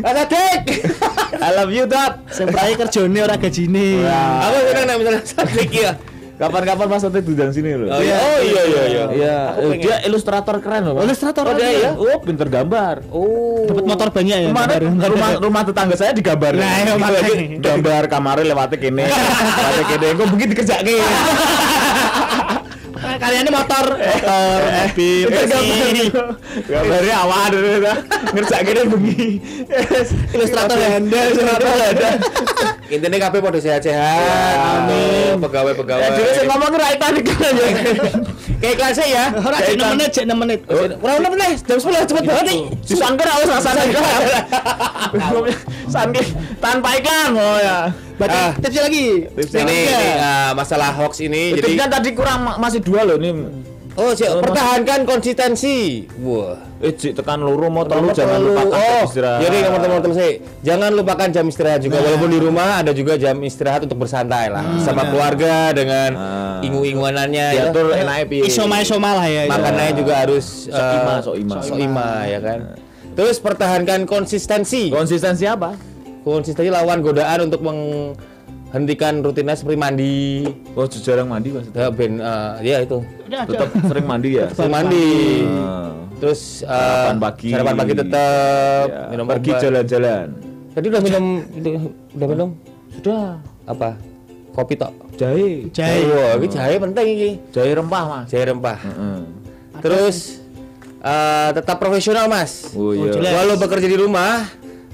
Mas. 0.00 0.64
I 1.46 1.54
love 1.54 1.70
you, 1.70 1.86
Dad. 1.86 2.26
sing 2.28 2.50
prae 2.50 2.74
kerjane 2.74 3.18
ora 3.20 3.36
gajine 3.36 4.02
Aku 4.02 4.56
senang 4.66 4.84
nih 4.84 4.96
misalnya 4.98 5.22
Sodik 5.22 5.70
ya. 5.70 5.92
Kapan-kapan 6.36 6.86
Mas 6.86 7.00
Odik 7.00 7.24
diundang 7.24 7.48
sini 7.48 7.72
loh. 7.72 7.88
Oh 7.88 7.96
iya, 7.96 8.16
oh 8.18 8.40
iya 8.42 8.62
iya 8.62 8.82
iya. 8.84 9.04
Iya, 9.08 9.36
Aku 9.54 9.72
pengen. 9.72 9.84
dia 9.88 9.96
ilustrator 10.04 10.60
keren 10.60 10.82
loh. 10.84 10.92
Mas. 10.92 11.08
ilustrator 11.08 11.44
Oh, 11.46 11.54
dia 11.54 11.70
ya? 11.72 11.90
Oh, 11.96 12.18
pinter 12.20 12.44
gambar. 12.46 12.94
Oh. 13.08 13.64
dapat 13.64 13.84
motor 13.84 14.08
banyak 14.12 14.36
ya 14.36 14.48
Kemarin 14.52 14.80
gambar. 14.92 15.08
rumah 15.10 15.30
rumah 15.40 15.62
tetangga 15.64 15.96
saya 15.96 16.12
digambar. 16.12 16.52
Nah, 16.52 16.76
iya, 16.76 16.92
makanya. 16.94 17.56
gambar 17.56 18.02
kamarnya 18.06 18.44
lewatnya 18.46 18.76
kene, 18.76 19.04
lewatnya 19.08 19.84
kene. 19.88 20.06
Kok 20.12 20.26
begitu 20.30 20.52
kerja 20.54 20.76
Kaliannya 23.16 23.52
motor, 23.52 23.86
motor, 23.96 24.60
mobil, 24.60 25.26
mesin. 25.32 26.12
Gambarnya 26.68 27.14
awal 27.24 27.44
dulu 27.52 27.70
ta. 27.80 27.94
Ngerjakke 28.36 28.64
kene 28.68 28.82
bengi. 28.92 29.40
Ilustrator 30.36 30.76
Anda, 30.76 31.18
ilustrator 31.32 31.66
Anda. 31.66 32.10
Intinya 32.86 33.18
kabeh 33.18 33.40
padha 33.42 33.58
sehat-sehat. 33.58 34.56
Amin. 34.78 35.42
Pegawai-pegawai. 35.42 36.02
Ya 36.02 36.08
dhewe 36.14 36.30
sing 36.32 36.46
ngomong 36.46 36.70
ra 36.72 36.88
tadi 36.94 37.20
kan 37.20 37.52
ya. 37.52 37.68
Kayak 38.56 38.74
kelasnya 38.78 39.06
ya. 39.06 39.24
Ora 39.36 39.58
6 39.58 39.92
menit, 39.92 40.08
cek 40.10 40.24
6 40.24 40.32
menit. 40.36 40.60
Ora 40.96 41.12
ono 41.18 41.28
meneh, 41.28 41.50
jam 41.58 41.76
10 41.76 42.08
cepet 42.08 42.24
banget 42.24 42.44
nih. 42.46 42.60
Disangker 42.82 43.26
wis 43.42 43.48
rasane. 43.50 43.82
Saking 45.86 46.28
tanpa 46.58 46.88
ikan 46.98 47.30
oh 47.34 47.58
ya. 47.58 47.76
Berarti 48.16 48.38
Ah. 48.38 48.52
tipsnya 48.56 48.82
lagi. 48.88 49.06
Tipsnya 49.28 49.60
Ini, 49.60 49.76
ini, 49.84 50.08
ah, 50.16 50.50
masalah 50.56 50.88
hoax 50.90 51.20
ini 51.20 51.52
Jadi 51.52 51.76
kan 51.76 51.92
tadi 51.92 52.16
kurang 52.16 52.48
ma- 52.48 52.56
masih 52.56 52.80
dua 52.80 53.04
loh 53.04 53.20
ini. 53.20 53.28
Oh, 53.96 54.12
sih, 54.12 54.28
pertahankan 54.28 55.08
konsistensi. 55.08 56.04
Wah. 56.20 56.60
Eh, 56.76 56.92
Cik, 56.92 57.16
tekan 57.16 57.40
luru 57.40 57.72
motor 57.72 57.96
lu 57.96 58.12
Nomor 58.12 58.12
jangan 58.12 58.36
terlalu- 58.36 58.52
lupakan 58.52 58.76
oh, 58.76 59.02
istirahat. 59.02 59.40
Jadi 59.40 59.56
nomor 59.58 59.78
nomor 59.80 60.00
terus 60.04 60.16
sih. 60.20 60.32
Jangan 60.60 60.90
lupakan 60.92 61.28
jam 61.32 61.44
istirahat 61.46 61.80
juga. 61.80 61.96
Walaupun 61.98 62.28
di 62.28 62.38
rumah 62.38 62.84
ada 62.84 62.92
juga 62.92 63.16
jam 63.16 63.40
istirahat 63.40 63.88
untuk 63.88 63.96
bersantai 63.98 64.52
lah 64.52 64.60
sama 64.84 65.08
keluarga 65.08 65.72
dengan 65.72 66.10
Ah. 66.12 66.60
ingu-inguanannya 66.60 67.46
ya. 67.50 67.72
diatur 67.72 67.96
enake 67.96 68.24
piye. 68.28 68.42
Isoma-isoma 68.44 69.16
lah 69.16 69.26
ya. 69.26 69.48
Makanannya 69.48 69.92
juga 69.96 70.12
harus 70.20 70.68
Sokima, 70.68 70.84
eh, 71.10 71.20
sokima. 71.24 71.54
sokima, 71.64 72.08
ya 72.28 72.38
kan. 72.38 72.58
Terus 73.16 73.40
pertahankan 73.40 74.04
konsistensi. 74.04 74.92
Konsistensi 74.92 75.48
apa? 75.48 75.72
Konsistensi 76.20 76.68
lawan 76.68 77.00
godaan 77.00 77.48
untuk 77.48 77.64
menghentikan 78.76 79.24
rutinitas 79.24 79.64
seperti 79.64 79.80
mandi. 79.80 80.44
Oh, 80.76 80.84
jarang 80.84 81.32
mandi 81.32 81.48
maksudnya. 81.48 81.80
Ya, 81.80 81.88
ben, 81.88 82.12
eh, 82.20 82.52
ya 82.60 82.76
itu. 82.84 83.00
Tetap 83.24 83.72
sering 83.88 84.04
mandi 84.04 84.30
ya. 84.36 84.52
Sering 84.52 84.68
mandi. 84.68 85.08
Ah. 85.48 85.96
Terus 86.20 86.60
eh, 86.60 86.68
Sarapan 86.68 87.16
pagi. 87.16 87.48
Sarapan 87.56 87.74
pagi 87.80 87.94
tetap 87.96 88.86
Ya, 88.92 89.00
minum 89.08 89.24
pergi 89.24 89.50
jalan-jalan. 89.56 90.26
Tadi 90.76 90.86
udah 90.92 91.00
minum 91.00 91.24
udah 92.12 92.26
minum 92.28 92.48
Sudah. 92.92 93.40
apa? 93.64 93.96
Kopi 94.52 94.76
tok. 94.76 94.92
Jahe. 95.16 95.72
Jahe. 95.72 96.00
Wah, 96.12 96.36
ini 96.36 96.46
jahe 96.52 96.74
penting 96.76 97.06
ini. 97.16 97.30
Jahe 97.56 97.72
rempah, 97.72 98.04
Mas. 98.04 98.28
Jahe 98.28 98.44
rempah. 98.44 98.76
Heeh. 98.76 99.18
Terus 99.80 100.16
eh, 101.00 101.48
tetap 101.56 101.80
profesional, 101.80 102.28
Mas. 102.28 102.76
Oh 102.76 102.92
iya. 102.92 103.08
jelas. 103.08 103.32
Walau 103.40 103.56
bekerja 103.56 103.88
di 103.88 103.96
rumah 103.96 104.44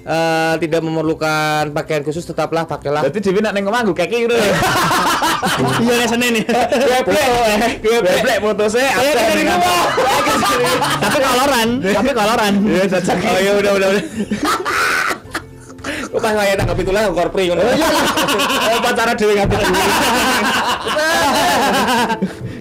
eh, 0.03 0.55
tidak 0.63 0.81
memerlukan 0.83 1.71
pakaian 1.71 2.03
khusus 2.03 2.27
tetaplah 2.27 2.67
pakailah 2.67 3.07
Berarti 3.07 3.21
Dewi 3.23 3.41
nak 3.43 3.55
neng 3.55 3.67
kemanggu 3.67 3.95
kaki 3.95 4.27
gitu. 4.29 4.37
Iya 5.83 5.95
nih 5.99 6.07
Senin 6.07 6.31
nih. 6.39 6.45
Geblek, 6.47 7.83
geblek 7.83 8.39
foto 8.39 8.65
saya. 8.71 8.95
Dari 8.95 9.43
rumah. 9.43 9.91
Tapi 11.03 11.19
koloran, 11.19 11.69
tapi 11.83 12.11
koloran. 12.15 12.53
Iya, 12.63 12.87
cocok. 12.87 13.17
Oh 13.27 13.39
iya 13.43 13.53
udah 13.59 13.73
udah 13.75 13.89
udah. 13.91 14.05
Kok 15.83 16.21
pas 16.23 16.39
saya 16.39 16.55
nangkep 16.55 16.79
itu 16.87 16.95
lah 16.95 17.11
korpri 17.11 17.51
ngono. 17.51 17.67
Oh, 17.67 18.79
pacaran 18.87 19.19
Dewi 19.19 19.35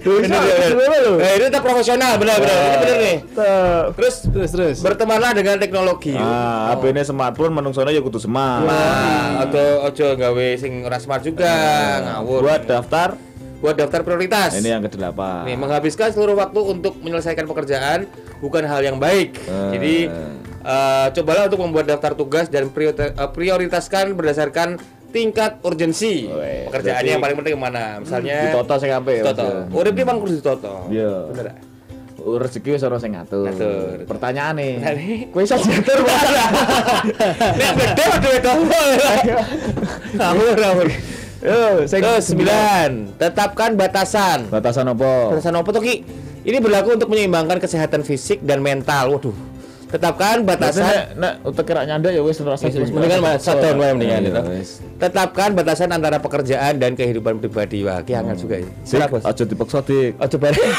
Bener, 0.02 0.28
bener, 0.28 0.70
bener. 0.74 1.02
Eh, 1.18 1.32
itu 1.36 1.44
tetap 1.46 1.62
profesional, 1.62 2.18
benar 2.18 2.36
benar. 2.36 2.58
Ini 2.58 2.76
bener 2.76 2.96
nih. 2.98 3.18
Terus 3.94 4.14
Terus 4.24 4.50
terus. 4.50 4.76
bertemanlah 4.80 5.30
dengan 5.30 5.56
teknologi. 5.56 6.12
Ah, 6.12 6.72
HP 6.72 6.90
ini 6.90 7.02
smartphone 7.02 7.52
menungsone 7.52 7.90
ya 7.90 8.00
kudu 8.00 8.18
smart. 8.18 8.66
Nah, 8.66 9.46
ojo 9.46 9.62
ojo 9.86 10.06
gawe 10.12 10.46
sing 10.54 10.82
ora 10.82 10.98
smart 10.98 11.22
juga, 11.22 11.54
ngawur. 12.02 12.42
Buat 12.42 12.62
daftar 12.66 13.08
buat 13.62 13.78
daftar 13.78 14.02
prioritas. 14.02 14.58
ini 14.58 14.68
yang 14.68 14.82
kedelapan. 14.82 15.46
Nih, 15.46 15.54
menghabiskan 15.54 16.10
seluruh 16.10 16.34
waktu 16.34 16.58
untuk 16.58 16.98
menyelesaikan 16.98 17.46
pekerjaan 17.46 18.10
bukan 18.38 18.66
hal 18.66 18.82
yang 18.82 18.98
baik. 18.98 19.38
Eh. 19.38 19.70
Jadi 19.72 19.94
eh, 20.58 21.06
cobalah 21.14 21.46
untuk 21.46 21.62
membuat 21.62 21.86
daftar 21.86 22.10
tugas 22.12 22.50
dan 22.50 22.66
priorita- 22.68 23.14
prioritaskan 23.30 24.18
berdasarkan 24.18 24.82
tingkat 25.12 25.60
urgensi. 25.60 26.26
Weh, 26.26 26.66
Pekerjaannya 26.66 26.96
berarti- 26.96 27.12
yang 27.12 27.22
paling 27.22 27.36
penting 27.38 27.54
mana? 27.54 27.84
Misalnya 28.00 28.36
Ditoto 28.48 28.74
sing 28.80 28.90
apik 28.90 29.14
ya. 29.20 29.24
Toto. 29.28 29.46
Urip 29.70 29.92
ki 29.92 30.02
bang 30.02 30.16
kudu 30.16 30.32
ditoto. 30.34 30.74
Iya. 30.88 31.12
Bener? 31.28 31.46
Oh, 32.22 32.38
rezeki 32.38 32.70
wis 32.72 32.82
ora 32.82 32.96
sing 32.96 33.12
ngatur. 33.12 33.50
Pertanyaan 34.06 34.54
nih. 34.54 34.72
Pertanyaan. 34.78 35.28
Kowe 35.28 35.42
iso 35.42 35.58
diatur 35.58 35.98
Mas? 36.00 36.22
Nek 37.58 37.70
gede 37.74 38.04
waduh 38.08 38.32
itu. 38.32 38.52
Ngawur 40.14 40.56
ngawur. 40.56 40.88
Yo, 41.42 41.62
sing 41.84 42.00
sembilan, 42.00 43.18
tetapkan 43.18 43.74
batasan. 43.74 44.46
Batasan 44.46 44.86
apa? 44.88 45.34
Batasan 45.34 45.58
apa 45.58 45.68
tuh 45.68 45.82
Ki? 45.82 46.06
Ini 46.42 46.58
berlaku 46.58 46.94
untuk 46.94 47.10
menyeimbangkan 47.10 47.58
kesehatan 47.58 48.02
fisik 48.02 48.38
dan 48.40 48.62
mental. 48.62 49.18
Waduh. 49.18 49.34
Tetapkan 49.92 50.40
Batasan 50.40 50.80
batasan 50.80 51.20
nek 51.20 51.32
utek 51.44 51.64
kira 51.68 51.84
nyanda 51.84 52.08
ya 52.08 52.24
wis 52.24 52.40
Wis, 52.40 52.64
wis, 52.64 52.88
mendingan 52.88 53.20
mas 53.20 53.44
shutdown 53.44 53.76
wae 53.76 53.92
mendingan 53.92 54.20
Iya, 54.24 54.30
itu. 54.32 54.42
wis. 54.56 54.70
Tetapkan 54.96 55.52
batasan 55.52 55.92
antara 55.92 56.16
pekerjaan 56.16 56.80
dan 56.80 56.96
kehidupan 56.96 57.36
pribadi. 57.36 57.84
Wah, 57.84 58.00
ki 58.00 58.16
hangat 58.16 58.40
juga 58.40 58.56
ya. 58.56 58.68
Sik, 58.82 58.96
Sira, 58.98 59.04
Bos. 59.06 59.20
aja 59.22 59.44
dipaksa 59.44 59.84
dik. 59.84 60.16
Ojo 60.16 60.36
bare. 60.40 60.56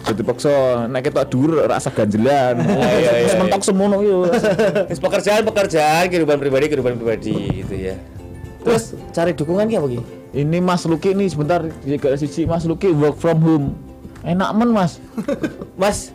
Aja 0.00 0.16
dipaksa 0.16 0.52
nek 0.88 1.00
ketok 1.06 1.24
dhuwur 1.28 1.68
rasa 1.68 1.92
ganjelan. 1.92 2.56
iya, 2.98 3.20
Wis 3.20 3.30
iya. 3.30 3.38
mentok 3.38 3.62
semono 3.62 4.00
yo. 4.00 4.24
Wis 4.88 4.96
pekerjaan 4.96 5.44
pekerjaan, 5.44 6.08
kehidupan 6.08 6.40
pribadi 6.40 6.64
kehidupan 6.66 6.96
pribadi 6.96 7.36
gitu 7.60 7.74
ya. 7.76 7.94
Terus 8.64 8.96
cari 9.12 9.36
dukungan 9.36 9.68
ki 9.68 9.76
apa 9.76 9.88
ki? 9.88 10.00
Ini 10.30 10.58
Mas 10.58 10.88
Luki 10.88 11.12
nih 11.12 11.28
sebentar 11.28 11.62
jika 11.82 12.16
sisi 12.16 12.48
Mas 12.48 12.64
Luki 12.64 12.88
work 12.90 13.20
from 13.20 13.44
home. 13.44 13.66
Enak 14.20 14.52
men 14.52 14.68
Mas. 14.70 14.96
Mas, 15.74 16.12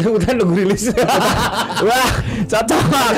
liputan 0.00 0.34
nunggu 0.40 0.54
rilis. 0.56 0.82
Wah, 1.88 2.10
cocok 2.48 2.82
Mas. 2.88 3.12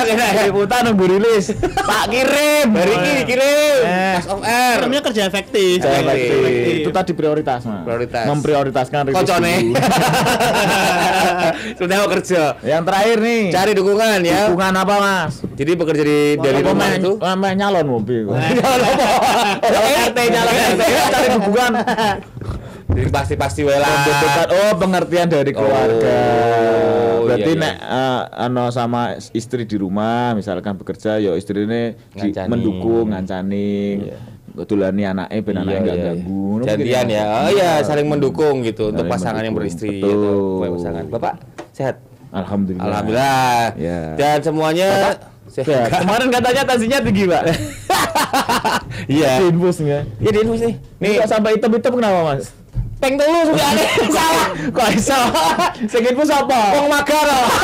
Liputan 0.46 0.80
nunggu 0.90 1.04
rilis. 1.06 1.44
Tak 1.62 2.04
kirim. 2.10 2.66
Hari 2.74 2.92
ini 2.98 3.12
kirim. 3.24 3.78
Eh. 3.86 4.14
Mas 4.18 4.26
of 4.26 4.40
air. 4.42 4.78
Namanya 4.82 5.02
kerja 5.06 5.22
efektif. 5.26 5.78
Kerja 5.80 5.98
efektif. 6.02 6.38
efektif. 6.42 6.74
Itu 6.82 6.90
tadi 6.90 7.12
prioritas, 7.14 7.60
Mas. 7.64 7.82
Prioritas. 7.86 8.24
Memprioritaskan 8.26 9.00
rilis 9.10 9.16
Kocone. 9.16 9.54
Sudah 11.78 11.96
mau 12.02 12.08
kerja. 12.10 12.42
Yang 12.66 12.82
terakhir 12.90 13.16
nih. 13.22 13.42
Cari 13.54 13.72
dukungan 13.78 14.18
ya. 14.26 14.50
dukungan 14.50 14.74
apa, 14.74 14.94
Mas? 14.98 15.32
Jadi 15.54 15.70
bekerja 15.78 16.02
di 16.02 16.18
dari 16.40 16.60
rumah 16.64 16.88
itu. 16.94 17.12
main 17.18 17.56
nyalon 17.58 17.86
mobil. 17.86 18.24
Nyalon 18.32 18.82
apa? 18.82 19.06
RT 20.10 20.18
nyalon 20.32 20.54
RT 20.74 20.82
cari 21.12 21.28
dukungan. 21.38 21.72
Jadi 22.92 23.08
pasti 23.08 23.34
pasti. 23.34 23.60
Membutuhkan 23.64 24.48
oh 24.52 24.72
pengertian 24.76 25.26
dari 25.28 25.50
keluarga. 25.50 26.18
Oh, 27.22 27.24
Berarti 27.30 27.52
iya, 27.54 27.56
iya. 27.56 27.62
nek 27.64 27.74
eh, 27.78 28.20
ano 28.44 28.62
sama 28.68 29.00
istri 29.32 29.62
di 29.64 29.76
rumah 29.78 30.34
misalkan 30.34 30.74
bekerja 30.76 31.16
ya 31.16 31.32
istrinya 31.38 31.94
di, 31.94 32.28
Ngancani. 32.34 32.48
mendukung 32.50 33.06
ngancani. 33.10 33.70
Betulani 34.52 35.08
anaknya 35.08 35.40
ben 35.40 35.56
anaknya 35.56 35.80
enggak 35.80 35.96
iya. 35.96 36.04
ganggu. 36.12 36.44
Gantian 36.60 36.76
mungkin, 36.76 37.06
ya. 37.08 37.24
Mas. 37.24 37.40
Oh 37.40 37.50
iya, 37.56 37.70
saling 37.80 38.06
mendukung 38.10 38.54
gitu 38.60 38.92
untuk 38.92 39.08
Saling 39.08 39.12
pasangan 39.16 39.40
yang 39.40 39.56
mendukung. 39.56 39.72
beristri 39.72 39.96
Betul. 39.96 40.12
atau 40.12 40.36
punya 40.60 40.70
pasangan. 40.76 41.04
Bapak 41.08 41.32
sehat? 41.72 41.96
Alhamdulillah. 42.32 42.84
Alhamdulillah. 42.84 43.60
Ya. 43.80 44.00
Dan 44.20 44.38
semuanya 44.44 44.88
Ya, 45.52 45.84
kemarin 46.00 46.32
katanya 46.32 46.62
tensinya 46.64 46.98
tinggi, 47.04 47.28
Pak. 47.28 47.44
Iya. 49.04 49.30
Di 49.36 49.44
infus 49.52 49.76
enggak? 49.84 50.02
Iya 50.16 50.30
di 50.32 50.38
infus 50.40 50.60
nih. 50.64 50.74
Nih 50.96 51.10
kok 51.20 51.28
sampai 51.28 51.50
hitam-hitam 51.60 51.92
kenapa, 51.92 52.18
Mas? 52.24 52.44
Peng 53.02 53.18
telu 53.18 53.40
sudah 53.50 53.66
ada. 53.74 53.82
Salah. 54.14 54.46
Kok 54.70 54.88
iso? 54.94 55.20
Sing 55.90 56.02
infus 56.06 56.30
apa? 56.30 56.60
Wong 56.78 56.86
magar. 56.86 57.26
loh. 57.26 57.46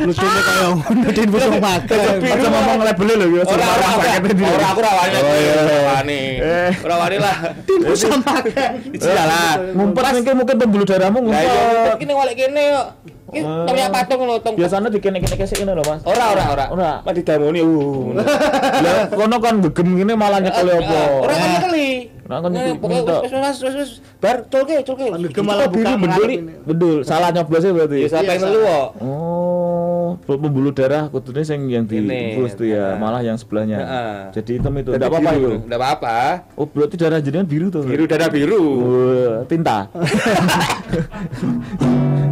Lucunya 0.00 0.40
kayak 0.40 0.64
ngono 0.80 1.08
di 1.12 1.20
infus 1.28 1.44
wong 1.44 1.60
makan. 1.60 2.16
Aja 2.24 2.48
ngomong 2.48 2.80
label 2.80 3.08
lho 3.20 3.26
ya. 3.36 3.42
Ora 3.44 3.66
ora 3.68 3.88
ora 4.00 4.66
aku 4.72 4.80
rawani. 4.80 5.16
Oh, 5.20 5.36
iya. 5.36 5.52
Rawani. 5.60 6.20
Eh. 6.40 6.72
Rawani 6.80 7.16
lah. 7.20 7.36
Infus 7.68 8.00
wong 8.08 8.22
makan. 8.24 8.70
Iya 8.96 9.22
lah. 9.28 9.52
Ngumpet 9.76 10.04
mungkin 10.16 10.34
mungkin 10.40 10.56
pembuluh 10.56 10.86
darahmu 10.88 11.20
Lah 11.28 11.42
iya, 11.44 11.52
ngumpet. 11.52 11.96
kene 12.00 12.12
walek 12.16 12.36
kene 12.40 12.62
yo. 12.72 12.82
Ki 13.30 13.40
tongnya 13.42 13.88
patung 13.94 14.20
lho 14.26 14.36
tong. 14.42 14.54
Biasanya 14.58 14.88
dikene-kene 14.90 15.36
kesek 15.38 15.62
ini 15.62 15.72
lho, 15.72 15.82
Mas. 15.86 16.02
Ora 16.02 16.24
ora 16.34 16.44
ora. 16.50 16.64
Ora. 16.74 16.92
Mah 17.06 17.14
didamoni 17.14 17.60
uh. 17.62 18.18
Lah 18.82 19.06
kono 19.10 19.36
kan 19.38 19.54
begem 19.62 19.88
ngene 19.96 20.14
malah 20.18 20.42
nyekel 20.42 20.66
apa? 20.66 20.98
Ora 21.22 21.34
kan. 21.34 21.34
Ora 21.54 21.58
kan 21.64 21.72
Nah, 22.30 22.38
pokoknya 22.78 23.02
minta. 23.02 23.26
wis 23.26 23.34
wis 23.34 23.58
wis 23.58 23.74
wis 23.74 23.90
bar 24.22 24.46
colke 24.46 24.86
colke. 24.86 25.02
Ngegem 25.18 25.42
malah 25.42 25.66
buka 25.66 25.98
ini. 25.98 26.46
Bendul, 26.62 27.02
salah 27.02 27.34
nyoblosnya 27.34 27.74
berarti. 27.74 28.06
Ya 28.06 28.06
sampai 28.06 28.38
Iya, 28.38 28.46
telu 28.46 28.62
kok. 28.62 28.88
Oh, 29.02 30.14
pembuluh 30.30 30.70
darah 30.70 31.10
kudune 31.10 31.42
sing 31.42 31.66
yang 31.66 31.90
di 31.90 31.98
infus 31.98 32.54
tuh 32.54 32.70
ya, 32.70 32.94
nah. 32.94 33.02
malah 33.02 33.26
yang 33.26 33.34
sebelahnya. 33.34 33.82
Heeh. 33.82 34.14
Jadi 34.38 34.62
hitam 34.62 34.78
itu. 34.78 34.94
Enggak 34.94 35.10
apa-apa 35.10 35.30
itu. 35.34 35.50
Nggak 35.66 35.80
apa-apa. 35.82 36.18
Oh, 36.54 36.70
berarti 36.70 36.94
darah 36.94 37.18
jenengan 37.18 37.50
biru 37.50 37.66
tuh. 37.66 37.82
Biru 37.82 38.06
dada 38.06 38.30
biru. 38.30 38.62
Tinta. 39.50 39.90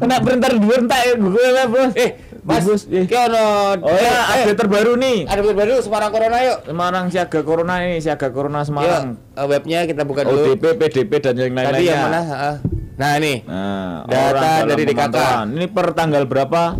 Kena 0.00 0.16
perintah 0.22 0.50
dua 0.54 0.76
entek 0.80 1.02
gue 1.18 1.46
lah, 1.52 1.66
Bos. 1.68 1.92
Eh, 1.94 2.10
Mas, 2.42 2.66
Bungkus, 2.66 2.90
eh. 2.90 3.06
ki 3.06 3.14
ono 3.14 3.78
Oh 3.86 3.94
ya, 3.94 4.18
eh, 4.34 4.42
update 4.42 4.58
terbaru 4.58 4.98
nih. 4.98 5.30
ada 5.30 5.46
update 5.46 5.58
baru 5.62 5.74
Semarang 5.78 6.10
Corona 6.10 6.38
yuk. 6.42 6.58
Semarang 6.66 7.04
siaga 7.06 7.40
corona 7.46 7.74
ini, 7.86 8.02
siaga 8.02 8.28
corona 8.34 8.66
Semarang. 8.66 9.14
Yuk, 9.14 9.38
eh, 9.38 9.46
webnya 9.46 9.78
kita 9.86 10.02
buka 10.02 10.26
dulu. 10.26 10.50
ODP, 10.50 10.74
PDP 10.74 11.12
dan 11.22 11.38
yang 11.38 11.54
lain-lainnya. 11.54 11.78
Tadi 11.78 11.86
yang 11.86 12.02
mana? 12.02 12.20
Ah. 12.26 12.56
Nah, 12.92 13.10
ini. 13.22 13.34
Nah, 13.46 14.02
Data 14.10 14.50
dari 14.68 14.82
DKK. 14.84 15.16
Ini 15.54 15.66
per 15.70 15.86
tanggal 15.94 16.26
berapa? 16.26 16.74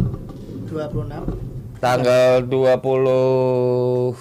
26 0.66 1.78
Tanggal 1.78 2.46
20 2.46 4.14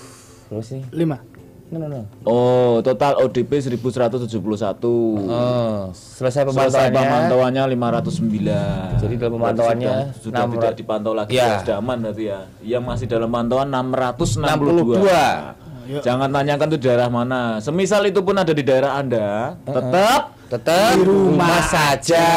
Berapa 0.50 0.64
sih? 0.66 0.82
5 0.94 1.31
No, 1.72 1.80
no, 1.80 1.88
no. 1.88 2.02
Oh, 2.28 2.84
total 2.84 3.16
ODP 3.24 3.64
1171. 3.64 4.76
Oh, 4.84 5.88
selesai 5.96 6.44
Selesai 6.44 6.44
pemantauannya. 6.44 6.92
pemantauannya 6.92 7.64
509. 7.72 9.00
Jadi 9.00 9.16
dalam 9.16 9.34
pemantauannya 9.40 9.94
sudah, 10.12 10.20
sudah 10.20 10.44
600. 10.44 10.56
tidak 10.60 10.74
dipantau 10.76 11.14
lagi 11.16 11.32
Ya. 11.32 11.64
sudah 11.64 11.76
aman 11.80 11.98
berarti 12.04 12.24
ya. 12.28 12.40
Yang 12.60 12.84
masih 12.84 13.06
dalam 13.08 13.30
pantauan 13.32 13.68
62. 13.72 14.36
662. 14.44 16.04
Jangan 16.04 16.30
tanyakan 16.30 16.68
itu 16.72 16.80
daerah 16.84 17.08
mana. 17.08 17.42
Semisal 17.64 18.04
itu 18.04 18.20
pun 18.20 18.36
ada 18.36 18.52
di 18.52 18.64
daerah 18.64 19.00
Anda, 19.00 19.56
tetap 19.64 20.22
Tetap 20.52 21.00
di 21.00 21.08
rumah 21.08 21.64
saja. 21.64 22.28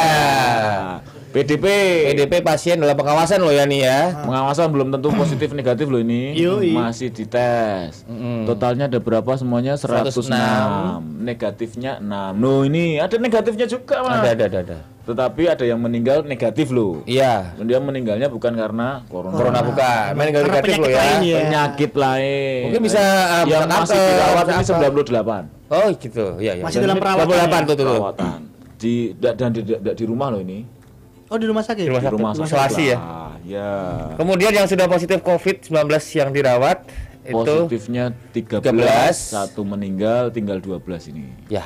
PDP. 1.34 1.66
PDP 2.14 2.32
pasien 2.40 2.78
dalam 2.78 2.94
pengawasan 2.94 3.42
loh 3.42 3.50
ya 3.50 3.66
nih 3.66 3.82
ya. 3.82 4.22
Pengawasan 4.22 4.70
belum 4.70 4.94
tentu 4.94 5.10
positif 5.10 5.50
negatif 5.50 5.90
loh 5.90 5.98
ini. 5.98 6.30
Yoi. 6.38 6.70
Masih 6.70 7.10
dites. 7.10 8.06
Mm-mm. 8.06 8.46
Totalnya 8.46 8.86
ada 8.86 9.02
berapa 9.02 9.34
semuanya? 9.34 9.74
106. 9.74 10.30
106. 10.30 11.02
Negatifnya 11.20 11.98
6. 11.98 12.38
Loh 12.38 12.62
ini 12.62 13.02
ada 13.02 13.18
negatifnya 13.18 13.66
juga, 13.66 14.06
Mas. 14.06 14.22
Ada 14.22 14.30
ada 14.30 14.44
ada 14.46 14.58
ada. 14.62 14.78
Tetapi 15.04 15.42
ada 15.44 15.64
yang 15.66 15.82
meninggal 15.82 16.22
negatif 16.22 16.70
loh. 16.70 17.02
Iya. 17.02 17.58
Dia 17.58 17.82
meninggalnya 17.82 18.30
bukan 18.30 18.54
karena 18.54 19.02
corona. 19.04 19.34
Corona 19.34 19.60
bukan. 19.60 20.14
Main 20.14 20.30
negatif 20.30 20.46
Karena 20.46 20.54
negatif 20.62 20.74
loh 20.78 20.86
ya. 20.88 20.96
lain 20.96 21.18
ya. 21.20 21.38
Penyakit 21.42 21.92
lain. 21.92 22.60
Mungkin 22.70 22.82
bisa, 22.86 23.00
uh, 23.02 23.44
yang 23.44 23.66
masih 23.66 23.98
dirawat 23.98 24.44
ini 24.46 24.54
apa. 24.54 25.42
98. 25.50 25.74
Oh 25.74 25.86
gitu. 25.98 26.26
Iya 26.38 26.52
iya. 26.56 26.62
Masih 26.62 26.78
dalam 26.78 26.96
perawatan 26.96 27.26
88 27.26 27.34
ya? 27.34 27.42
tuh 27.42 27.74
tuh. 27.74 27.74
tuh. 27.74 27.84
Perawatan. 27.90 28.38
Di 28.78 28.94
da- 29.18 29.34
dan 29.34 29.50
di, 29.50 29.60
da- 29.66 29.96
di 29.98 30.04
rumah 30.06 30.30
loh 30.30 30.38
ini. 30.38 30.83
Oh 31.32 31.36
di 31.40 31.46
rumah 31.48 31.64
sakit? 31.64 31.82
Di 31.84 31.90
rumah 31.90 32.02
Di 32.02 32.06
sakit. 32.08 32.18
rumah 32.20 32.32
Isolasi 32.36 32.84
ya. 32.92 32.98
Ya. 33.44 33.72
Kemudian 34.16 34.52
yang 34.56 34.64
sudah 34.64 34.88
positif 34.88 35.20
COVID-19 35.20 35.84
yang 36.16 36.30
dirawat 36.32 36.88
itu 37.24 37.36
Positifnya 37.36 38.12
13, 38.36 38.60
13. 38.60 39.32
satu 39.32 39.64
meninggal, 39.64 40.28
tinggal 40.28 40.60
12 40.60 41.12
ini. 41.12 41.28
ya 41.48 41.64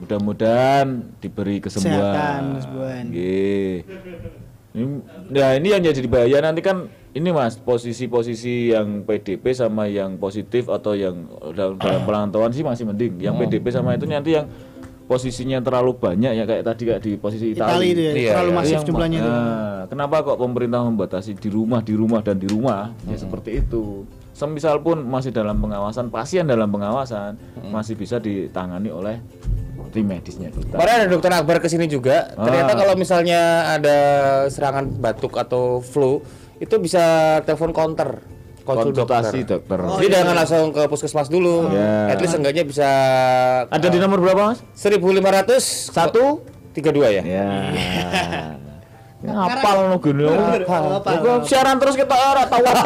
Mudah-mudahan 0.00 1.14
diberi 1.22 1.62
Kesehatan, 1.62 2.58
kesembuhan. 2.58 3.04
Ini, 4.72 4.84
nah 5.28 5.52
ini 5.52 5.68
yang 5.68 5.84
jadi 5.84 6.08
bahaya 6.08 6.40
nanti 6.40 6.64
kan 6.64 6.88
ini 7.12 7.28
mas 7.28 7.60
posisi-posisi 7.60 8.72
yang 8.72 9.04
PDP 9.04 9.52
sama 9.52 9.84
yang 9.84 10.16
positif 10.16 10.72
atau 10.72 10.96
yang 10.96 11.28
dalam, 11.52 11.76
dalam 11.76 12.02
pemantauan 12.08 12.50
sih 12.56 12.64
masih 12.64 12.88
mending. 12.88 13.20
Yang 13.20 13.34
PDP 13.46 13.68
sama 13.68 13.94
itu 13.94 14.08
nanti 14.08 14.32
yang 14.32 14.48
posisinya 15.12 15.60
terlalu 15.60 15.92
banyak 15.94 16.32
ya 16.32 16.44
kayak 16.44 16.64
tadi 16.64 16.82
kayak 16.88 17.00
di 17.00 17.12
posisi 17.14 17.52
Itali 17.52 17.60
Itali. 17.60 17.88
itu 17.90 18.00
ya, 18.00 18.12
Iya, 18.12 18.30
terlalu 18.32 18.48
iya. 18.48 18.56
masif 18.56 18.72
Yang- 18.74 18.86
jumlahnya 18.88 19.18
itu. 19.18 19.28
Nah, 19.28 19.80
kenapa 19.86 20.16
kok 20.22 20.38
pemerintah 20.38 20.80
membatasi 20.82 21.30
di 21.36 21.48
rumah, 21.48 21.80
di 21.80 21.92
rumah 21.92 22.20
dan 22.20 22.36
di 22.36 22.48
rumah? 22.48 22.96
Ya 23.04 23.16
seperti 23.16 23.60
itu. 23.60 24.08
Semisal 24.32 24.80
pun 24.80 25.04
masih 25.04 25.28
dalam 25.30 25.54
pengawasan, 25.54 26.08
pasien 26.08 26.44
dalam 26.44 26.66
pengawasan 26.66 27.36
masih 27.68 27.94
bisa 27.94 28.16
ditangani 28.16 28.88
oleh 28.88 29.20
tim 29.92 30.08
medisnya 30.08 30.48
kita. 30.48 30.72
Kemarin 30.72 30.94
ada 30.96 31.06
dokter 31.06 31.30
Akbar 31.30 31.60
ke 31.60 31.68
sini 31.68 31.84
juga. 31.84 32.32
Ternyata 32.32 32.72
Ah. 32.72 32.78
kalau 32.78 32.94
misalnya 32.96 33.40
ada 33.70 33.98
serangan 34.48 34.88
batuk 34.88 35.36
atau 35.36 35.78
flu, 35.78 36.24
itu 36.56 36.74
bisa 36.78 37.02
telepon 37.42 37.70
counter, 37.70 38.24
konsul 38.62 38.90
Konsultasi 38.90 39.42
dokter. 39.42 39.76
dokter. 39.76 39.78
Oh, 39.84 39.96
Jadi 39.96 40.06
iya. 40.06 40.14
jangan 40.18 40.34
langsung 40.34 40.70
ke 40.70 40.82
puskesmas 40.86 41.26
dulu. 41.26 41.68
Ya. 41.68 42.10
At 42.10 42.18
least 42.18 42.34
enggaknya 42.34 42.62
bisa 42.62 42.88
Ada 43.66 43.86
di 43.86 43.98
nomor 43.98 44.18
berapa 44.18 44.42
mas? 44.48 44.58
1500 44.72 45.60
Satu? 45.90 46.40
32 46.72 46.88
ya. 47.12 47.22
Ya. 47.22 47.48
Ngapal 49.22 49.86
lo 49.86 50.02
gini. 50.02 50.26
Aku 50.26 51.46
siaran 51.46 51.78
terus 51.78 51.94
kita 51.94 52.10
ora 52.10 52.42
tahu 52.42 52.64
apa. 52.64 52.82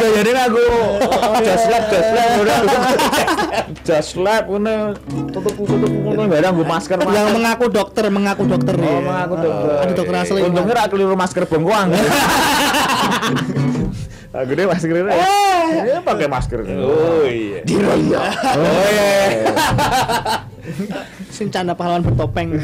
Gayane 0.00 0.32
aku. 0.48 0.64
Just 1.38 1.68
lab, 1.68 1.84
just 1.86 2.10
lab 2.10 2.30
udah. 2.40 2.56
Just 3.84 4.12
lab 4.16 4.48
ngono. 4.48 4.96
Tutup 5.28 5.52
tutup 5.52 5.84
ngono 5.84 6.32
barang 6.32 6.52
gue 6.54 6.64
masker 6.64 6.96
Mas. 6.96 7.12
Yang 7.12 7.28
mengaku 7.36 7.64
dokter, 7.68 8.04
mengaku 8.08 8.42
dokter 8.48 8.72
Oh, 8.72 8.80
ya. 8.80 9.00
mengaku 9.02 9.34
dokter. 9.36 9.68
Ada 9.76 9.92
dokter 9.92 10.14
asli. 10.16 10.40
Untungnya 10.40 10.74
ra 10.74 10.88
keliru 10.88 11.12
masker 11.12 11.44
bengkoang. 11.44 11.92
Aku 14.34 14.50
deh 14.58 14.66
masker 14.66 14.90
ini. 14.90 15.14
Eh, 15.14 16.02
pakai 16.02 16.26
masker. 16.26 16.66
Oh 16.82 17.22
iya. 17.22 17.62
Diraya. 17.62 18.34
Oh 18.58 18.86
iya. 18.90 19.06
Sing 21.36 21.54
canda 21.54 21.78
pahlawan 21.78 22.02
bertopeng. 22.02 22.58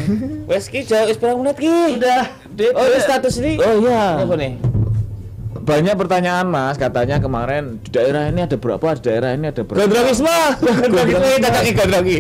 Wes 0.50 0.66
ki 0.66 0.82
jauh 0.82 1.06
wis 1.06 1.14
berapa 1.14 1.38
menit 1.38 1.62
ki? 1.62 1.94
Udah. 1.94 2.26
Oh, 2.74 2.84
ini 2.90 2.98
status 2.98 3.38
ini. 3.38 3.54
Oh 3.62 3.86
iya. 3.86 4.18
Apa 4.18 4.34
nih? 4.34 4.69
Banyak 5.50 5.98
pertanyaan 5.98 6.46
Mas, 6.46 6.78
katanya 6.78 7.18
kemarin 7.18 7.82
di 7.82 7.90
daerah 7.90 8.30
ini 8.30 8.46
ada 8.46 8.54
berapa, 8.54 8.94
di 8.94 9.02
daerah 9.02 9.34
ini 9.34 9.50
ada 9.50 9.66
berapa. 9.66 9.82
Gondrong 9.82 10.06
Wisma. 10.06 10.38
Gondrong 10.62 11.06
Wisma 11.10 11.36
datangi 11.42 11.72
Gondrongi. 11.74 12.18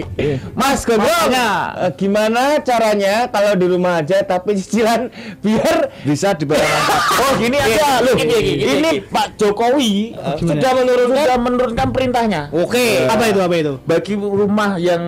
Mas 0.52 0.82
Gondrong, 0.82 1.30
eh, 1.30 1.90
gimana 1.94 2.58
caranya 2.58 3.30
kalau 3.30 3.54
di 3.54 3.66
rumah 3.70 4.02
aja 4.02 4.26
tapi 4.26 4.58
cicilan 4.58 5.14
biar 5.46 5.94
bisa 6.02 6.34
dibayarkan. 6.34 6.98
Oh 7.20 7.32
gini 7.36 7.54
Iya, 7.54 7.68
aja 7.76 7.88
loh. 8.02 8.16
gini, 8.16 8.32
gini, 8.32 8.52
gini, 8.56 8.78
Ini. 8.80 8.92
Pak 9.06 9.36
Jokowi 9.36 10.16
sudah 10.40 10.72
menurunkan 10.72 11.20
sudah 11.20 11.38
menurunkan 11.38 11.88
perintahnya. 11.92 12.42
Oke. 12.50 13.06
apa 13.06 13.24
itu? 13.28 13.38
Apa 13.38 13.54
itu? 13.54 13.72
Bagi 13.84 14.14
rumah 14.16 14.80
yang 14.80 15.02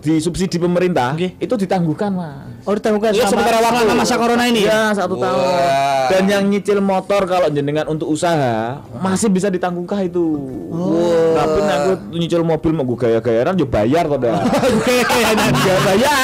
disubsidi 0.00 0.56
pemerintah 0.56 1.14
Oke. 1.14 1.34
itu 1.36 1.54
ditangguhkan 1.56 2.10
mas. 2.10 2.50
Oh 2.62 2.74
ditangguhkan 2.74 3.10
Iya, 3.10 3.26
selama, 3.26 3.32
sementara 3.34 3.58
waktu. 3.58 3.74
selama 3.82 3.94
masa 3.98 4.14
corona 4.14 4.44
ini 4.46 4.60
ya? 4.62 4.70
Iya 4.70 4.82
satu 4.94 5.14
tahun. 5.18 5.38
Wah. 5.38 6.06
Dan 6.08 6.22
yang 6.26 6.44
nyicil 6.46 6.78
motor 6.78 7.22
kalau 7.24 7.48
jenengan 7.48 7.86
untuk 7.86 8.06
usaha 8.06 8.78
masih 8.98 9.28
bisa 9.28 9.48
ditangguhkan 9.48 10.06
itu. 10.06 10.24
Tapi 11.32 11.58
nek 11.58 11.76
aku 11.76 11.92
nyicil 12.12 12.42
mobil 12.42 12.70
mau 12.70 12.84
gue 12.84 12.98
gaya-gayaran 12.98 13.54
yo 13.56 13.66
bayar 13.66 14.06
kok 14.06 14.18
dah. 14.20 14.42
Gak 14.46 15.78
bayar. 15.84 16.18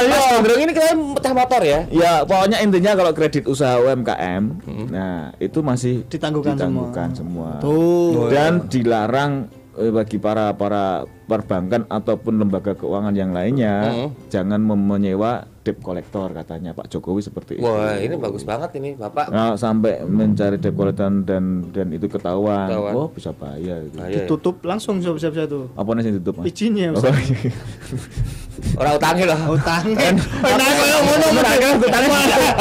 Mas 0.00 0.16
iya. 0.24 0.30
Gondrong 0.32 0.60
ini 0.60 0.72
kalian 0.72 0.96
pecah 1.12 1.32
motor 1.32 1.60
ya? 1.60 1.80
Ya 1.92 2.12
pokoknya 2.24 2.58
intinya 2.60 2.92
kalau 2.96 3.12
kredit 3.12 3.44
usaha 3.44 3.76
UMKM, 3.76 4.42
nah 4.88 5.28
itu 5.36 5.60
masih 5.60 6.08
Ditangguhkan 6.08 6.56
semua. 6.56 6.88
semua. 7.12 7.50
Tuh. 7.60 8.32
Dan 8.32 8.64
dilarang 8.66 9.52
bagi 9.70 10.18
para 10.18 10.50
para 10.52 10.84
perbankan 11.24 11.86
ataupun 11.86 12.36
lembaga 12.36 12.74
keuangan 12.74 13.14
yang 13.14 13.30
lainnya 13.30 13.74
Hmm. 13.86 14.10
jangan 14.26 14.58
menyewa 14.60 15.46
debt 15.60 15.78
collector 15.78 16.26
katanya 16.32 16.72
Pak 16.72 16.88
Jokowi 16.88 17.20
seperti 17.20 17.52
itu. 17.56 17.62
Wah, 17.62 17.94
ini 17.94 18.16
bagus 18.16 18.42
banget 18.42 18.74
ini, 18.76 18.96
Bapak. 18.96 19.28
Nah, 19.28 19.54
sampai 19.54 20.02
mencari 20.02 20.56
debt 20.56 20.74
collector 20.74 21.06
dan 21.22 21.68
dan 21.70 21.86
itu 21.92 22.08
ketahuan, 22.08 22.66
Ketahuan. 22.66 22.92
oh 22.96 23.08
bisa 23.08 23.30
bahaya 23.30 23.78
itu. 23.78 23.94
Bahaya. 23.94 24.10
Iya, 24.10 24.18
Ditutup 24.24 24.58
langsung 24.64 24.98
siapa-siapa 24.98 25.46
tuh. 25.46 25.70
Apa 25.72 25.90
nih 25.92 26.02
yang 26.02 26.14
ditutup 26.18 26.34
mas? 26.40 26.44
Izinnya 26.48 26.86
Oh. 26.90 27.02
Orang 28.80 28.92
utangnya 28.96 29.24
lah. 29.32 29.38
Utang. 29.44 29.84
Nah, 29.92 30.70
kalau 30.72 31.00
ngono 31.04 31.26
mereka 31.36 31.68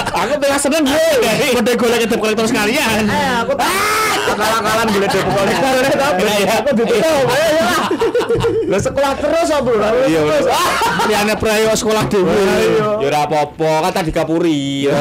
Aku 0.10 0.34
pengen 0.39 0.60
seneng 0.60 0.84
gue. 0.84 1.32
Udah 1.60 1.74
golek 1.76 2.00
debt 2.08 2.20
collector 2.20 2.45
sekalian. 2.47 3.04
aku 3.43 3.54
kalah-kalan 4.36 4.88
boleh 4.91 5.10
debt 5.10 5.26
collector 5.26 5.74
deh 5.80 5.93
tapi 5.95 6.24
aku 6.47 6.70
ditutup. 6.76 7.26
Lah 8.70 8.80
sekolah 8.80 9.12
terus 9.18 9.50
apa 9.50 9.72
lho? 9.74 9.89
Iya, 10.06 10.22
Liane 11.10 11.36
prayo 11.39 11.74
sekolah 11.74 12.06
dhewe. 12.06 12.38
Ya 13.02 13.08
ora 13.10 13.26
apa-apa, 13.26 13.89
kan 13.89 13.91
tadi 14.04 14.12
kapuri. 14.14 14.86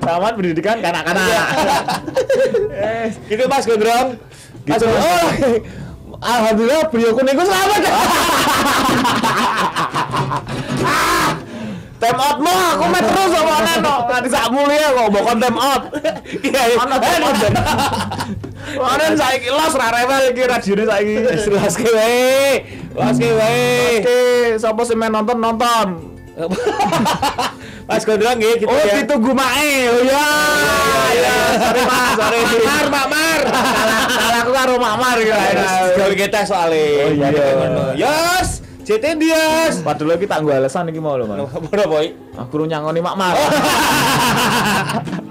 Taman 0.00 0.32
pendidikan 0.40 0.80
kanak-kanak. 0.80 1.52
Gitu 3.28 3.44
Mas 3.44 3.68
Gondrong. 3.68 4.16
Gitu, 4.64 4.84
Mas. 4.88 5.04
Oh, 5.04 5.28
Alhamdulillah 6.20 6.84
beliau 6.92 7.16
kuningku 7.16 7.44
selamat. 7.48 7.80
Time 12.00 12.16
out 12.16 12.40
mo, 12.40 12.48
aku 12.48 12.84
main 12.88 13.04
terus 13.04 13.28
sama 13.28 13.60
Neno. 13.60 14.08
Nanti 14.08 14.28
sak 14.32 14.48
mulia 14.48 14.88
kok 14.88 15.12
bokon 15.12 15.36
time 15.36 15.60
out. 15.60 15.82
Iya, 16.48 16.62
iya. 16.72 16.80
Ana 16.80 16.96
time 16.96 17.24
out. 17.28 17.36
Ana 18.80 19.04
saiki 19.20 19.52
los 19.52 19.76
ra 19.76 19.92
rewel 19.92 20.32
iki 20.32 20.42
radione 20.48 20.88
saiki. 20.88 21.28
Jelas 21.44 21.76
ke 21.76 21.92
wae. 21.92 22.64
Mas 22.96 23.20
ke 23.20 23.28
wae. 23.36 24.56
Sapa 24.56 24.80
sing 24.88 24.96
main 24.96 25.12
nonton 25.12 25.36
nonton. 25.44 26.19
Mas 27.84 28.06
Gondrong 28.06 28.38
nggih 28.38 28.54
gitu 28.62 28.70
Oh, 28.70 28.78
ya. 28.78 29.02
ditunggu 29.02 29.32
mae. 29.34 29.90
Oh 29.90 30.00
ya. 30.06 30.26
Ya, 31.10 31.34
sorry 31.58 31.82
Mas, 31.82 32.10
sorry. 32.14 32.40
Mar, 32.62 32.86
Mak 32.86 33.06
Mar. 33.08 33.40
Salah 34.08 34.38
aku 34.40 34.50
karo 34.54 34.74
Mak 34.78 34.94
Mar 34.96 35.16
iki. 35.18 35.32
Gawe 35.98 36.14
kita 36.14 36.40
soalnya. 36.46 36.86
Oh, 37.02 37.10
iya. 37.10 37.28
Yos, 37.98 38.48
CT 38.80 39.04
Dias. 39.18 39.74
Padahal 39.82 40.14
lagi 40.14 40.24
tak 40.24 40.38
nggo 40.40 40.52
alasan 40.52 40.86
iki 40.86 41.02
mau 41.02 41.18
lho, 41.18 41.26
Mas. 41.26 41.50
Apa 41.50 41.84
boy? 41.84 42.06
Aku 42.38 42.62
nyangoni 42.62 43.00
Mak 43.02 43.16
Mar. 43.18 43.34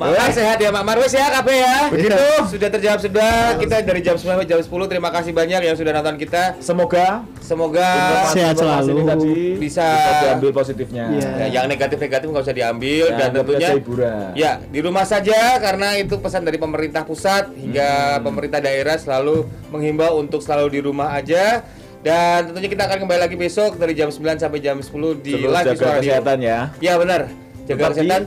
Makar 0.00 0.30
sehat 0.30 0.56
ya 0.56 0.70
Mak 0.70 0.82
Mar 0.82 0.96
wis 0.96 1.10
ya 1.10 1.26
kabeh 1.32 1.56
ya. 1.56 1.76
Begitu. 1.88 2.24
Sudah 2.48 2.68
terjawab 2.70 3.00
sudah. 3.00 3.34
Kita 3.56 3.76
dari 3.80 4.00
jam 4.00 4.14
9 4.14 4.24
sampai 4.24 4.46
jam 4.46 4.58
10. 4.58 4.68
Terima 4.86 5.10
kasih 5.10 5.32
banyak 5.32 5.60
yang 5.60 5.74
sudah 5.74 5.92
nonton 5.92 6.16
kita. 6.16 6.56
Semoga 6.58 7.26
Semoga 7.38 7.88
Sehat 8.28 8.54
selalu. 8.54 8.92
ini 8.92 9.02
tadi 9.02 9.32
Bisa- 9.58 10.20
diambil 10.20 10.50
positifnya. 10.52 11.04
Iya. 11.10 11.30
Ya, 11.34 11.46
yang 11.50 11.64
negatif-negatif 11.66 12.26
nggak 12.28 12.44
usah 12.44 12.54
diambil 12.54 13.04
Ya, 13.06 13.16
dan 13.16 13.28
tentunya 13.32 13.68
hiburan. 13.72 14.28
ya 14.34 14.52
di 14.62 14.78
rumah 14.78 15.02
saja 15.02 15.56
karena 15.58 15.96
itu 15.96 16.14
pesan 16.14 16.44
dari 16.44 16.56
pemerintah 16.56 17.02
pusat 17.02 17.48
hingga 17.50 17.88
pemerintah 18.20 18.60
daerah 18.60 18.94
selalu 18.94 19.42
menghimbau 19.68 20.16
untuk 20.16 20.38
selalu 20.38 20.68
di 20.70 20.80
rumah 20.82 21.14
aja 21.14 21.64
dan 21.98 22.46
tentunya 22.46 22.68
kita 22.68 22.84
akan 22.84 22.98
kembali 23.02 23.20
lagi 23.20 23.34
besok 23.34 23.74
dari 23.74 23.90
jam 23.92 24.06
9 24.08 24.38
sampai 24.38 24.60
jam 24.60 24.76
10 24.76 24.92
di 25.18 25.32
Terus 25.34 25.50
live 25.50 25.66
jaga 25.72 25.88
kesehatan 25.98 26.38
ya. 26.38 26.58
Ya 26.78 26.94
benar. 26.94 27.32
Jaga 27.64 27.84
kesehatan. 27.90 28.22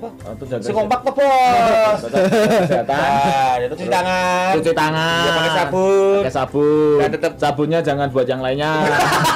Apa? 0.00 0.32
Atau 0.32 0.44
jaga 0.48 0.64
Sekompak 0.64 1.00
apa, 1.04 1.10
Bos? 1.12 2.00
Kesehatan. 2.08 3.56
Cuci 3.68 3.84
tangan. 3.84 4.52
Cuci 4.56 4.72
tangan. 4.72 5.20
Ya, 5.20 5.30
pakai 5.36 5.52
sabun. 5.52 6.16
Pakai 6.24 6.32
sabun. 6.32 6.96
Dan 6.96 7.10
tetap- 7.12 7.36
sabunnya 7.36 7.78
jangan 7.84 8.08
buat 8.08 8.24
yang 8.24 8.40
lainnya. 8.40 8.80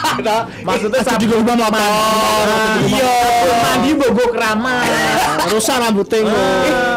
Maksudnya 0.67 1.05
sabun 1.05 1.21
di 1.21 1.27
rumah 1.29 1.55
motor. 1.61 2.45
Iya. 2.81 3.13
mandi 3.61 3.91
bobo 3.93 4.25
keramat. 4.33 4.89
Rusak 5.53 5.77
rambutnya 5.77 6.25
kok. 6.25 6.33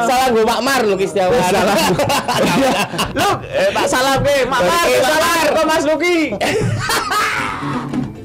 salah 0.07 0.27
gue 0.31 0.43
Mak 0.47 0.61
Mar 0.63 0.81
lu 0.87 0.95
Ki 0.95 1.03
Setiawan. 1.03 1.43
Salah. 1.43 1.75
Lu 3.11 3.29
eh, 3.43 3.69
tak 3.75 3.87
salah 3.91 4.15
ke, 4.23 4.35
Mak 4.51 4.61
Mar, 4.63 4.83
Eh, 4.87 4.99
salah 5.03 5.31
kok 5.51 5.65
Mas 5.67 5.83
Luki. 5.83 6.19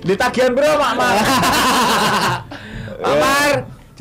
Di 0.02 0.14
tagihan 0.14 0.54
bro, 0.54 0.70
Mak 0.78 0.92
Mar. 0.94 1.14
Pak 3.02 3.14
Mar, 3.18 3.50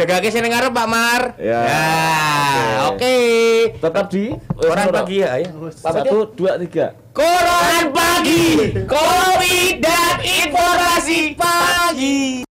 Jaga 0.01 0.17
ke 0.17 0.33
sini 0.33 0.49
ngarep 0.49 0.73
Pak 0.73 0.87
Mar. 0.89 1.21
Ya. 1.37 1.61
ya 1.61 1.85
Oke. 2.89 2.97
Okay. 2.97 3.69
okay. 3.69 3.77
Tetap 3.85 4.05
di 4.09 4.33
eh, 4.33 4.65
koran 4.65 4.85
pagi 4.89 5.17
ya. 5.21 5.37
ya. 5.37 5.49
Satu, 5.77 6.33
dua, 6.33 6.57
tiga. 6.57 6.97
Koran 7.13 7.93
pagi. 7.93 8.81
Kopi 8.89 9.77
dan 9.77 10.17
informasi 10.25 11.37
pagi. 11.37 12.49